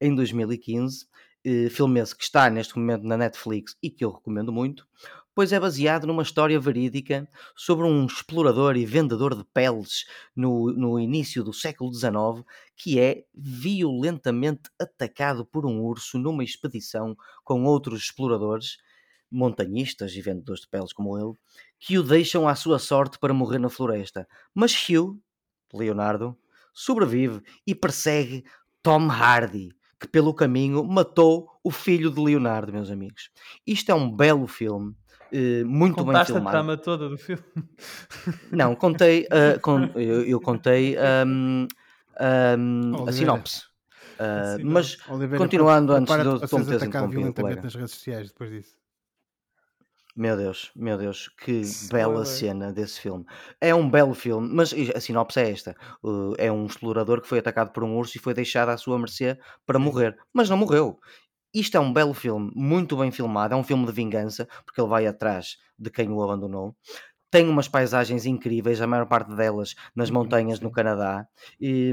em 0.00 0.12
2015 0.16 1.06
eh, 1.44 1.68
filme 1.68 2.00
esse 2.00 2.16
que 2.16 2.24
está 2.24 2.48
neste 2.48 2.78
momento 2.78 3.04
na 3.04 3.16
Netflix 3.16 3.76
e 3.82 3.90
que 3.90 4.04
eu 4.04 4.10
recomendo 4.10 4.52
muito, 4.52 4.86
pois 5.34 5.52
é 5.52 5.58
baseado 5.58 6.06
numa 6.06 6.22
história 6.22 6.58
verídica 6.60 7.28
sobre 7.56 7.86
um 7.86 8.06
explorador 8.06 8.76
e 8.76 8.86
vendedor 8.86 9.34
de 9.36 9.44
peles 9.52 10.06
no, 10.34 10.72
no 10.72 10.98
início 10.98 11.42
do 11.42 11.52
século 11.52 11.92
XIX 11.92 12.44
que 12.76 13.00
é 13.00 13.24
violentamente 13.34 14.70
atacado 14.78 15.44
por 15.44 15.66
um 15.66 15.80
urso 15.80 16.18
numa 16.18 16.44
expedição 16.44 17.16
com 17.42 17.64
outros 17.64 18.04
exploradores, 18.04 18.78
montanhistas 19.30 20.12
e 20.14 20.22
vendedores 20.22 20.62
de 20.62 20.68
peles 20.68 20.92
como 20.92 21.18
ele, 21.18 21.34
que 21.78 21.98
o 21.98 22.02
deixam 22.02 22.48
à 22.48 22.54
sua 22.54 22.78
sorte 22.78 23.18
para 23.18 23.34
morrer 23.34 23.58
na 23.58 23.68
floresta. 23.68 24.28
Mas 24.54 24.72
Hugh, 24.88 25.20
Leonardo, 25.72 26.38
sobrevive 26.72 27.42
e 27.66 27.74
persegue 27.74 28.44
Tom 28.82 29.08
Hardy, 29.10 29.74
que 30.04 30.10
pelo 30.10 30.34
caminho 30.34 30.84
matou 30.84 31.48
o 31.62 31.70
filho 31.70 32.10
de 32.10 32.20
Leonardo, 32.20 32.72
meus 32.72 32.90
amigos. 32.90 33.30
Isto 33.66 33.90
é 33.90 33.94
um 33.94 34.10
belo 34.10 34.46
filme. 34.46 34.94
Uh, 35.32 35.66
muito 35.66 36.04
Contaste 36.04 36.32
bem 36.32 36.42
filmado. 36.42 36.48
a 36.48 36.60
trama 36.60 36.76
toda 36.76 37.08
do 37.08 37.18
filme? 37.18 37.42
Não, 38.52 38.76
contei, 38.76 39.22
uh, 39.22 39.58
con 39.60 39.90
eu, 39.96 40.22
eu, 40.24 40.40
contei 40.40 40.96
um, 41.26 41.66
um, 42.20 43.08
a 43.08 43.12
sinopse. 43.12 43.62
Uh, 44.14 44.64
mas 44.64 44.96
Oliveira, 45.08 45.38
continuando 45.38 45.92
antes 45.92 46.14
de 46.14 46.24
eu 46.24 46.38
ter 46.38 47.08
violentamente 47.08 47.62
nas 47.64 47.74
redes 47.74 47.90
sociais 47.92 48.28
depois 48.28 48.50
disso. 48.50 48.83
Meu 50.16 50.36
Deus, 50.36 50.70
meu 50.76 50.96
Deus, 50.96 51.28
que 51.28 51.62
bela 51.90 52.24
cena 52.24 52.72
desse 52.72 53.00
filme. 53.00 53.24
É 53.60 53.74
um 53.74 53.90
belo 53.90 54.14
filme, 54.14 54.48
mas 54.48 54.72
a 54.94 55.00
sinopse 55.00 55.40
é 55.40 55.50
esta: 55.50 55.76
uh, 56.04 56.34
é 56.38 56.52
um 56.52 56.66
explorador 56.66 57.20
que 57.20 57.26
foi 57.26 57.40
atacado 57.40 57.72
por 57.72 57.82
um 57.82 57.96
urso 57.96 58.16
e 58.16 58.20
foi 58.20 58.32
deixado 58.32 58.68
à 58.68 58.76
sua 58.76 58.96
mercê 58.96 59.36
para 59.66 59.76
morrer, 59.76 60.16
mas 60.32 60.48
não 60.48 60.56
morreu. 60.56 61.00
Isto 61.52 61.76
é 61.78 61.80
um 61.80 61.92
belo 61.92 62.14
filme, 62.14 62.52
muito 62.54 62.96
bem 62.96 63.10
filmado. 63.10 63.54
É 63.54 63.56
um 63.56 63.64
filme 63.64 63.86
de 63.86 63.92
vingança, 63.92 64.46
porque 64.64 64.80
ele 64.80 64.88
vai 64.88 65.06
atrás 65.06 65.56
de 65.76 65.90
quem 65.90 66.08
o 66.10 66.22
abandonou. 66.22 66.76
Tem 67.30 67.48
umas 67.48 67.66
paisagens 67.66 68.24
incríveis, 68.24 68.80
a 68.80 68.86
maior 68.86 69.06
parte 69.06 69.34
delas 69.34 69.74
nas 69.96 70.10
uhum, 70.10 70.16
montanhas 70.16 70.60
no 70.60 70.70
Canadá. 70.70 71.26
E, 71.60 71.92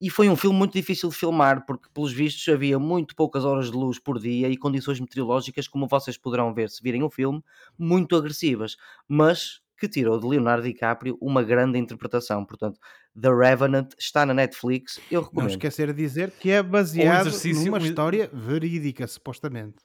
e 0.00 0.10
foi 0.10 0.28
um 0.28 0.36
filme 0.36 0.58
muito 0.58 0.72
difícil 0.72 1.08
de 1.08 1.16
filmar, 1.16 1.64
porque, 1.64 1.88
pelos 1.92 2.12
vistos, 2.12 2.46
havia 2.52 2.78
muito 2.78 3.14
poucas 3.16 3.44
horas 3.44 3.70
de 3.70 3.76
luz 3.76 3.98
por 3.98 4.18
dia 4.18 4.48
e 4.48 4.56
condições 4.56 5.00
meteorológicas, 5.00 5.66
como 5.66 5.88
vocês 5.88 6.18
poderão 6.18 6.52
ver 6.52 6.68
se 6.68 6.82
virem 6.82 7.02
o 7.02 7.10
filme, 7.10 7.42
muito 7.78 8.14
agressivas, 8.14 8.76
mas 9.08 9.60
que 9.78 9.88
tirou 9.88 10.18
de 10.18 10.26
Leonardo 10.26 10.64
DiCaprio 10.64 11.18
uma 11.20 11.42
grande 11.42 11.78
interpretação. 11.78 12.44
Portanto, 12.44 12.80
The 13.20 13.28
Revenant 13.28 13.92
está 13.98 14.24
na 14.24 14.34
Netflix. 14.34 14.98
Eu 15.10 15.22
recomendo. 15.22 15.48
Não 15.48 15.50
esquecer 15.50 15.88
de 15.88 15.94
dizer 15.94 16.30
que 16.30 16.50
é 16.50 16.62
baseado 16.62 17.30
numa 17.64 17.78
história 17.78 18.30
verídica, 18.32 19.06
supostamente. 19.06 19.76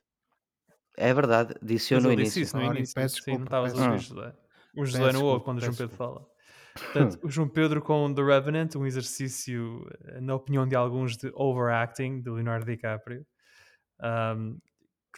É 0.98 1.14
verdade, 1.14 1.56
disse 1.62 1.94
eu 1.94 2.02
no 2.02 2.12
início. 2.12 2.42
Isso 2.42 2.58
no 2.58 2.64
início. 2.64 2.96
Peço 2.96 3.22
Sim, 3.22 3.38
não 3.38 3.44
estavas 3.44 3.78
a 3.78 3.92
ouvir, 3.92 4.00
José. 4.00 4.34
O 4.76 4.86
José 4.86 5.12
não 5.12 5.24
ouve 5.24 5.44
quando 5.44 5.58
o 5.58 5.62
João 5.62 5.76
Pedro 5.76 5.96
fala. 5.96 6.31
Portanto, 6.74 7.20
o 7.24 7.30
João 7.30 7.50
Pedro 7.50 7.82
com 7.82 8.14
The 8.14 8.22
Revenant, 8.22 8.76
um 8.76 8.86
exercício, 8.86 9.86
eh, 10.06 10.22
na 10.22 10.36
opinião 10.36 10.68
de 10.68 10.76
alguns, 10.76 11.18
de 11.18 11.32
overacting 11.34 12.22
de 12.22 12.30
Leonardo 12.30 12.66
DiCaprio, 12.66 13.26
um, 14.02 14.58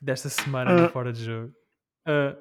desta 0.02 0.30
semana 0.30 0.88
uh. 0.88 0.90
fora 0.90 1.14
de 1.14 1.24
jogo. 1.24 1.54
Uh, 2.08 2.36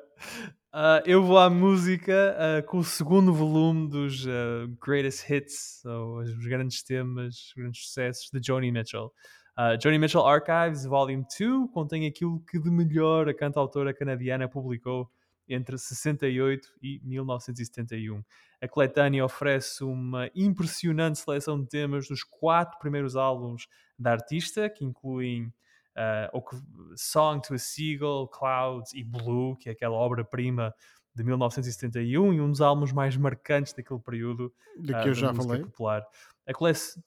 uh, 0.74 1.02
eu 1.04 1.22
vou 1.22 1.38
à 1.38 1.50
música 1.50 2.64
com 2.66 2.78
o 2.78 2.84
segundo 2.84 3.32
volume 3.32 3.88
dos 3.88 4.24
Greatest 4.84 5.28
Hits, 5.28 5.84
ou 5.84 6.20
os 6.20 6.46
grandes 6.46 6.82
temas, 6.82 7.34
os 7.34 7.52
grandes 7.56 7.84
sucessos 7.84 8.28
de 8.32 8.40
Joni 8.44 8.72
Mitchell. 8.72 9.12
Joni 9.82 9.98
Mitchell 9.98 10.26
Archives, 10.26 10.86
Volume 10.86 11.24
2, 11.38 11.70
contém 11.72 12.06
aquilo 12.06 12.42
que 12.46 12.58
de 12.58 12.70
melhor 12.70 13.28
a 13.28 13.34
cantautora 13.34 13.92
canadiana 13.92 14.48
publicou 14.48 15.10
entre 15.49 15.76
68 15.76 16.68
e 16.82 17.01
1971. 17.03 18.22
A 18.61 18.68
coletânea 18.68 19.24
oferece 19.24 19.82
uma 19.82 20.30
impressionante 20.34 21.18
seleção 21.18 21.61
de 21.61 21.68
temas 21.68 22.09
dos 22.09 22.22
quatro 22.22 22.78
primeiros 22.78 23.16
álbuns 23.16 23.66
da 23.99 24.12
artista, 24.12 24.70
que 24.70 24.84
incluem 24.84 25.53
uh, 25.97 26.97
Song 26.97 27.40
to 27.47 27.55
a 27.55 27.59
Seagull, 27.59 28.28
Clouds 28.28 28.93
e 28.95 29.03
Blue, 29.03 29.57
que 29.57 29.68
é 29.68 29.72
aquela 29.72 29.97
obra-prima 29.97 30.74
de 31.14 31.24
1971 31.24 32.32
e 32.32 32.40
um 32.40 32.51
dos 32.51 32.61
álbuns 32.61 32.93
mais 32.93 33.16
marcantes 33.16 33.72
daquele 33.72 34.01
período 34.01 34.53
de 34.78 34.93
que 34.95 35.01
uh, 35.01 35.09
eu 35.09 35.14
já 35.14 35.34
falei. 35.34 35.62
popular. 35.62 36.07
A 36.47 36.53
coleção 36.53 37.03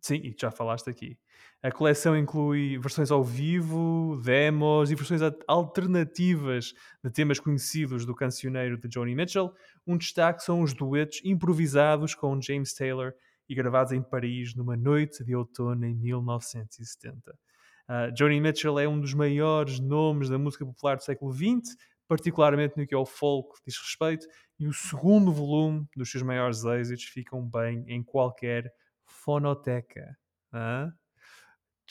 Sim, 0.00 0.16
e 0.16 0.34
já 0.38 0.50
falaste 0.50 0.88
aqui. 0.88 1.18
A 1.62 1.70
coleção 1.70 2.16
inclui 2.16 2.78
versões 2.78 3.10
ao 3.10 3.22
vivo, 3.22 4.18
demos 4.24 4.90
e 4.90 4.94
versões 4.94 5.20
alternativas 5.46 6.72
de 7.04 7.10
temas 7.10 7.38
conhecidos 7.38 8.06
do 8.06 8.14
cancioneiro 8.14 8.78
de 8.78 8.88
Joni 8.90 9.14
Mitchell. 9.14 9.52
Um 9.86 9.98
destaque 9.98 10.42
são 10.42 10.62
os 10.62 10.72
duetos 10.72 11.20
improvisados 11.22 12.14
com 12.14 12.40
James 12.40 12.72
Taylor 12.72 13.12
e 13.46 13.54
gravados 13.54 13.92
em 13.92 14.02
Paris 14.02 14.54
numa 14.54 14.74
noite 14.74 15.22
de 15.22 15.36
outono 15.36 15.84
em 15.84 15.94
1970. 15.94 17.30
Uh, 17.30 18.16
Joni 18.16 18.40
Mitchell 18.40 18.78
é 18.78 18.88
um 18.88 18.98
dos 18.98 19.12
maiores 19.12 19.80
nomes 19.80 20.30
da 20.30 20.38
música 20.38 20.64
popular 20.64 20.96
do 20.96 21.02
século 21.02 21.30
XX, 21.32 21.76
particularmente 22.08 22.78
no 22.78 22.86
que 22.86 22.94
ao 22.94 23.04
folk 23.04 23.58
diz 23.66 23.76
respeito, 23.76 24.26
e 24.58 24.66
o 24.66 24.72
segundo 24.72 25.30
volume 25.30 25.86
dos 25.94 26.10
seus 26.10 26.22
maiores 26.22 26.64
êxitos 26.64 27.04
ficam 27.04 27.44
bem 27.44 27.84
em 27.86 28.02
qualquer 28.02 28.72
fonoteca. 29.10 30.16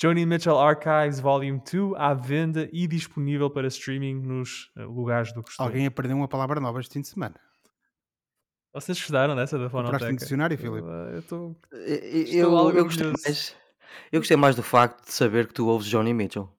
Joni 0.01 0.25
Mitchell 0.25 0.57
Archives 0.57 1.19
Volume 1.19 1.61
2 1.69 1.93
à 1.97 2.13
venda 2.13 2.69
e 2.71 2.87
disponível 2.87 3.49
para 3.49 3.67
streaming 3.67 4.21
nos 4.21 4.71
eh, 4.77 4.83
lugares 4.83 5.33
do 5.33 5.43
costume. 5.43 5.67
Alguém 5.67 5.85
aprendeu 5.85 6.15
uma 6.15 6.27
palavra 6.27 6.61
nova 6.61 6.79
este 6.79 6.93
fim 6.93 7.01
de 7.01 7.09
semana. 7.09 7.35
Vocês 8.73 8.97
gostaram 8.97 9.35
dessa 9.35 9.57
da 9.59 9.69
fonoteca? 9.69 9.97
Compraste 9.97 10.13
um 10.13 10.15
dicionário, 10.15 10.57
Filipe? 10.57 10.87
Eu, 10.87 11.19
estou, 11.19 11.55
eu, 11.71 11.79
eu, 11.81 12.71
eu, 12.77 12.83
gostei 12.85 13.07
mais, 13.07 13.55
eu 14.09 14.19
gostei 14.21 14.37
mais 14.37 14.55
do 14.55 14.63
facto 14.63 15.05
de 15.05 15.11
saber 15.11 15.47
que 15.47 15.53
tu 15.53 15.67
ouves 15.67 15.87
Johnny 15.87 16.13
Mitchell. 16.13 16.49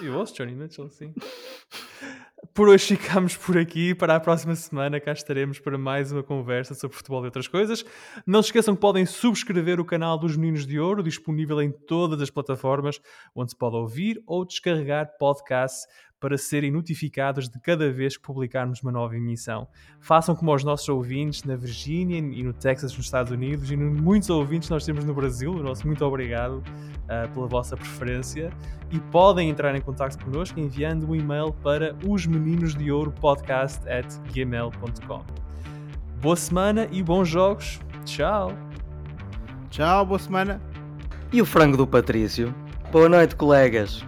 Eu 0.00 0.14
ouço 0.14 0.34
Johnny 0.34 0.54
Mitchell, 0.54 0.88
sim. 0.88 1.12
Por 2.54 2.68
hoje 2.68 2.96
ficamos 2.96 3.36
por 3.36 3.58
aqui. 3.58 3.94
Para 3.94 4.14
a 4.14 4.20
próxima 4.20 4.54
semana 4.54 5.00
cá 5.00 5.12
estaremos 5.12 5.58
para 5.58 5.76
mais 5.76 6.12
uma 6.12 6.22
conversa 6.22 6.72
sobre 6.72 6.96
futebol 6.96 7.22
e 7.22 7.24
outras 7.24 7.48
coisas. 7.48 7.84
Não 8.24 8.42
se 8.42 8.48
esqueçam 8.48 8.76
que 8.76 8.80
podem 8.80 9.04
subscrever 9.04 9.80
o 9.80 9.84
canal 9.84 10.16
dos 10.16 10.36
Meninos 10.36 10.64
de 10.64 10.78
Ouro, 10.78 11.02
disponível 11.02 11.60
em 11.60 11.72
todas 11.72 12.20
as 12.20 12.30
plataformas 12.30 13.00
onde 13.34 13.50
se 13.50 13.56
pode 13.56 13.74
ouvir 13.74 14.22
ou 14.24 14.44
descarregar 14.44 15.16
podcasts 15.18 15.86
para 16.20 16.36
serem 16.36 16.70
notificados 16.70 17.48
de 17.48 17.60
cada 17.60 17.90
vez 17.90 18.16
que 18.16 18.22
publicarmos 18.22 18.82
uma 18.82 18.90
nova 18.90 19.16
emissão. 19.16 19.68
Façam 20.00 20.34
como 20.34 20.54
os 20.54 20.64
nossos 20.64 20.88
ouvintes 20.88 21.44
na 21.44 21.56
Virgínia 21.56 22.18
e 22.18 22.42
no 22.42 22.52
Texas, 22.52 22.96
nos 22.96 23.06
Estados 23.06 23.32
Unidos, 23.32 23.70
e 23.70 23.76
muitos 23.76 24.28
ouvintes 24.30 24.68
nós 24.68 24.84
temos 24.84 25.04
no 25.04 25.14
Brasil. 25.14 25.52
O 25.52 25.62
nosso 25.62 25.86
muito 25.86 26.04
obrigado 26.04 26.62
uh, 27.04 27.32
pela 27.32 27.46
vossa 27.46 27.76
preferência. 27.76 28.50
E 28.90 28.98
podem 28.98 29.50
entrar 29.50 29.74
em 29.76 29.80
contato 29.80 30.22
connosco 30.24 30.58
enviando 30.58 31.08
um 31.08 31.14
e-mail 31.14 31.52
para 31.62 31.94
os 32.06 32.26
meninos 32.26 32.74
de 32.74 32.90
ouro 32.90 33.12
podcast 33.12 33.86
at 33.88 34.06
gmail.com. 34.32 35.24
Boa 36.20 36.36
semana 36.36 36.88
e 36.90 37.02
bons 37.02 37.28
jogos. 37.28 37.80
Tchau. 38.04 38.52
Tchau, 39.70 40.06
boa 40.06 40.18
semana. 40.18 40.60
E 41.30 41.42
o 41.42 41.44
frango 41.44 41.76
do 41.76 41.86
Patrício? 41.86 42.54
Boa 42.90 43.08
noite, 43.08 43.36
colegas. 43.36 44.07